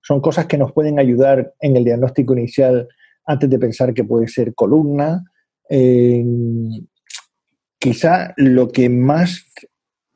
son 0.00 0.20
cosas 0.20 0.46
que 0.46 0.58
nos 0.58 0.72
pueden 0.72 0.98
ayudar 1.00 1.54
en 1.60 1.76
el 1.76 1.84
diagnóstico 1.84 2.34
inicial 2.34 2.88
antes 3.26 3.50
de 3.50 3.58
pensar 3.58 3.92
que 3.92 4.04
puede 4.04 4.28
ser 4.28 4.54
columna. 4.54 5.24
Eh, 5.68 6.24
quizá 7.78 8.32
lo 8.36 8.68
que 8.68 8.88
más 8.88 9.44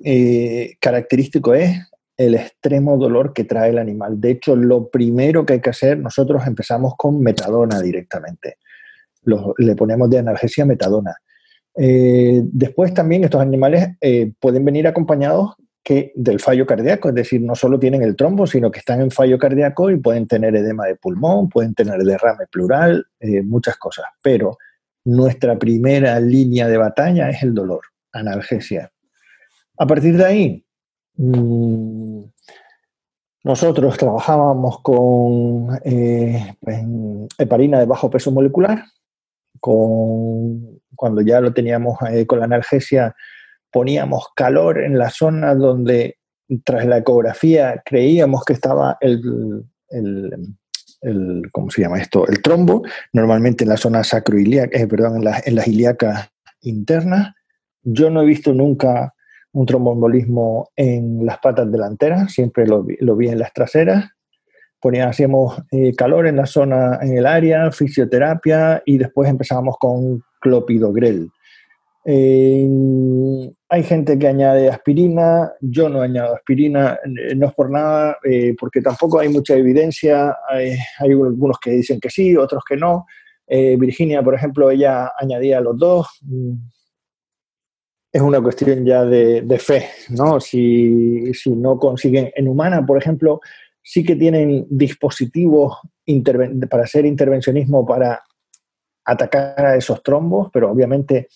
eh, 0.05 0.75
característico 0.81 1.55
es 1.55 1.79
el 2.17 2.35
extremo 2.35 2.97
dolor 2.97 3.33
que 3.33 3.45
trae 3.45 3.71
el 3.71 3.79
animal. 3.79 4.21
De 4.21 4.33
hecho, 4.33 4.55
lo 4.55 4.89
primero 4.89 5.47
que 5.47 5.55
hay 5.55 5.61
que 5.61 5.71
hacer, 5.71 5.99
nosotros 5.99 6.47
empezamos 6.47 6.95
con 6.97 7.21
metadona 7.21 7.81
directamente. 7.81 8.57
le 9.59 9.77
ponemos 9.77 10.11
de 10.11 10.19
analgesia 10.19 10.65
metadona. 10.65 11.15
Eh, 11.77 12.43
después 12.45 12.93
también 12.93 13.25
estos 13.25 13.41
animales 13.41 13.89
eh, 14.01 14.33
pueden 14.39 14.65
venir 14.65 14.87
acompañados 14.87 15.55
que 15.83 16.13
del 16.15 16.39
fallo 16.39 16.67
cardíaco, 16.67 17.09
es 17.09 17.15
decir, 17.15 17.41
no 17.41 17.55
solo 17.55 17.79
tienen 17.79 18.03
el 18.03 18.15
trombo, 18.15 18.47
sino 18.47 18.71
que 18.71 18.79
están 18.79 19.01
en 19.01 19.11
fallo 19.11 19.39
cardíaco 19.39 19.91
y 19.91 19.97
pueden 19.97 20.29
tener 20.29 20.55
edema 20.55 20.87
de 20.87 20.95
pulmón, 20.95 21.49
pueden 21.49 21.75
tener 21.75 21.99
derrame 22.05 22.47
plural, 22.51 23.05
muchas 23.45 23.77
cosas. 23.79 24.05
Pero 24.23 24.59
nuestra 25.05 25.59
primera 25.59 26.21
línea 26.21 26.69
de 26.69 26.77
batalla 26.77 27.31
es 27.31 27.43
el 27.43 27.53
dolor, 27.53 27.81
analgesia. 28.13 28.93
A 29.77 29.87
partir 29.87 30.17
de 30.17 30.25
ahí, 30.25 30.65
mm, 31.17 32.25
nosotros 33.45 33.97
trabajábamos 33.97 34.81
con 34.83 35.81
eh, 35.85 36.55
heparina 37.39 37.81
de 37.81 37.87
bajo 37.87 38.09
peso 38.09 38.31
molecular, 38.31 38.85
con, 39.59 40.81
cuando 40.95 41.23
ya 41.23 41.41
lo 41.41 41.53
teníamos 41.53 41.99
eh, 42.09 42.25
con 42.25 42.39
la 42.39 42.45
analgesia, 42.45 43.17
poníamos 43.71 44.29
calor 44.37 44.79
en 44.79 44.97
la 44.97 45.11
zona 45.11 45.55
donde 45.55 46.19
tras 46.65 46.87
la 46.87 46.99
ecografía 46.99 47.83
creíamos 47.85 48.45
que 48.45 48.53
estaba 48.53 48.99
el, 49.01 49.65
¿cómo 51.51 51.71
se 51.71 51.83
llama 51.83 52.01
esto? 52.01 52.27
El 52.29 52.41
trombo, 52.43 52.83
normalmente 53.13 53.65
en 53.65 53.71
la 53.71 53.77
zona 53.77 54.05
sacroiliaca, 54.05 54.79
eh, 54.79 54.87
perdón, 54.87 55.17
en 55.45 55.55
las 55.55 55.67
ilíacas 55.67 56.31
internas. 56.61 57.35
Yo 57.83 58.11
no 58.11 58.23
he 58.23 58.27
visto 58.27 58.53
nunca 58.53 59.15
un 59.53 59.67
tromboembolismo 59.67 60.71
en 60.77 61.25
las 61.25 61.39
patas 61.39 61.71
delanteras, 61.71 62.33
siempre 62.33 62.67
lo, 62.67 62.85
vi 62.85 63.29
en 63.29 63.39
las 63.39 63.53
traseras. 63.53 64.11
Ponía, 64.81 65.09
hacíamos 65.09 65.63
eh, 65.71 65.95
calor 65.95 66.27
en 66.27 66.37
la 66.37 66.47
zona, 66.47 66.99
en 67.01 67.17
el 67.17 67.27
área, 67.27 67.71
fisioterapia 67.71 68.83
y 68.85 68.99
después 68.99 69.29
empezábamos 69.29 69.77
con 69.79 70.23
clopidogrel. 70.41 71.29
Eh, 72.05 72.69
hay 73.69 73.83
gente 73.85 74.19
que 74.19 74.27
añade 74.27 74.69
aspirina, 74.69 75.53
yo 75.61 75.89
no 75.89 76.01
añado 76.01 76.35
aspirina, 76.35 76.99
eh, 77.05 77.37
no 77.37 77.47
es 77.47 77.55
por 77.55 77.71
nada, 77.71 78.17
porque 78.59 78.81
tampoco 78.81 79.21
hay 79.21 79.29
mucha 79.29 79.55
evidencia, 79.55 80.37
hay, 80.49 80.73
hay, 80.99 81.13
algunos 81.13 81.59
que 81.61 81.71
dicen 81.71 82.01
que 82.01 82.11
sí, 82.11 82.37
otros 82.37 82.65
que 82.69 82.77
no. 82.77 83.07
Virginia, 83.47 84.23
por 84.23 84.35
ejemplo, 84.35 84.71
ella 84.71 85.13
añadía 85.19 85.61
los 85.61 85.77
dos, 85.77 86.09
es 88.13 88.21
una 88.21 88.43
cuestión 88.43 88.85
ya 88.85 89.05
de, 89.05 89.59
fe, 89.59 89.89
¿no? 90.11 90.39
Si, 90.39 91.33
no 91.47 91.79
consiguen, 91.79 92.31
en 92.35 92.47
humana, 92.47 92.85
por 92.85 92.99
ejemplo, 92.99 93.41
sí 93.83 94.05
que 94.05 94.17
tienen 94.17 94.67
dispositivos 94.69 95.79
para 96.69 96.83
hacer 96.85 97.07
intervencionismo 97.07 97.87
para 97.87 98.23
atacar 99.05 99.65
a 99.65 99.77
esos 99.77 100.03
trombos, 100.03 100.51
pero 100.53 100.71
obviamente 100.71 101.29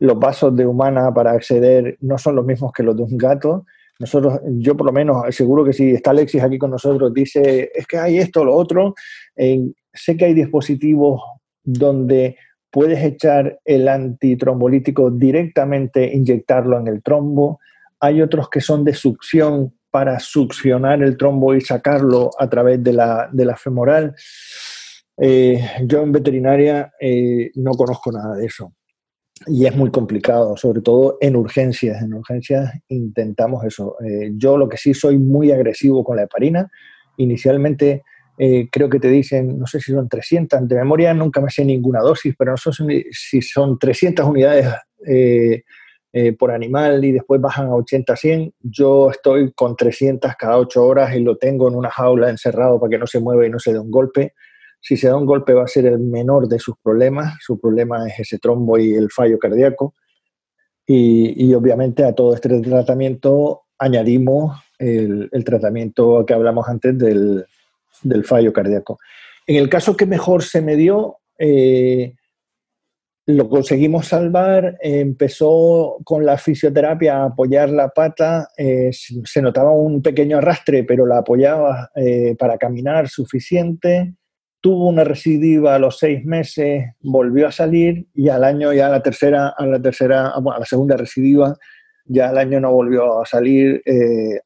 los 0.00 0.18
vasos 0.18 0.54
de 0.54 0.66
humana 0.66 1.12
para 1.12 1.32
acceder 1.32 1.96
no 2.00 2.18
son 2.18 2.36
los 2.36 2.44
mismos 2.44 2.72
que 2.72 2.82
los 2.82 2.94
de 2.96 3.02
un 3.02 3.16
gato. 3.16 3.64
Nosotros, 3.98 4.40
yo 4.58 4.76
por 4.76 4.86
lo 4.86 4.92
menos, 4.92 5.34
seguro 5.34 5.64
que 5.64 5.72
si 5.72 5.90
está 5.92 6.10
Alexis 6.10 6.42
aquí 6.42 6.58
con 6.58 6.70
nosotros, 6.70 7.12
dice, 7.12 7.70
es 7.74 7.86
que 7.86 7.96
hay 7.98 8.18
esto, 8.18 8.44
lo 8.44 8.54
otro. 8.54 8.94
sé 9.34 10.16
que 10.16 10.26
hay 10.26 10.34
dispositivos 10.34 11.22
donde 11.64 12.36
puedes 12.70 13.02
echar 13.02 13.58
el 13.64 13.88
antitrombolítico 13.88 15.10
directamente, 15.10 16.12
inyectarlo 16.14 16.78
en 16.78 16.86
el 16.88 17.02
trombo. 17.02 17.60
Hay 18.00 18.22
otros 18.22 18.48
que 18.48 18.60
son 18.60 18.84
de 18.84 18.94
succión 18.94 19.74
para 19.90 20.20
succionar 20.20 21.02
el 21.02 21.16
trombo 21.16 21.54
y 21.54 21.60
sacarlo 21.60 22.30
a 22.38 22.48
través 22.48 22.82
de 22.82 22.92
la, 22.92 23.28
de 23.32 23.44
la 23.44 23.56
femoral. 23.56 24.14
Eh, 25.16 25.60
yo 25.84 26.02
en 26.02 26.12
veterinaria 26.12 26.92
eh, 27.00 27.50
no 27.56 27.72
conozco 27.72 28.12
nada 28.12 28.36
de 28.36 28.46
eso. 28.46 28.74
Y 29.46 29.66
es 29.66 29.76
muy 29.76 29.90
complicado, 29.90 30.56
sobre 30.56 30.80
todo 30.80 31.16
en 31.20 31.36
urgencias. 31.36 32.02
En 32.02 32.14
urgencias 32.14 32.72
intentamos 32.88 33.64
eso. 33.64 33.96
Eh, 34.04 34.32
yo 34.36 34.56
lo 34.56 34.68
que 34.68 34.76
sí 34.76 34.94
soy 34.94 35.18
muy 35.18 35.52
agresivo 35.52 36.04
con 36.04 36.16
la 36.16 36.24
heparina. 36.24 36.70
Inicialmente 37.16 38.02
eh, 38.38 38.68
creo 38.70 38.88
que 38.88 39.00
te 39.00 39.08
dicen, 39.08 39.58
no 39.58 39.66
sé 39.66 39.80
si 39.80 39.92
son 39.92 40.08
300, 40.08 40.68
de 40.68 40.76
memoria 40.76 41.12
nunca 41.12 41.40
me 41.40 41.50
sé 41.50 41.64
ninguna 41.64 42.00
dosis, 42.00 42.34
pero 42.38 42.52
no 42.52 42.56
sé 42.56 42.70
si 43.10 43.42
son 43.42 43.78
300 43.78 44.24
unidades 44.24 44.66
eh, 45.06 45.64
eh, 46.12 46.32
por 46.34 46.52
animal 46.52 47.04
y 47.04 47.12
después 47.12 47.40
bajan 47.40 47.66
a 47.66 47.74
80, 47.74 48.14
100. 48.14 48.54
Yo 48.60 49.10
estoy 49.10 49.52
con 49.52 49.74
300 49.74 50.36
cada 50.38 50.56
8 50.58 50.86
horas 50.86 51.16
y 51.16 51.20
lo 51.20 51.36
tengo 51.36 51.68
en 51.68 51.74
una 51.74 51.90
jaula 51.90 52.30
encerrado 52.30 52.78
para 52.78 52.90
que 52.90 52.98
no 52.98 53.08
se 53.08 53.18
mueva 53.18 53.44
y 53.44 53.50
no 53.50 53.58
se 53.58 53.72
dé 53.72 53.80
un 53.80 53.90
golpe. 53.90 54.34
Si 54.80 54.96
se 54.96 55.08
da 55.08 55.16
un 55.16 55.26
golpe 55.26 55.52
va 55.52 55.64
a 55.64 55.68
ser 55.68 55.86
el 55.86 55.98
menor 55.98 56.46
de 56.46 56.60
sus 56.60 56.76
problemas. 56.80 57.34
Su 57.40 57.58
problema 57.60 58.06
es 58.06 58.20
ese 58.20 58.38
trombo 58.38 58.78
y 58.78 58.94
el 58.94 59.10
fallo 59.10 59.36
cardíaco. 59.38 59.94
Y, 60.86 61.44
y 61.44 61.54
obviamente 61.54 62.04
a 62.04 62.14
todo 62.14 62.34
este 62.34 62.60
tratamiento 62.60 63.62
añadimos 63.78 64.60
el, 64.78 65.28
el 65.32 65.44
tratamiento 65.44 66.24
que 66.24 66.34
hablamos 66.34 66.68
antes 66.68 66.96
del, 66.96 67.44
del 68.02 68.24
fallo 68.24 68.52
cardíaco. 68.52 68.98
En 69.48 69.56
el 69.56 69.70
caso 69.70 69.96
que 69.96 70.04
mejor 70.04 70.42
se 70.42 70.60
me 70.60 70.76
dio, 70.76 71.20
eh, 71.38 72.14
lo 73.26 73.48
conseguimos 73.48 74.06
salvar, 74.08 74.76
empezó 74.80 75.98
con 76.04 76.26
la 76.26 76.36
fisioterapia 76.36 77.16
a 77.16 77.24
apoyar 77.26 77.70
la 77.70 77.88
pata, 77.88 78.48
eh, 78.56 78.90
se 78.92 79.42
notaba 79.42 79.70
un 79.70 80.02
pequeño 80.02 80.38
arrastre, 80.38 80.84
pero 80.84 81.06
la 81.06 81.18
apoyaba 81.18 81.90
eh, 81.94 82.36
para 82.38 82.58
caminar 82.58 83.08
suficiente, 83.08 84.14
tuvo 84.60 84.88
una 84.88 85.04
recidiva 85.04 85.74
a 85.74 85.78
los 85.78 85.98
seis 85.98 86.24
meses, 86.26 86.84
volvió 87.00 87.46
a 87.48 87.52
salir 87.52 88.06
y 88.14 88.28
al 88.28 88.44
año 88.44 88.72
ya 88.74 88.88
a 88.88 88.90
la 88.90 89.02
tercera, 89.02 89.48
a 89.48 89.66
la 89.66 89.80
tercera, 89.80 90.28
a 90.28 90.58
la 90.58 90.66
segunda 90.66 90.96
recidiva, 90.96 91.56
ya 92.04 92.30
al 92.30 92.38
año 92.38 92.60
no 92.60 92.72
volvió 92.72 93.20
a 93.20 93.26
salir, 93.26 93.82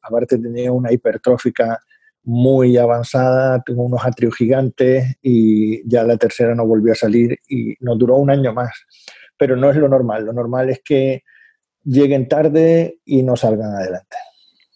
aparte 0.03 0.39
tenía 0.39 0.71
una 0.73 0.93
hipertrófica 0.93 1.81
muy 2.25 2.77
avanzada, 2.77 3.63
tengo 3.65 3.85
unos 3.85 4.05
atrios 4.05 4.37
gigantes 4.37 5.17
y 5.23 5.89
ya 5.89 6.05
la 6.05 6.17
tercera 6.17 6.55
no 6.55 6.67
volvió 6.67 6.93
a 6.93 6.97
salir 6.97 7.39
y 7.49 7.75
nos 7.81 7.99
duró 7.99 8.17
un 8.17 8.31
año 8.31 8.53
más. 8.53 8.73
Pero 9.37 9.57
no 9.57 9.71
es 9.71 9.77
lo 9.77 9.89
normal, 9.89 10.25
lo 10.25 10.33
normal 10.33 10.71
es 10.71 10.81
que 10.85 11.25
lleguen 11.85 12.29
tarde 12.29 12.99
y 13.05 13.23
no 13.23 13.37
salgan 13.37 13.75
adelante. 13.75 14.17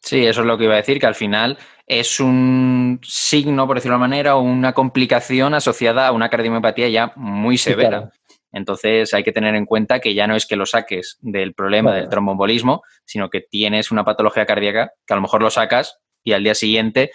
Sí, 0.03 0.25
eso 0.25 0.41
es 0.41 0.47
lo 0.47 0.57
que 0.57 0.65
iba 0.65 0.75
a 0.75 0.79
decir, 0.79 1.01
que 1.01 1.07
al 1.07 1.15
final 1.15 1.59
es 1.87 2.21
un 2.21 3.01
signo, 3.03 3.67
por 3.67 3.77
decirlo 3.77 3.95
de 3.95 3.99
una 3.99 4.09
manera, 4.09 4.37
o 4.37 4.43
una 4.43 4.73
complicación 4.73 5.55
asociada 5.55 6.09
a 6.09 6.13
una 6.13 6.29
cardiomiopatía 6.29 6.89
ya 6.89 7.13
muy 7.17 7.59
severa. 7.59 8.13
Entonces 8.53 9.13
hay 9.15 9.23
que 9.23 9.33
tener 9.33 9.55
en 9.55 9.67
cuenta 9.67 10.01
que 10.01 10.15
ya 10.15 10.27
no 10.27 10.37
es 10.37 10.47
que 10.47 10.57
lo 10.57 10.65
saques 10.65 11.19
del 11.21 11.55
problema 11.55 11.95
del 11.95 12.09
tromboembolismo, 12.09 12.83
sino 13.05 13.31
que 13.31 13.41
tienes 13.41 13.91
una 13.91 14.05
patología 14.05 14.47
cardíaca 14.47 14.93
que 15.07 15.13
a 15.13 15.17
lo 15.17 15.23
mejor 15.23 15.43
lo 15.43 15.51
sacas 15.51 15.99
y 16.23 16.33
al 16.33 16.43
día 16.43 16.55
siguiente 16.55 17.11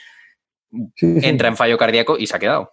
entra 0.97 1.47
en 1.47 1.57
fallo 1.57 1.78
cardíaco 1.78 2.17
y 2.17 2.28
se 2.28 2.36
ha 2.36 2.39
quedado. 2.39 2.72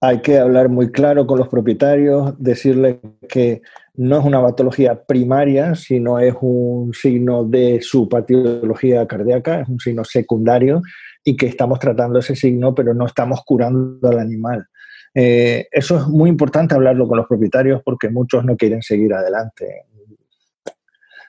Hay 0.00 0.20
que 0.20 0.38
hablar 0.38 0.68
muy 0.68 0.92
claro 0.92 1.26
con 1.26 1.38
los 1.38 1.48
propietarios, 1.48 2.34
decirles 2.38 2.96
que 3.28 3.62
no 3.94 4.18
es 4.18 4.24
una 4.24 4.42
patología 4.42 5.04
primaria, 5.04 5.74
sino 5.74 6.18
es 6.18 6.34
un 6.40 6.92
signo 6.92 7.44
de 7.44 7.80
su 7.80 8.08
patología 8.08 9.06
cardíaca, 9.06 9.60
es 9.60 9.68
un 9.68 9.80
signo 9.80 10.04
secundario 10.04 10.82
y 11.24 11.34
que 11.36 11.46
estamos 11.46 11.78
tratando 11.78 12.18
ese 12.18 12.36
signo, 12.36 12.74
pero 12.74 12.92
no 12.92 13.06
estamos 13.06 13.42
curando 13.44 14.08
al 14.08 14.18
animal. 14.18 14.66
Eh, 15.14 15.66
eso 15.72 15.96
es 15.96 16.06
muy 16.06 16.28
importante 16.28 16.74
hablarlo 16.74 17.08
con 17.08 17.16
los 17.16 17.26
propietarios 17.26 17.80
porque 17.82 18.10
muchos 18.10 18.44
no 18.44 18.54
quieren 18.54 18.82
seguir 18.82 19.14
adelante 19.14 19.86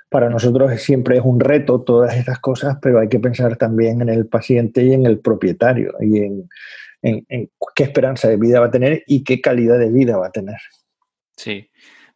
para 0.09 0.29
nosotros 0.29 0.81
siempre 0.81 1.17
es 1.17 1.23
un 1.23 1.39
reto 1.39 1.81
todas 1.81 2.15
estas 2.15 2.39
cosas, 2.39 2.77
pero 2.81 2.99
hay 2.99 3.09
que 3.09 3.19
pensar 3.19 3.57
también 3.57 4.01
en 4.01 4.09
el 4.09 4.27
paciente 4.27 4.83
y 4.83 4.93
en 4.93 5.05
el 5.05 5.19
propietario 5.19 5.93
y 5.99 6.19
en, 6.19 6.49
qué 7.75 7.83
esperanza 7.83 8.27
de 8.27 8.37
vida 8.37 8.59
va 8.59 8.67
a 8.67 8.71
tener 8.71 9.03
y 9.05 9.23
qué 9.23 9.41
calidad 9.41 9.77
de 9.77 9.91
vida 9.91 10.17
va 10.17 10.27
a 10.27 10.31
tener. 10.31 10.57
Sí. 11.35 11.69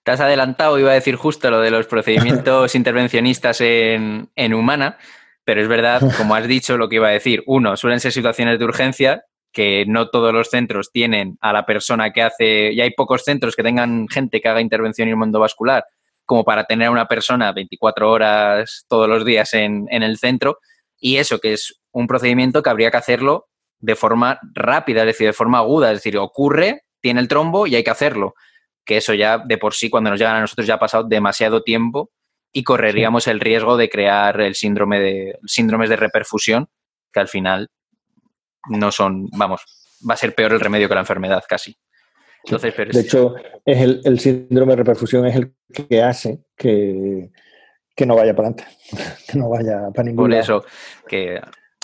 Te 0.04 0.12
has 0.12 0.20
adelantado, 0.20 0.80
iba 0.80 0.92
a 0.92 0.96
decir 0.96 1.16
justo 1.16 1.52
lo 1.52 1.60
de 1.60 1.70
los 1.70 1.86
procedimientos 1.86 2.74
intervencionistas 2.76 3.62
en, 3.62 4.30
en 4.36 4.54
humana, 4.54 4.98
pero 5.44 5.62
es 5.62 5.68
verdad, 5.68 6.02
como 6.18 6.34
has 6.34 6.48
dicho, 6.48 6.78
lo 6.78 6.89
que 6.89 6.96
iba 6.96 7.10
a 7.10 7.12
decir. 7.12 7.44
Uno, 7.46 7.78
suelen 7.78 8.00
ser 8.00 8.12
situaciones 8.12 8.58
de 8.58 8.66
urgencia 8.66 9.26
que 9.52 9.86
no 9.86 10.10
todos 10.10 10.34
los 10.34 10.50
centros 10.50 10.92
tienen 10.92 11.38
a 11.42 11.54
la 11.54 11.66
persona 11.66 12.12
que 12.12 12.22
hace, 12.22 12.72
y 12.72 12.82
hay 12.82 12.92
pocos 12.92 13.24
centros 13.24 13.56
que 13.56 13.64
tengan 13.64 14.08
gente 14.08 14.39
que 14.39 14.48
haga 14.48 14.62
intervención 14.62 15.08
en 15.08 15.14
el 15.14 15.18
mundo 15.18 15.39
vascular 15.39 15.84
como 16.26 16.44
para 16.44 16.66
tener 16.66 16.88
a 16.88 16.92
una 16.92 17.08
persona 17.08 17.52
24 17.52 18.10
horas 18.10 18.86
todos 18.88 19.08
los 19.08 19.26
días 19.26 19.54
en, 19.54 19.88
el 19.90 20.18
centro. 20.18 20.60
Y 21.00 21.18
eso, 21.18 21.40
que 21.40 21.54
es 21.54 21.82
un 21.92 22.08
procedimiento 22.08 22.62
que 22.64 22.70
habría 22.70 22.92
que 22.92 22.98
hacerlo 22.98 23.48
de 23.80 23.96
forma 23.96 24.40
rápida, 24.54 25.02
es 25.02 25.08
decir, 25.08 25.28
de 25.28 25.34
forma 25.34 25.60
aguda. 25.60 25.92
Es 25.92 25.98
decir, 25.98 26.18
ocurre, 26.18 26.84
tiene 27.02 27.20
el 27.20 27.28
trombo 27.28 27.68
y 27.68 27.76
hay 27.76 27.84
que 27.84 27.90
hacerlo. 27.90 28.34
Que 28.86 28.98
eso 28.98 29.14
ya 29.14 29.40
de 29.40 29.58
por 29.58 29.74
sí, 29.74 29.90
cuando 29.90 30.10
nos 30.10 30.20
llegan 30.20 30.36
a 30.36 30.42
nosotros, 30.42 30.68
ya 30.68 30.76
ha 30.76 30.80
pasado 30.80 31.04
demasiado 31.04 31.64
tiempo 31.64 32.12
y 32.54 32.64
correríamos 32.64 33.28
el 33.28 33.40
riesgo 33.40 33.78
de 33.78 33.90
crear 33.90 34.42
el 34.42 34.56
síndrome 34.56 35.00
de 35.00 35.40
síndromes 35.46 35.90
de 35.90 35.96
reperfusión, 35.96 36.68
que 37.14 37.20
al 37.20 37.28
final 37.28 37.70
no 38.70 38.92
son, 38.92 39.28
vamos, 39.32 39.62
va 40.08 40.14
a 40.16 40.18
ser 40.18 40.36
peor 40.36 40.54
el 40.54 40.60
remedio 40.60 40.88
que 40.88 40.96
la 40.96 41.02
enfermedad 41.02 41.44
casi 41.48 41.76
de 42.44 43.00
hecho, 43.00 43.36
es 43.66 43.82
el, 43.82 44.20
síndrome 44.20 44.74
de 44.74 44.78
reperfusión 44.78 45.26
es 45.28 45.36
el 45.36 45.54
que 45.89 46.02
hace 46.02 46.39
que, 46.56 47.30
no 48.06 48.16
vaya 48.16 48.36
para 48.36 48.50
adelante, 48.50 48.66
que 49.28 49.38
no 49.38 49.50
vaya 49.50 49.89
para 49.94 50.04
ningún 50.06 50.26
Por 50.26 50.34
eso, 50.34 50.66
que 51.08 51.39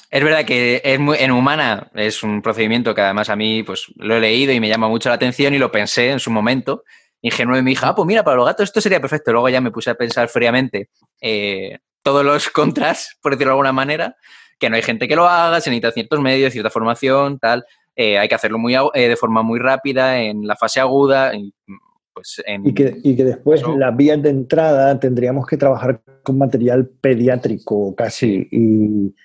es 0.10 0.24
verdad 0.24 0.45
que 0.45 0.82
es 0.84 0.99
muy, 0.99 1.18
en 1.20 1.32
humana 1.32 1.91
es 1.93 2.24
un 2.24 2.41
procedimiento 2.41 2.95
que 2.95 3.01
además 3.01 3.30
a 3.30 3.36
mí 3.36 3.64
pues 3.64 3.88
lo 3.97 4.16
he 4.16 4.20
leído 4.20 4.53
y 4.53 4.60
me 4.60 4.70
llama 4.70 4.88
mucho 4.88 5.10
la 5.10 5.16
atención 5.16 5.53
y 5.53 5.58
lo 5.58 5.72
pensé 5.72 6.12
en 6.12 6.20
su 6.20 6.32
momento. 6.32 6.84
Ingenuo 7.22 7.58
y 7.58 7.62
mi 7.62 7.74
hija, 7.74 7.89
ah, 7.89 7.95
pues 7.95 8.05
mira, 8.05 8.24
para 8.24 8.38
los 8.38 8.45
gatos 8.45 8.66
esto 8.66 8.80
sería 8.80 9.01
perfecto. 9.01 9.32
Luego 9.32 9.49
ya 9.49 9.60
me 9.60 9.72
puse 9.72 9.89
a 9.89 9.95
pensar 9.95 10.30
fríamente 10.30 10.89
eh, 11.20 11.80
todos 12.03 12.24
los 12.24 12.49
contras, 12.51 13.18
por 13.22 13.34
decirlo 13.34 13.49
de 13.49 13.53
alguna 13.53 13.74
manera, 13.74 14.16
que 14.60 14.70
no 14.70 14.76
hay 14.76 14.82
gente 14.82 15.08
que 15.08 15.16
lo 15.16 15.28
haga, 15.28 15.60
se 15.60 15.70
necesita 15.70 15.91
ciertos 15.91 16.22
medios, 16.22 16.53
cierta 16.53 16.70
formación, 16.70 17.38
tal. 17.38 17.66
Eh, 18.00 18.20
hay 18.20 18.28
que 18.28 18.36
hacerlo 18.36 18.60
muy, 18.60 18.76
eh, 18.76 19.10
de 19.10 19.16
forma 19.16 19.41
muy 19.41 19.58
rápida, 19.58 20.22
en 20.22 20.45
la 20.45 20.56
fase 20.56 20.80
aguda. 20.80 21.32
pues 22.14 22.43
y, 22.64 22.74
que, 22.76 22.95
y, 23.04 23.16
que, 23.16 23.26
después 23.26 23.64
las 23.76 23.98
vías 23.98 24.22
de 24.22 24.30
entrada 24.30 25.00
tendríamos 25.00 25.48
que 25.48 25.58
trabajar 25.58 26.02
con 26.22 26.38
material 26.38 26.88
pediátrico 26.88 27.95
casi 27.95 28.48
y, 28.52 29.16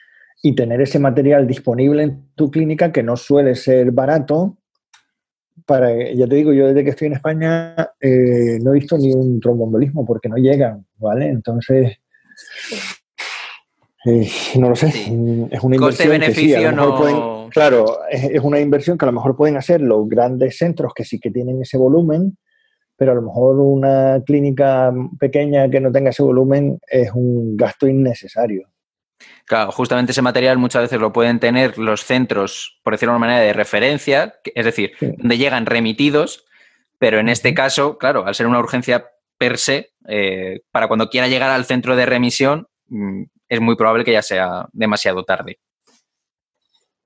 y, 0.43 0.55
tener 0.55 0.81
ese 0.81 0.99
material 0.99 1.47
disponible 1.47 2.03
en 2.03 2.29
tu 2.35 2.51
clínica 2.51 2.91
que 2.93 3.03
no 3.03 3.19
suele 3.19 3.57
ser 3.57 3.91
barato. 3.91 4.57
Para, 5.67 5.91
ya 6.15 6.27
te 6.27 6.35
digo, 6.35 6.55
yo 6.55 6.69
desde 6.69 6.83
que 6.83 6.91
estoy 6.91 7.09
en 7.09 7.13
España 7.13 7.77
eh, 8.01 8.59
no 8.63 8.71
he 8.71 8.79
visto 8.81 8.97
ni 8.97 9.13
un 9.13 9.39
trombombolismo 9.39 10.07
porque 10.07 10.31
no 10.31 10.37
llegan, 10.37 10.87
¿vale? 10.97 11.29
Entonces, 11.29 11.99
no 14.05 14.69
lo 14.69 14.77
sé, 14.77 14.89
es 14.89 15.63
una 15.63 15.77
inversión. 15.77 16.09
beneficio 16.09 16.73
no 16.73 17.49
claro, 17.51 18.01
es, 18.11 18.41
una 18.43 18.59
inversión 18.59 18.99
que 18.99 19.05
a 19.05 19.07
lo 19.07 19.13
mejor 19.13 19.37
pueden 19.37 19.57
hacer 19.57 19.81
los 19.81 20.09
grandes 20.09 20.59
centros 20.59 20.93
que 20.95 21.05
sí 21.05 21.21
que 21.21 21.31
tienen 21.31 21.63
ese 21.63 21.79
volumen, 21.79 22.37
pero 22.97 23.13
a 23.13 23.15
lo 23.15 23.23
mejor 23.23 23.57
una 23.61 24.21
clínica 24.25 24.93
pequeña 25.19 25.69
que 25.71 25.81
no 25.81 25.93
tenga 25.93 26.11
ese 26.11 26.23
volumen 26.23 26.79
es 26.89 27.11
un 27.15 27.57
gasto 27.57 27.87
innecesario. 27.87 28.69
Claro, 29.45 29.71
justamente 29.71 30.13
ese 30.13 30.23
material 30.23 30.59
muchas 30.59 30.83
veces 30.83 31.01
lo 31.01 31.13
pueden 31.13 31.39
tener 31.39 31.79
los 31.79 32.05
centros, 32.05 32.81
por 32.83 32.95
decirlo 32.95 33.13
de 33.13 33.19
una 33.19 33.27
manera, 33.27 33.45
de 33.45 33.53
referencia, 33.53 34.35
es 34.55 34.65
decir, 34.65 34.93
donde 35.01 35.39
llegan 35.39 35.67
remitidos, 35.67 36.45
pero 36.99 37.21
en 37.21 37.29
este 37.29 37.55
caso, 37.55 37.99
claro, 37.99 38.27
al 38.27 38.35
ser 38.35 38.47
una 38.47 38.59
urgencia 38.59 39.07
per 39.39 39.59
se, 39.59 39.91
eh, 40.09 40.61
para 40.71 40.89
cuando 40.89 41.09
quiera 41.09 41.29
llegar 41.29 41.51
al 41.51 41.65
centro 41.65 41.97
de 41.97 42.07
remisión, 42.07 42.67
mm, 42.89 43.25
es 43.53 43.61
muy 43.61 43.77
probable 43.77 44.03
que 44.03 44.13
ya 44.13 44.23
sea 44.23 44.67
demasiado 44.73 45.25
tarde. 45.25 45.59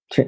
Sí. 0.09 0.24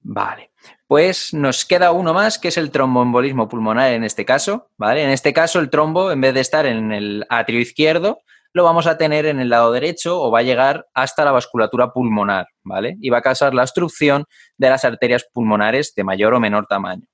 Vale. 0.00 0.52
Pues 0.86 1.34
nos 1.34 1.66
queda 1.66 1.92
uno 1.92 2.14
más, 2.14 2.38
que 2.38 2.48
es 2.48 2.56
el 2.56 2.70
tromboembolismo 2.70 3.46
pulmonar 3.46 3.92
en 3.92 4.04
este 4.04 4.24
caso, 4.24 4.70
¿vale? 4.78 5.04
En 5.04 5.10
este 5.10 5.34
caso, 5.34 5.60
el 5.60 5.68
trombo, 5.68 6.10
en 6.10 6.22
vez 6.22 6.32
de 6.32 6.40
estar 6.40 6.64
en 6.64 6.92
el 6.92 7.26
atrio 7.28 7.60
izquierdo, 7.60 8.20
lo 8.54 8.64
vamos 8.64 8.86
a 8.86 8.96
tener 8.96 9.26
en 9.26 9.38
el 9.38 9.50
lado 9.50 9.70
derecho 9.70 10.18
o 10.18 10.30
va 10.30 10.38
a 10.38 10.44
llegar 10.44 10.86
hasta 10.94 11.26
la 11.26 11.32
vasculatura 11.32 11.92
pulmonar, 11.92 12.46
¿vale? 12.64 12.96
Y 13.02 13.10
va 13.10 13.18
a 13.18 13.22
causar 13.22 13.52
la 13.52 13.62
obstrucción 13.62 14.24
de 14.56 14.70
las 14.70 14.86
arterias 14.86 15.26
pulmonares 15.30 15.92
de 15.94 16.04
mayor 16.04 16.32
o 16.32 16.40
menor 16.40 16.66
tamaño, 16.66 17.04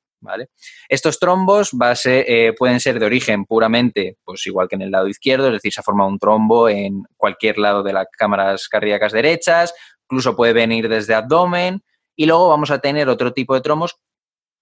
Estos 0.89 1.18
trombos 1.18 1.70
eh, 2.05 2.53
pueden 2.59 2.81
ser 2.81 2.99
de 2.99 3.07
origen 3.07 3.45
puramente, 3.45 4.16
pues 4.24 4.47
igual 4.47 4.68
que 4.68 4.77
en 4.77 4.83
el 4.83 4.91
lado 4.91 5.09
izquierdo, 5.09 5.47
es 5.47 5.55
decir, 5.55 5.72
se 5.72 5.81
ha 5.81 5.85
formado 5.85 6.09
un 6.09 6.18
trombo 6.18 6.68
en 6.68 7.03
cualquier 7.16 7.59
lado 7.59 7.83
de 7.83 7.93
las 7.93 8.07
cámaras 8.16 8.68
cardíacas 8.68 9.12
derechas 9.12 9.74
incluso 10.07 10.37
puede 10.37 10.53
venir 10.53 10.89
desde 10.89 11.14
abdomen 11.14 11.83
y 12.16 12.27
luego 12.27 12.49
vamos 12.49 12.70
a 12.70 12.79
tener 12.79 13.09
otro 13.09 13.33
tipo 13.33 13.55
de 13.55 13.61
tromos 13.61 13.97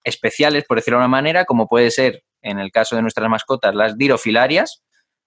especiales, 0.03 0.65
por 0.65 0.77
decirlo 0.77 0.97
de 0.97 1.05
una 1.05 1.07
manera, 1.07 1.45
como 1.45 1.67
puede 1.67 1.91
ser 1.91 2.23
en 2.41 2.59
el 2.59 2.71
caso 2.71 2.95
de 2.95 3.01
nuestras 3.01 3.29
mascotas 3.29 3.73
las 3.73 3.97
dirofilarias. 3.97 4.83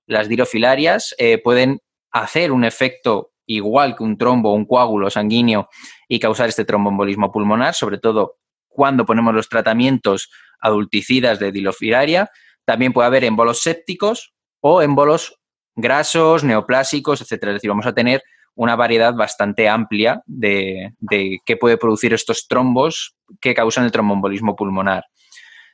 Las 0.07 0.29
dirofilarias 0.29 1.15
eh, 1.19 1.39
pueden 1.43 1.81
hacer 2.11 2.53
un 2.53 2.65
efecto 2.65 3.33
igual 3.47 3.97
que 3.97 4.03
un 4.03 4.19
trombo 4.19 4.53
un 4.53 4.67
coágulo 4.67 5.09
sanguíneo 5.09 5.69
y 6.07 6.21
causar 6.21 6.49
este 6.49 6.65
tromboembolismo 6.65 7.33
pulmonar, 7.33 7.75
sobre 7.75 7.99
todo 7.99 8.38
cuando 8.79 9.05
ponemos 9.05 9.35
los 9.35 9.49
tratamientos 9.49 10.31
adulticidas 10.61 11.41
de 11.41 11.51
dilofilaria. 11.51 12.31
También 12.65 12.93
puede 12.93 13.09
haber 13.09 13.25
embolos 13.25 13.61
sépticos 13.61 14.35
o 14.61 14.83
embolos 14.83 15.35
grasos, 15.75 16.45
neoplásicos, 16.45 17.21
etcétera. 17.21 17.51
Es 17.51 17.57
decir, 17.57 17.71
vamos 17.71 17.87
a 17.87 17.93
tener 17.93 18.23
una 18.55 18.77
variedad 18.77 19.15
bastante 19.15 19.69
amplia 19.69 20.23
de, 20.27 20.95
de 21.01 21.41
qué 21.45 21.57
puede 21.57 21.77
producir 21.77 22.15
estos 22.15 22.47
trombos 22.47 23.17
que 23.41 23.53
causan 23.53 23.85
el 23.85 23.91
tromboembolismo 23.91 24.55
pulmonar. 24.55 25.07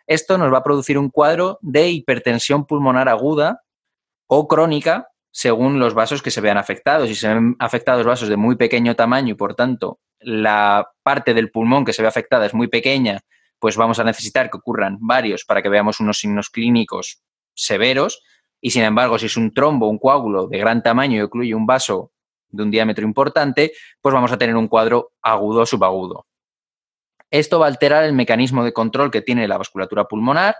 Esto 0.07 0.39
nos 0.39 0.51
va 0.51 0.59
a 0.59 0.65
producir 0.65 0.97
un 0.97 1.11
cuadro 1.11 1.59
de 1.61 1.91
hipertensión 1.91 2.65
pulmonar 2.65 3.11
aguda 3.11 3.61
o 4.29 4.49
crónica 4.49 5.09
según 5.31 5.79
los 5.79 5.93
vasos 5.93 6.23
que 6.23 6.31
se 6.31 6.41
vean 6.41 6.57
afectados. 6.57 7.09
Si 7.09 7.17
se 7.17 7.29
ven 7.29 7.55
afectados 7.59 8.07
vasos 8.07 8.31
de 8.31 8.39
muy 8.39 8.57
pequeño 8.57 8.97
tamaño 8.97 9.33
y 9.33 9.37
por 9.37 9.55
tanto 9.55 9.99
la 10.25 10.89
parte 11.03 11.35
del 11.35 11.51
pulmón 11.51 11.85
que 11.85 11.93
se 11.93 12.03
ve 12.03 12.09
afectada 12.09 12.47
es 12.47 12.55
muy 12.55 12.69
pequeña, 12.69 13.21
pues 13.59 13.77
vamos 13.77 13.99
a 13.99 14.05
necesitar 14.05 14.51
que 14.51 14.59
ocurran 14.59 14.99
varios 15.01 15.45
para 15.45 15.63
que 15.63 15.69
veamos 15.69 16.01
unos 16.01 16.19
signos 16.19 16.51
clínicos 16.51 17.23
severos. 17.55 18.23
Y 18.61 18.71
sin 18.71 18.83
embargo, 18.83 19.19
si 19.19 19.27
es 19.27 19.37
un 19.37 19.53
trombo, 19.53 19.89
un 19.89 19.99
coágulo 19.99 20.47
de 20.47 20.59
gran 20.59 20.83
tamaño 20.83 21.21
y 21.21 21.25
incluye 21.25 21.55
un 21.55 21.67
vaso 21.67 22.13
de 22.49 22.63
un 22.63 22.71
diámetro 22.71 23.05
importante, 23.05 23.73
pues 24.01 24.15
vamos 24.15 24.33
a 24.33 24.39
tener 24.39 24.57
un 24.57 24.69
cuadro 24.69 25.13
agudo 25.23 25.63
o 25.63 25.67
subagudo. 25.67 26.27
Esto 27.31 27.59
va 27.59 27.67
a 27.67 27.69
alterar 27.69 28.05
el 28.05 28.13
mecanismo 28.13 28.65
de 28.65 28.73
control 28.73 29.11
que 29.11 29.23
tiene 29.23 29.49
la 29.49 29.59
vasculatura 29.59 30.05
pulmonar, 30.05 30.57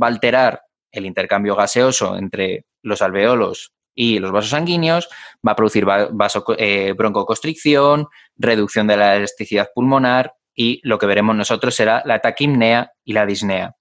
va 0.00 0.06
a 0.06 0.10
alterar 0.10 0.62
el 0.90 1.06
intercambio 1.06 1.56
gaseoso 1.56 2.16
entre 2.16 2.66
los 2.82 3.02
alveolos 3.02 3.72
y 3.94 4.18
los 4.18 4.32
vasos 4.32 4.50
sanguíneos, 4.50 5.08
va 5.46 5.52
a 5.52 5.56
producir 5.56 5.84
vaso, 5.84 6.44
eh, 6.58 6.92
broncoconstricción, 6.96 8.08
reducción 8.36 8.86
de 8.86 8.96
la 8.96 9.16
elasticidad 9.16 9.70
pulmonar 9.74 10.34
y 10.54 10.80
lo 10.82 10.98
que 10.98 11.06
veremos 11.06 11.36
nosotros 11.36 11.74
será 11.74 12.02
la 12.04 12.20
taquimnea 12.20 12.92
y 13.04 13.12
la 13.12 13.26
disnea. 13.26 13.76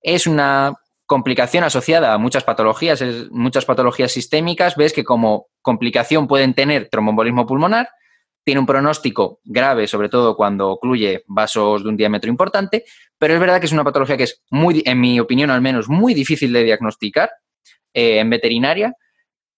Es 0.00 0.26
una 0.26 0.74
complicación 1.06 1.64
asociada 1.64 2.14
a 2.14 2.18
muchas 2.18 2.44
patologías, 2.44 3.02
muchas 3.30 3.64
patologías 3.64 4.12
sistémicas, 4.12 4.76
ves 4.76 4.92
que 4.92 5.04
como 5.04 5.48
complicación 5.62 6.26
pueden 6.26 6.54
tener 6.54 6.88
tromboembolismo 6.88 7.46
pulmonar, 7.46 7.88
tiene 8.44 8.60
un 8.60 8.66
pronóstico 8.66 9.40
grave, 9.44 9.86
sobre 9.86 10.08
todo 10.08 10.36
cuando 10.36 10.70
ocluye 10.70 11.24
vasos 11.26 11.82
de 11.82 11.88
un 11.88 11.96
diámetro 11.96 12.30
importante, 12.30 12.84
pero 13.18 13.34
es 13.34 13.40
verdad 13.40 13.58
que 13.58 13.66
es 13.66 13.72
una 13.72 13.84
patología 13.84 14.16
que 14.16 14.24
es 14.24 14.42
muy, 14.50 14.82
en 14.84 15.00
mi 15.00 15.18
opinión 15.18 15.50
al 15.50 15.62
menos, 15.62 15.88
muy 15.88 16.12
difícil 16.12 16.52
de 16.52 16.64
diagnosticar 16.64 17.30
eh, 17.94 18.18
en 18.18 18.28
veterinaria 18.28 18.94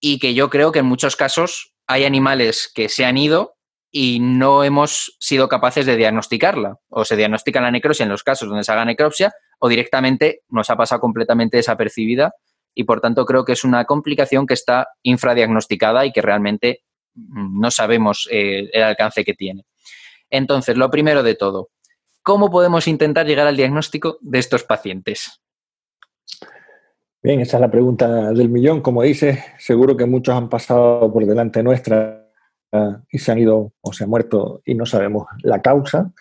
y 0.01 0.18
que 0.18 0.34
yo 0.34 0.51
creo 0.51 0.72
que 0.72 0.80
en 0.80 0.86
muchos 0.86 1.16
casos 1.16 1.74
hay 1.86 2.05
animales 2.05 2.70
que 2.74 2.88
se 2.88 3.05
han 3.05 3.16
ido 3.16 3.57
y 3.90 4.18
no 4.20 4.64
hemos 4.64 5.16
sido 5.20 5.49
capaces 5.49 5.86
de 5.86 5.97
diagnosticarla. 5.97 6.76
O 6.88 7.05
se 7.05 7.16
diagnostica 7.16 7.61
la 7.61 7.70
necropsia 7.70 8.05
en 8.05 8.11
los 8.11 8.22
casos 8.22 8.49
donde 8.49 8.64
se 8.64 8.72
haga 8.72 8.84
necropsia 8.84 9.32
o 9.59 9.68
directamente 9.68 10.42
nos 10.49 10.68
ha 10.70 10.76
pasado 10.76 11.01
completamente 11.01 11.57
desapercibida 11.57 12.34
y 12.74 12.84
por 12.84 13.01
tanto 13.01 13.24
creo 13.24 13.44
que 13.44 13.53
es 13.53 13.64
una 13.64 13.86
complicación 13.86 14.47
que 14.47 14.55
está 14.55 14.88
infradiagnosticada 15.03 16.05
y 16.05 16.12
que 16.12 16.20
realmente 16.20 16.82
no 17.14 17.70
sabemos 17.70 18.28
eh, 18.30 18.68
el 18.72 18.82
alcance 18.82 19.24
que 19.24 19.32
tiene. 19.32 19.64
Entonces, 20.28 20.76
lo 20.76 20.90
primero 20.90 21.22
de 21.22 21.34
todo, 21.34 21.70
¿cómo 22.22 22.51
podemos 22.51 22.86
intentar 22.88 23.26
llegar 23.26 23.47
al 23.47 23.57
diagnóstico 23.57 24.18
de 24.20 24.38
estos 24.38 24.64
pacientes? 24.64 25.40
Bien, 27.26 27.40
esa 27.40 27.56
es 27.56 27.60
la 27.60 27.72
pregunta 27.72 28.32
del 28.32 28.48
millón. 28.48 28.82
Como 28.82 29.02
dices, 29.02 29.40
seguro 29.58 29.96
que 29.96 30.06
muchos 30.06 30.32
han 30.36 30.48
pasado 30.48 31.12
por 31.12 31.26
delante 31.26 31.60
nuestra 31.60 32.24
y 33.10 33.18
se 33.18 33.32
han 33.32 33.40
ido 33.40 33.72
o 33.80 33.92
se 33.92 34.04
han 34.04 34.10
muerto 34.10 34.62
y 34.64 34.76
no 34.76 34.86
sabemos 34.86 35.26
la 35.42 35.60
causa. 35.60 36.12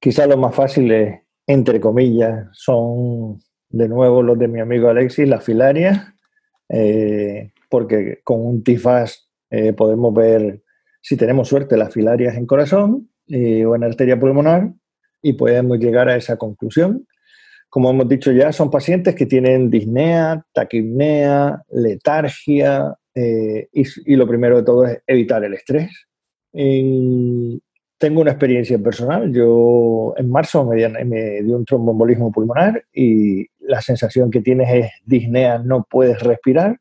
Quizá 0.00 0.26
lo 0.26 0.36
más 0.36 0.52
fácil 0.52 0.92
entre 1.46 1.80
comillas, 1.80 2.48
son 2.50 3.38
de 3.68 3.88
nuevo 3.88 4.20
los 4.20 4.36
de 4.36 4.48
mi 4.48 4.58
amigo 4.58 4.88
Alexis, 4.88 5.28
las 5.28 5.44
filarias, 5.44 6.12
eh, 6.70 7.52
porque 7.70 8.20
con 8.24 8.44
un 8.44 8.64
TIFAS 8.64 9.30
eh, 9.50 9.74
podemos 9.74 10.12
ver, 10.12 10.64
si 11.02 11.16
tenemos 11.16 11.46
suerte, 11.46 11.76
las 11.76 11.94
filarias 11.94 12.34
en 12.34 12.46
corazón 12.46 13.10
eh, 13.28 13.64
o 13.64 13.76
en 13.76 13.84
arteria 13.84 14.18
pulmonar 14.18 14.72
y 15.22 15.34
podemos 15.34 15.78
llegar 15.78 16.08
a 16.08 16.16
esa 16.16 16.36
conclusión. 16.36 17.06
Como 17.74 17.90
hemos 17.90 18.08
dicho 18.08 18.30
ya, 18.30 18.52
son 18.52 18.70
pacientes 18.70 19.16
que 19.16 19.26
tienen 19.26 19.68
disnea, 19.68 20.46
taquipnea, 20.52 21.60
letargia 21.72 22.94
y, 23.12 23.82
y, 24.06 24.14
lo 24.14 24.28
primero 24.28 24.58
de 24.58 24.62
todo 24.62 24.86
es 24.86 25.02
evitar 25.08 25.42
el 25.42 25.54
estrés. 25.54 25.90
En, 26.52 27.60
tengo 27.98 28.20
una 28.20 28.30
experiencia 28.30 28.78
personal. 28.78 29.32
Yo 29.32 30.14
en 30.16 30.30
marzo 30.30 30.64
me, 30.64 30.88
me 31.04 31.42
dio 31.42 31.56
un 31.56 31.64
tromboembolismo 31.64 32.30
pulmonar 32.30 32.84
y 32.92 33.48
la 33.58 33.82
sensación 33.82 34.30
que 34.30 34.40
tienes 34.40 34.72
es 34.72 34.92
disnea, 35.04 35.58
no 35.58 35.84
puedes 35.90 36.22
respirar. 36.22 36.78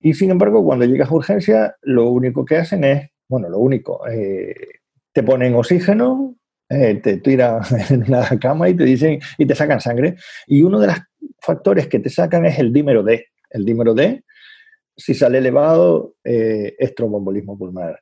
Y 0.00 0.14
sin 0.14 0.32
embargo, 0.32 0.64
cuando 0.64 0.84
llegas 0.84 1.12
a 1.12 1.14
urgencia, 1.14 1.76
lo 1.82 2.10
único 2.10 2.44
que 2.44 2.56
hacen 2.56 2.82
es, 2.82 3.08
bueno, 3.28 3.48
lo 3.48 3.60
único, 3.60 4.04
eh, 4.08 4.80
te 5.12 5.22
ponen 5.22 5.54
oxígeno, 5.54 6.34
eh, 6.68 6.96
te 6.96 7.18
tiran 7.18 7.60
en 7.90 8.04
una 8.04 8.26
cama 8.38 8.68
y 8.68 8.74
te 8.74 8.84
dicen, 8.84 9.20
y 9.36 9.46
te 9.46 9.54
sacan 9.54 9.80
sangre. 9.80 10.16
Y 10.46 10.62
uno 10.62 10.80
de 10.80 10.88
los 10.88 10.96
factores 11.40 11.86
que 11.86 11.98
te 11.98 12.10
sacan 12.10 12.46
es 12.46 12.58
el 12.58 12.72
dímero 12.72 13.02
D. 13.02 13.26
El 13.50 13.64
dímero 13.64 13.94
D, 13.94 14.24
si 14.96 15.14
sale 15.14 15.38
elevado, 15.38 16.14
eh, 16.24 16.74
es 16.78 16.94
tromboembolismo 16.94 17.56
pulmonar. 17.56 18.00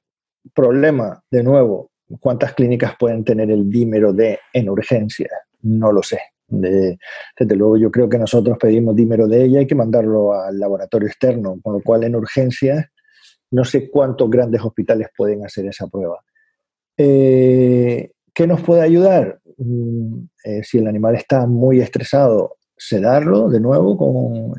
Problema, 0.53 1.23
de 1.31 1.43
nuevo, 1.43 1.91
¿Cuántas 2.21 2.55
clínicas 2.55 2.95
pueden 2.99 3.25
tener 3.25 3.51
el 3.51 3.69
dímero 3.69 4.13
D 4.13 4.39
en 4.53 4.69
urgencia? 4.69 5.29
No 5.63 5.91
lo 5.91 6.03
sé. 6.03 6.21
desde 6.49 7.57
luego 7.57 7.77
yo 7.77 7.91
creo 7.91 8.09
que 8.09 8.19
nosotros 8.19 8.57
pedimos 8.59 8.95
dímero 8.95 9.27
D 9.27 9.49
y 9.49 9.57
hay 9.57 9.67
que 9.67 9.75
mandarlo 9.75 10.33
al 10.33 10.59
laboratorio 10.59 11.09
externo, 11.09 11.59
con 11.61 11.75
lo 11.75 11.81
cual 11.81 12.05
en 12.05 12.15
urgencia 12.15 12.89
no 13.51 13.65
sé 13.65 13.91
cuántos 13.91 14.31
grandes 14.31 14.61
hospitales 14.63 15.09
pueden 15.17 15.45
hacer 15.45 15.67
esa 15.67 15.89
prueba. 15.89 16.23
Eh, 16.97 18.13
¿Qué 18.37 18.47
nos 18.47 18.61
puede 18.61 18.83
ayudar? 18.83 19.41
Mm, 19.57 20.25
eh, 20.45 20.63
si 20.63 20.77
el 20.77 20.87
animal 20.87 21.15
está 21.15 21.47
muy 21.47 21.81
estresado, 21.81 22.59
sedarlo 22.77 23.49
de 23.49 23.61
nuevo. 23.61 23.97
Con, 23.97 24.53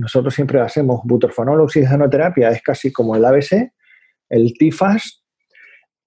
nosotros 0.00 0.34
siempre 0.34 0.60
hacemos 0.60 1.02
butorfanol 1.04 1.60
oxigenoterapia, 1.60 2.50
es 2.50 2.60
casi 2.60 2.92
como 2.92 3.14
el 3.14 3.24
ABC, 3.24 3.72
el 4.28 4.52
TIFAS, 4.54 5.22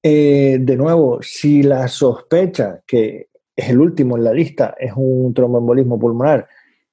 eh, 0.04 0.58
de 0.60 0.76
nuevo, 0.76 1.20
si 1.22 1.64
la 1.64 1.88
sospecha, 1.88 2.82
que 2.86 3.30
es 3.56 3.70
el 3.70 3.80
último 3.80 4.18
en 4.18 4.26
la 4.26 4.34
lista, 4.34 4.76
es 4.78 4.92
un 4.94 5.34
tromboembolismo 5.34 5.98
pulmonar, 5.98 6.46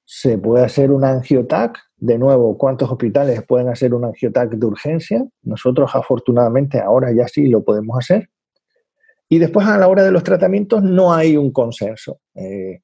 se 0.05 0.37
puede 0.37 0.63
hacer 0.63 0.91
un 0.91 1.03
angiotac. 1.03 1.77
De 1.97 2.17
nuevo, 2.17 2.57
¿cuántos 2.57 2.89
hospitales 2.89 3.43
pueden 3.45 3.67
hacer 3.67 3.93
un 3.93 4.05
angiotac 4.05 4.51
de 4.51 4.65
urgencia? 4.65 5.27
Nosotros, 5.43 5.91
afortunadamente, 5.93 6.79
ahora 6.79 7.11
ya 7.11 7.27
sí 7.27 7.47
lo 7.47 7.65
podemos 7.65 7.97
hacer. 7.97 8.29
Y 9.31 9.39
después, 9.39 9.65
a 9.65 9.77
la 9.77 9.87
hora 9.87 10.03
de 10.03 10.11
los 10.11 10.23
tratamientos, 10.23 10.83
no 10.83 11.13
hay 11.13 11.37
un 11.37 11.51
consenso. 11.51 12.19
Eh, 12.35 12.81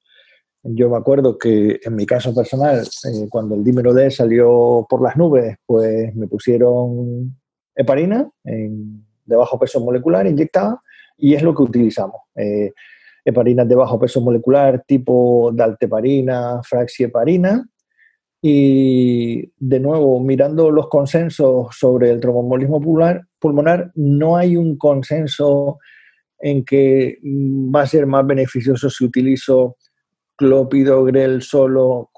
yo 0.64 0.90
me 0.90 0.96
acuerdo 0.96 1.38
que 1.38 1.78
en 1.84 1.94
mi 1.94 2.06
caso 2.06 2.34
personal, 2.34 2.80
eh, 2.80 3.28
cuando 3.30 3.56
el 3.56 3.66
dímero 3.66 3.94
D 3.94 4.10
salió 4.10 4.88
por 4.90 5.02
las 5.04 5.18
nubes, 5.18 5.58
pues 5.66 6.16
me 6.16 6.26
pusieron 6.26 7.38
heparina 7.76 8.32
en 8.46 9.06
de 9.26 9.36
bajo 9.36 9.60
peso 9.60 9.82
molecular 9.82 10.26
inyectada 10.26 10.82
y 11.18 11.34
es 11.34 11.44
lo 11.44 11.54
que 11.54 11.64
utilizamos. 11.64 12.22
Eh, 12.38 12.72
heparinas 13.26 13.68
de 13.68 13.76
bajo 13.76 14.00
peso 14.00 14.22
molecular 14.22 14.86
tipo 14.88 15.52
dalteparina, 15.54 16.62
fraxieparina. 16.64 17.68
Y 18.42 19.52
de 19.58 19.80
nuevo, 19.82 20.22
mirando 20.22 20.72
los 20.72 20.88
consensos 20.88 21.76
sobre 21.78 22.10
el 22.10 22.22
tromboembolismo 22.22 22.80
pulmonar, 22.80 23.26
pulmonar, 23.38 23.92
no 23.96 24.38
hay 24.38 24.56
un 24.56 24.78
consenso 24.78 25.80
en 26.40 26.64
que 26.64 27.18
va 27.24 27.82
a 27.82 27.88
ser 27.88 28.06
más 28.06 28.26
beneficioso 28.26 28.90
si 28.90 29.06
utilizo 29.06 29.78
clopidogrel 30.38 31.42
solo, 31.42 32.12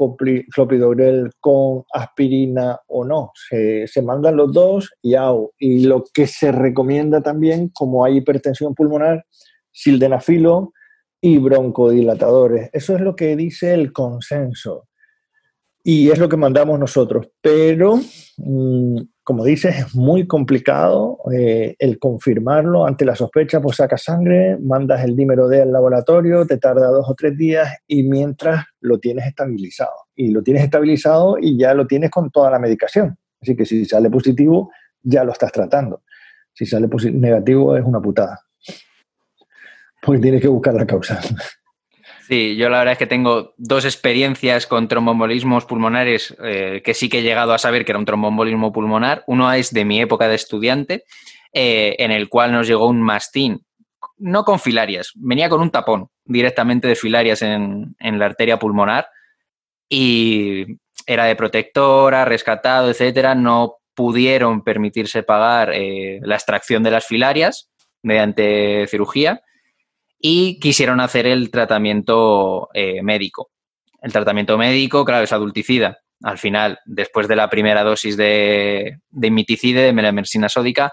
clopidogrel 0.53 1.32
con 1.39 1.84
aspirina 1.93 2.78
o 2.88 3.05
no. 3.05 3.32
Se, 3.49 4.01
mandan 4.03 4.36
los 4.36 4.51
dos 4.51 4.91
y 5.01 5.15
Y 5.57 5.86
lo 5.86 6.03
que 6.13 6.28
se 6.28 6.51
recomienda 6.51 7.22
también, 7.22 7.70
como 7.70 8.03
hay 8.03 8.17
hipertensión 8.17 8.76
pulmonar, 8.76 9.26
sildenafilo 9.72 10.74
y 11.22 11.38
broncodilatadores. 11.38 12.70
Eso 12.74 12.95
es 12.95 13.01
lo 13.01 13.15
que 13.15 13.36
dice 13.38 13.74
el 13.74 13.93
consenso. 13.93 14.89
Y 15.92 16.12
es 16.12 16.20
lo 16.20 16.30
que 16.30 16.38
mandamos 16.38 16.80
nosotros. 16.80 17.30
Pero 17.42 18.00
mm, 18.38 18.98
como 19.24 19.44
dices, 19.44 19.76
es 19.76 19.96
muy 19.96 20.28
complicado 20.28 21.18
eh, 21.34 21.76
el 21.80 21.98
confirmarlo. 21.98 22.86
Ante 22.86 23.06
la 23.06 23.16
sospecha, 23.16 23.60
pues 23.60 23.78
sacas 23.78 24.04
sangre, 24.04 24.60
mandas 24.62 25.04
el 25.04 25.16
dímero 25.16 25.48
D 25.48 25.64
al 25.64 25.72
laboratorio, 25.72 26.46
te 26.46 26.60
tarda 26.60 26.90
dos 26.90 27.10
o 27.10 27.16
tres 27.16 27.36
días 27.36 27.76
y 27.88 28.04
mientras 28.04 28.66
lo 28.82 29.00
tienes 29.00 29.26
estabilizado. 29.26 29.96
Y 30.16 30.30
lo 30.30 30.44
tienes 30.44 30.62
estabilizado 30.62 31.38
y 31.42 31.58
ya 31.58 31.74
lo 31.74 31.88
tienes 31.88 32.12
con 32.12 32.30
toda 32.30 32.52
la 32.52 32.60
medicación. 32.60 33.18
Así 33.42 33.56
que 33.56 33.66
si 33.66 33.84
sale 33.86 34.12
positivo, 34.12 34.70
ya 35.02 35.24
lo 35.24 35.32
estás 35.32 35.52
tratando. 35.52 36.04
Si 36.54 36.68
sale 36.68 36.88
negativo 37.14 37.76
es 37.76 37.84
una 37.84 38.00
putada. 38.00 38.40
Porque 40.04 40.22
tienes 40.22 40.40
que 40.40 40.50
buscar 40.50 40.76
la 40.76 40.86
causa. 40.86 41.20
Sí, 42.30 42.55
yo 42.57 42.69
la 42.69 42.77
verdad 42.77 42.91
es 42.91 42.99
que 42.99 43.07
tengo 43.07 43.55
dos 43.57 43.86
experiencias 43.86 44.67
con 44.67 44.88
trombombolismos 44.88 45.65
pulmonares 45.65 46.38
eh, 46.43 46.84
que 46.86 46.93
sí 46.93 47.09
que 47.09 47.19
he 47.19 47.23
llegado 47.23 47.53
a 47.53 47.57
saber 47.57 47.84
que 47.84 47.91
era 47.91 47.97
un 47.97 48.05
trombombolismo 48.05 48.71
pulmonar. 48.71 49.23
Uno 49.25 49.51
es 49.51 49.73
de 49.73 49.84
mi 49.84 49.99
época 49.99 50.27
de 50.27 50.36
estudiante, 50.36 51.05
eh, 51.53 51.95
en 51.97 52.11
el 52.11 52.30
cual 52.30 52.51
nos 52.51 52.67
llegó 52.67 52.86
un 52.86 53.01
mastín, 53.01 53.65
no 54.19 54.43
con 54.43 54.59
filarias, 54.59 55.11
venía 55.15 55.49
con 55.49 55.59
un 55.59 55.71
tapón 55.71 56.09
directamente 56.23 56.88
de 56.88 56.95
filarias 56.95 57.41
en, 57.41 57.95
la 57.99 58.25
arteria 58.25 58.59
pulmonar 58.59 59.07
y 59.89 60.77
era 61.07 61.25
de 61.25 61.36
protectora, 61.36 62.25
rescatado, 62.25 62.91
etcétera. 62.91 63.34
No 63.34 63.77
pudieron 63.95 64.63
permitirse 64.63 65.23
pagar 65.23 65.71
eh, 65.73 66.19
la 66.21 66.36
extracción 66.36 66.84
de 66.84 66.91
las 66.91 67.07
filarias 67.07 67.71
mediante 68.03 68.86
cirugía 68.88 69.41
y 70.20 70.59
quisieron 70.59 70.99
hacer 70.99 71.26
el 71.26 71.49
tratamiento 71.49 72.70
eh, 72.74 73.01
médico. 73.01 73.49
El 74.01 74.11
tratamiento 74.11 74.57
médico, 74.57 75.05
claro, 75.05 75.24
es 75.24 75.34
adulticida. 75.34 75.99
Al 76.24 76.38
final, 76.38 76.80
después 76.86 77.28
de 77.28 77.36
la 77.38 77.49
primera 77.49 77.84
dosis 77.84 78.17
de, 78.17 78.99
de 79.09 79.32
miticide, 79.32 79.84
de 79.84 79.93
melamersina 79.93 80.49
sódica, 80.49 80.91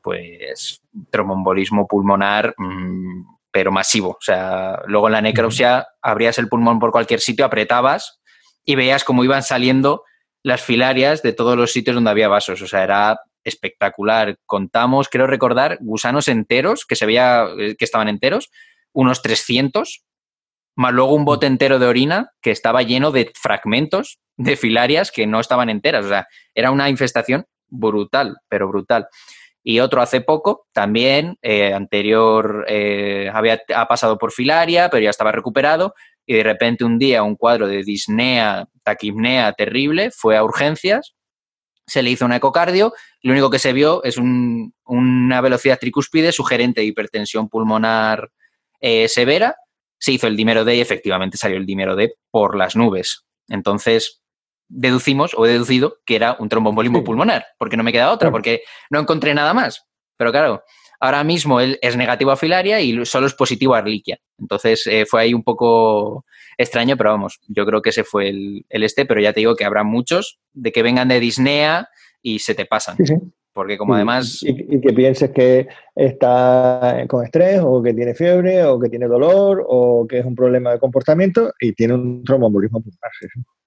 pues 0.00 0.80
trombombolismo 1.10 1.86
pulmonar, 1.88 2.54
mm, 2.56 3.22
pero 3.50 3.72
masivo. 3.72 4.10
O 4.10 4.20
sea, 4.20 4.80
luego 4.86 5.08
en 5.08 5.14
la 5.14 5.22
necropsia 5.22 5.86
abrías 6.00 6.38
el 6.38 6.48
pulmón 6.48 6.78
por 6.78 6.92
cualquier 6.92 7.20
sitio, 7.20 7.44
apretabas 7.44 8.20
y 8.64 8.76
veías 8.76 9.02
cómo 9.02 9.24
iban 9.24 9.42
saliendo 9.42 10.04
las 10.44 10.62
filarias 10.62 11.22
de 11.22 11.32
todos 11.32 11.56
los 11.56 11.72
sitios 11.72 11.94
donde 11.94 12.10
había 12.10 12.28
vasos. 12.28 12.62
O 12.62 12.68
sea, 12.68 12.84
era 12.84 13.20
espectacular. 13.44 14.38
Contamos, 14.46 15.08
creo 15.08 15.26
recordar, 15.26 15.78
gusanos 15.80 16.28
enteros, 16.28 16.86
que 16.86 16.96
se 16.96 17.06
veía 17.06 17.46
eh, 17.58 17.76
que 17.76 17.84
estaban 17.84 18.08
enteros, 18.08 18.50
unos 18.92 19.22
300, 19.22 20.04
más 20.76 20.92
luego 20.92 21.14
un 21.14 21.24
bote 21.24 21.46
entero 21.46 21.78
de 21.78 21.86
orina 21.86 22.30
que 22.40 22.50
estaba 22.50 22.82
lleno 22.82 23.10
de 23.10 23.32
fragmentos 23.34 24.18
de 24.36 24.56
filarias 24.56 25.10
que 25.10 25.26
no 25.26 25.40
estaban 25.40 25.68
enteras. 25.68 26.06
O 26.06 26.08
sea, 26.08 26.28
era 26.54 26.70
una 26.70 26.88
infestación 26.88 27.46
brutal, 27.68 28.36
pero 28.48 28.68
brutal. 28.68 29.08
Y 29.62 29.80
otro 29.80 30.00
hace 30.00 30.20
poco, 30.20 30.66
también, 30.72 31.36
eh, 31.42 31.74
anterior, 31.74 32.64
eh, 32.68 33.30
había, 33.32 33.60
ha 33.74 33.88
pasado 33.88 34.16
por 34.16 34.32
filaria, 34.32 34.88
pero 34.88 35.02
ya 35.02 35.10
estaba 35.10 35.32
recuperado. 35.32 35.94
Y 36.24 36.34
de 36.34 36.42
repente 36.42 36.84
un 36.84 36.98
día 36.98 37.22
un 37.22 37.36
cuadro 37.36 37.66
de 37.66 37.82
disnea, 37.82 38.66
taquipnea 38.82 39.52
terrible, 39.52 40.10
fue 40.10 40.36
a 40.36 40.44
urgencias, 40.44 41.14
se 41.86 42.02
le 42.02 42.10
hizo 42.10 42.24
un 42.24 42.32
ecocardio, 42.32 42.92
lo 43.22 43.32
único 43.32 43.50
que 43.50 43.58
se 43.58 43.72
vio 43.72 44.04
es 44.04 44.18
una 44.18 45.40
velocidad 45.40 45.78
tricúspide 45.78 46.32
sugerente 46.32 46.82
de 46.82 46.86
hipertensión 46.86 47.48
pulmonar 47.48 48.30
eh, 48.80 49.08
severa, 49.08 49.56
se 49.98 50.12
hizo 50.12 50.26
el 50.26 50.36
dímero 50.36 50.64
D 50.64 50.76
y 50.76 50.80
efectivamente 50.80 51.36
salió 51.36 51.56
el 51.56 51.66
dímero 51.66 51.96
D 51.96 52.14
por 52.30 52.56
las 52.56 52.76
nubes. 52.76 53.24
Entonces, 53.48 54.22
deducimos 54.68 55.34
o 55.34 55.46
he 55.46 55.50
deducido 55.50 55.98
que 56.04 56.16
era 56.16 56.36
un 56.38 56.48
trombombolismo 56.48 57.02
pulmonar, 57.04 57.46
porque 57.58 57.76
no 57.76 57.82
me 57.82 57.92
queda 57.92 58.12
otra, 58.12 58.30
porque 58.30 58.62
no 58.90 59.00
encontré 59.00 59.34
nada 59.34 59.54
más. 59.54 59.86
Pero 60.16 60.30
claro, 60.30 60.62
ahora 61.00 61.24
mismo 61.24 61.60
él 61.60 61.78
es 61.80 61.96
negativo 61.96 62.30
a 62.30 62.36
filaria 62.36 62.80
y 62.80 63.04
solo 63.06 63.26
es 63.26 63.34
positivo 63.34 63.74
a 63.74 63.78
arliquia. 63.78 64.18
Entonces 64.38 64.86
eh, 64.86 65.06
fue 65.06 65.22
ahí 65.22 65.34
un 65.34 65.42
poco 65.42 66.24
extraño, 66.56 66.96
pero 66.96 67.10
vamos, 67.10 67.40
yo 67.48 67.64
creo 67.64 67.82
que 67.82 67.90
ese 67.90 68.04
fue 68.04 68.28
el, 68.28 68.66
este, 68.68 69.06
pero 69.06 69.20
ya 69.20 69.32
te 69.32 69.40
digo 69.40 69.56
que 69.56 69.64
habrá 69.64 69.84
muchos 69.84 70.38
de 70.52 70.72
que 70.72 70.82
vengan 70.82 71.08
de 71.08 71.20
disnea 71.20 71.88
y 72.20 72.40
se 72.40 72.54
te 72.54 72.66
pasan. 72.66 72.96
Porque 73.58 73.76
como 73.76 73.96
además... 73.96 74.40
Y, 74.44 74.80
que 74.80 74.92
pienses 74.92 75.32
que 75.32 75.66
está 75.92 77.04
con 77.08 77.24
estrés 77.24 77.60
o 77.60 77.82
que 77.82 77.92
tiene 77.92 78.14
fiebre 78.14 78.62
o 78.62 78.78
que 78.78 78.88
tiene 78.88 79.08
dolor 79.08 79.64
o 79.66 80.06
que 80.06 80.20
es 80.20 80.24
un 80.24 80.36
problema 80.36 80.70
de 80.70 80.78
comportamiento 80.78 81.52
y 81.58 81.72
tiene 81.72 81.94
un 81.94 82.22
tromboembolismo 82.22 82.80
pulmonar. 82.80 83.10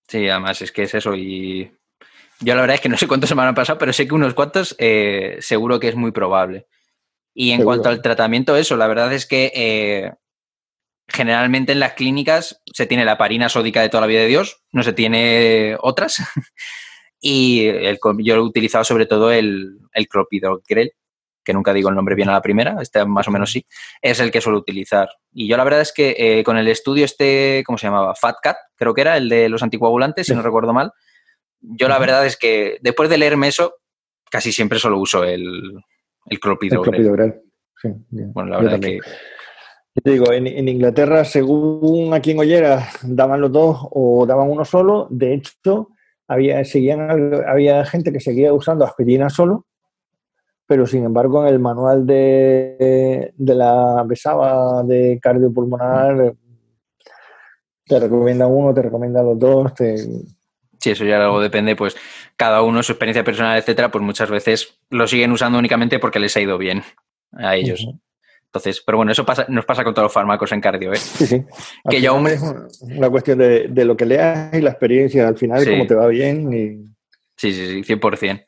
Sí, 0.08 0.30
además 0.30 0.62
es 0.62 0.72
que 0.72 0.84
es 0.84 0.96
eso 0.96 1.14
y 1.14 1.70
yo 2.40 2.56
la 2.56 2.62
verdad 2.62 2.76
es 2.76 2.80
que 2.82 2.88
no 2.88 2.96
sé 2.96 3.06
cuántos 3.06 3.28
se 3.28 3.36
me 3.36 3.42
han 3.42 3.54
pasado, 3.54 3.78
pero 3.80 3.92
sé 3.92 4.08
que 4.08 4.16
unos 4.16 4.34
cuantos 4.34 4.78
eh, 4.80 5.36
seguro 5.42 5.78
que 5.78 5.90
es 5.90 5.96
muy 5.98 6.14
probable. 6.14 6.68
Y 7.34 7.52
en 7.52 7.62
cuanto 7.62 7.90
al 7.90 8.02
tratamiento, 8.02 8.56
eso, 8.56 8.78
la 8.78 8.88
verdad 8.88 9.12
es 9.12 9.26
que 9.26 9.52
eh, 9.54 10.14
generalmente 11.10 11.74
en 11.74 11.82
las 11.82 11.96
clínicas 11.96 12.62
se 12.74 12.86
tiene 12.86 13.04
la 13.04 13.18
parina 13.18 13.50
sódica 13.50 13.82
de 13.82 13.90
toda 13.90 14.00
la 14.00 14.08
vida 14.08 14.22
de 14.22 14.28
Dios, 14.28 14.64
no 14.72 14.84
se 14.84 14.94
tiene 14.94 15.76
otras. 15.82 16.16
Y 17.22 17.68
el, 17.68 18.00
yo 18.20 18.36
he 18.36 18.40
utilizado 18.40 18.84
sobre 18.84 19.06
todo 19.06 19.32
el, 19.32 19.78
el 19.94 20.08
clopidogrel, 20.08 20.92
que 21.44 21.54
nunca 21.54 21.74
digo 21.74 21.90
el 21.90 21.96
nombre 21.96 22.16
bien 22.16 22.30
a 22.30 22.34
la 22.34 22.42
primera, 22.42 22.78
este 22.82 23.06
más 23.06 23.28
o 23.28 23.32
menos 23.32 23.52
sí, 23.52 23.66
es 24.02 24.20
el 24.20 24.32
que 24.32 24.42
suelo 24.42 24.58
utilizar. 24.58 25.10
Y 25.32 25.48
yo 25.48 25.56
la 25.56 25.64
verdad 25.64 25.82
es 25.82 25.94
que 25.94 26.16
eh, 26.18 26.44
con 26.44 26.58
el 26.58 26.68
estudio 26.68 27.06
este, 27.06 27.64
¿cómo 27.66 27.78
se 27.78 27.88
llamaba? 27.88 28.16
FATCAT, 28.16 28.58
creo 28.76 28.94
que 28.94 29.02
era, 29.02 29.18
el 29.18 29.30
de 29.30 29.50
los 29.50 29.64
anticoagulantes, 29.64 30.28
si 30.28 30.34
no 30.34 30.42
recuerdo 30.42 30.74
mal. 30.74 30.92
Yo 31.60 31.88
la 31.88 32.00
verdad 32.00 32.26
es 32.26 32.38
que 32.38 32.80
después 32.82 33.10
de 33.10 33.20
leerme 33.20 33.48
eso, 33.48 33.76
casi 34.30 34.52
siempre 34.52 34.80
solo 34.80 35.00
uso 35.00 35.24
el, 35.24 35.80
el 36.26 36.40
clopidogrel. 36.40 37.42
Sí, 37.80 37.90
bueno, 38.10 38.50
la 38.50 38.58
verdad 38.60 38.80
que... 38.80 39.00
Yo 39.94 40.02
te 40.04 40.12
digo, 40.12 40.32
en, 40.32 40.48
en, 40.48 40.70
Inglaterra, 40.70 41.26
según 41.26 42.14
aquí 42.14 42.32
en 42.32 42.40
Ollera, 42.40 42.88
daban 43.04 43.42
los 43.42 43.52
dos 43.52 43.88
o 43.92 44.26
daban 44.26 44.50
uno 44.50 44.64
solo. 44.64 45.08
De 45.10 45.34
hecho, 45.34 45.90
había, 46.32 46.64
seguían, 46.64 47.44
había 47.46 47.84
gente 47.86 48.14
que 48.14 48.20
seguía 48.20 48.54
usando 48.54 48.86
aspirina 48.86 49.30
solo, 49.30 49.66
pero 50.66 50.88
sin 50.88 51.04
embargo 51.04 51.46
en 51.46 51.54
el 51.54 51.60
manual 51.60 52.06
de, 52.06 53.34
de 53.36 53.56
la 53.56 54.04
besaba 54.08 54.84
de 54.84 55.20
cardiopulmonar 55.22 56.36
te 57.86 58.00
recomienda 58.00 58.48
uno, 58.48 58.74
te 58.74 58.82
recomienda 58.82 59.22
los 59.22 59.38
dos. 59.38 59.74
Te... 59.76 59.98
Sí, 59.98 60.92
eso 60.92 61.04
ya 61.04 61.22
algo 61.22 61.42
depende, 61.42 61.76
pues 61.76 61.98
cada 62.38 62.62
uno, 62.62 62.82
su 62.84 62.94
experiencia 62.94 63.26
personal, 63.26 63.60
etcétera, 63.60 63.92
pues 63.92 64.02
muchas 64.02 64.30
veces 64.30 64.80
lo 64.90 65.08
siguen 65.08 65.34
usando 65.34 65.60
únicamente 65.60 66.00
porque 66.00 66.20
les 66.20 66.38
ha 66.38 66.42
ido 66.42 66.58
bien 66.58 66.84
a 67.34 67.58
ellos. 67.58 67.86
Entonces, 68.54 68.84
pero 68.86 68.98
bueno, 68.98 69.14
eso 69.14 69.26
pasa, 69.26 69.46
nos 69.48 69.64
pasa 69.64 69.82
con 69.86 69.94
todos 69.94 70.08
los 70.08 70.14
fármacos 70.14 70.52
en 70.52 70.60
cardio, 70.60 70.92
¿eh? 70.92 70.98
Sí, 70.98 71.26
sí. 71.26 71.46
que 71.90 72.02
yo 72.02 72.20
Es 72.28 72.42
una 72.82 73.10
cuestión 73.10 73.38
de, 73.38 73.86
lo 73.86 73.96
que 73.96 74.06
leas 74.06 74.54
y 74.54 74.60
la 74.60 74.72
experiencia, 74.72 75.26
al 75.26 75.38
final, 75.38 75.66
cómo 75.66 75.88
te 75.88 75.96
va 75.96 76.08
bien. 76.08 76.52
Y... 76.52 76.92
Sí, 77.38 77.54
sí, 77.54 77.82
sí, 77.82 77.94
100%. 77.94 78.44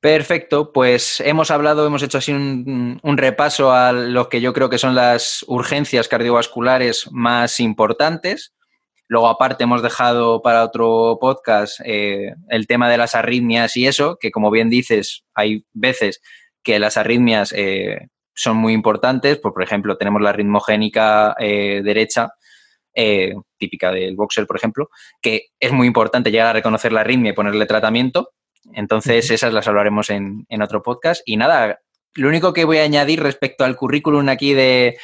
Perfecto, 0.00 0.70
pues 0.70 1.20
hemos 1.20 1.50
hablado, 1.50 1.86
hemos 1.86 2.02
hecho 2.02 2.18
así 2.18 2.30
un, 2.30 3.00
repaso 3.02 3.72
a 3.72 3.92
lo 3.92 4.28
que 4.28 4.42
yo 4.42 4.52
creo 4.52 4.68
que 4.68 4.76
son 4.76 4.94
las 4.94 5.46
urgencias 5.48 6.06
cardiovasculares 6.06 7.10
más 7.10 7.60
importantes. 7.60 8.54
Luego, 9.08 9.28
aparte, 9.28 9.64
hemos 9.64 9.80
dejado 9.80 10.42
para 10.42 10.62
otro 10.62 11.16
podcast 11.18 11.80
eh, 11.86 12.34
el 12.50 12.66
tema 12.66 12.90
de 12.90 12.98
las 12.98 13.14
arritmias 13.14 13.78
y 13.78 13.86
eso, 13.86 14.18
que 14.20 14.30
como 14.30 14.50
bien 14.50 14.68
dices, 14.68 15.24
hay 15.34 15.64
veces 15.72 16.20
que 16.62 16.78
las 16.78 16.98
arritmias 16.98 17.54
eh, 17.56 18.08
son 18.38 18.56
muy 18.56 18.72
importantes. 18.72 19.38
Pues, 19.38 19.52
por 19.52 19.62
ejemplo, 19.62 19.96
tenemos 19.96 20.22
la 20.22 20.32
ritmogénica 20.32 21.34
eh, 21.38 21.82
derecha, 21.82 22.30
eh, 22.94 23.34
típica 23.58 23.90
del 23.90 24.14
boxer, 24.14 24.46
por 24.46 24.56
ejemplo, 24.56 24.90
que 25.20 25.48
es 25.58 25.72
muy 25.72 25.86
importante 25.86 26.30
llegar 26.30 26.48
a 26.48 26.52
reconocer 26.52 26.92
la 26.92 27.00
arritmia 27.00 27.32
y 27.32 27.34
ponerle 27.34 27.66
tratamiento. 27.66 28.30
Entonces, 28.74 29.30
esas 29.30 29.52
las 29.52 29.66
hablaremos 29.66 30.10
en, 30.10 30.46
otro 30.62 30.82
podcast. 30.82 31.22
Y 31.24 31.36
nada, 31.36 31.80
lo 32.14 32.28
único 32.28 32.52
que 32.52 32.64
voy 32.64 32.78
a 32.78 32.84
añadir 32.84 33.22
respecto 33.22 33.64
al 33.64 33.76
currículum 33.76 34.28
aquí 34.28 34.54
de, 34.54 34.96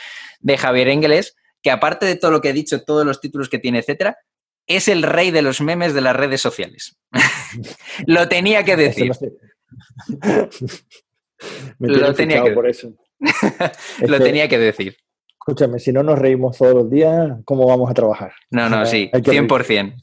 Javier 0.58 0.88
Engeles, 0.88 1.34
que 1.62 1.70
aparte 1.70 2.06
de 2.06 2.16
todo 2.16 2.30
lo 2.30 2.40
que 2.40 2.50
he 2.50 2.52
dicho, 2.52 2.84
todos 2.84 3.04
los 3.04 3.20
títulos 3.20 3.48
que 3.48 3.58
tiene, 3.58 3.80
etcétera, 3.80 4.16
es 4.66 4.88
el 4.88 5.02
rey 5.02 5.30
de 5.30 5.42
los 5.42 5.60
memes 5.60 5.92
de 5.92 6.00
las 6.02 6.14
redes 6.14 6.40
sociales. 6.40 6.96
lo 8.06 8.28
tenía 8.28 8.64
que 8.64 8.76
decir. 8.76 9.10
lo 11.78 12.14
tenía 12.14 12.44
que 12.44 12.52
por 12.52 12.68
eso. 12.68 12.94
Lo 14.06 14.18
tenía 14.18 14.48
que 14.48 14.58
decir. 14.58 14.96
Escúchame, 15.32 15.78
si 15.78 15.92
no 15.92 16.02
nos 16.02 16.18
reímos 16.18 16.56
todos 16.56 16.74
los 16.74 16.90
días, 16.90 17.32
¿cómo 17.44 17.66
vamos 17.66 17.90
a 17.90 17.94
trabajar? 17.94 18.32
No, 18.50 18.68
no, 18.68 18.86
sí, 18.86 19.10
100%. 19.12 19.94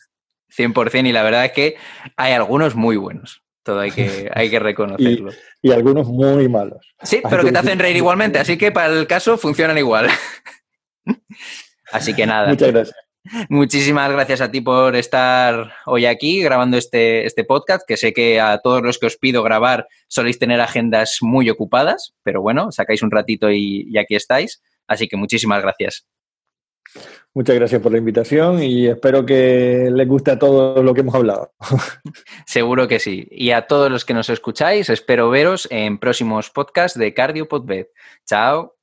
100% 0.55 1.07
y 1.07 1.11
la 1.11 1.23
verdad 1.23 1.45
es 1.45 1.51
que 1.53 1.75
hay 2.17 2.33
algunos 2.33 2.75
muy 2.75 2.97
buenos. 2.97 3.41
Todo 3.63 3.79
hay 3.79 3.91
que, 3.91 4.29
hay 4.35 4.49
que 4.49 4.59
reconocerlo. 4.59 5.31
y, 5.61 5.71
algunos 5.71 6.07
muy 6.07 6.47
malos. 6.49 6.93
Sí, 7.01 7.21
pero 7.27 7.43
que 7.43 7.51
te 7.51 7.59
hacen 7.59 7.79
reír 7.79 7.95
igualmente, 7.95 8.39
así 8.39 8.57
que 8.57 8.71
para 8.71 8.93
el 8.93 9.07
caso 9.07 9.37
funcionan 9.37 9.77
igual. 9.77 10.09
así 11.91 12.13
que 12.13 12.25
nada. 12.25 12.49
Muchas 12.49 12.71
gracias. 12.71 12.97
Muchísimas 13.49 14.11
gracias 14.11 14.41
a 14.41 14.51
ti 14.51 14.61
por 14.61 14.95
estar 14.95 15.73
hoy 15.85 16.05
aquí 16.05 16.41
grabando 16.41 16.77
este, 16.77 17.25
este 17.25 17.43
podcast, 17.43 17.87
que 17.87 17.97
sé 17.97 18.13
que 18.13 18.39
a 18.39 18.59
todos 18.59 18.81
los 18.81 18.97
que 18.97 19.05
os 19.05 19.17
pido 19.17 19.43
grabar 19.43 19.87
soléis 20.07 20.39
tener 20.39 20.59
agendas 20.59 21.17
muy 21.21 21.49
ocupadas, 21.49 22.13
pero 22.23 22.41
bueno, 22.41 22.71
sacáis 22.71 23.03
un 23.03 23.11
ratito 23.11 23.51
y, 23.51 23.85
y 23.87 23.97
aquí 23.97 24.15
estáis. 24.15 24.61
Así 24.87 25.07
que 25.07 25.17
muchísimas 25.17 25.61
gracias. 25.61 26.05
Muchas 27.33 27.55
gracias 27.55 27.81
por 27.81 27.93
la 27.93 27.97
invitación 27.97 28.61
y 28.61 28.87
espero 28.87 29.25
que 29.25 29.89
les 29.89 30.07
guste 30.07 30.31
a 30.31 30.39
todos 30.39 30.83
lo 30.83 30.93
que 30.93 30.99
hemos 30.99 31.15
hablado. 31.15 31.53
Seguro 32.45 32.87
que 32.89 32.99
sí. 32.99 33.27
Y 33.31 33.51
a 33.51 33.67
todos 33.67 33.89
los 33.89 34.03
que 34.03 34.13
nos 34.13 34.29
escucháis, 34.29 34.89
espero 34.89 35.29
veros 35.29 35.67
en 35.71 35.97
próximos 35.97 36.49
podcasts 36.49 36.99
de 36.99 37.13
Cardio 37.13 37.47
Podbed. 37.47 37.87
Chao. 38.25 38.75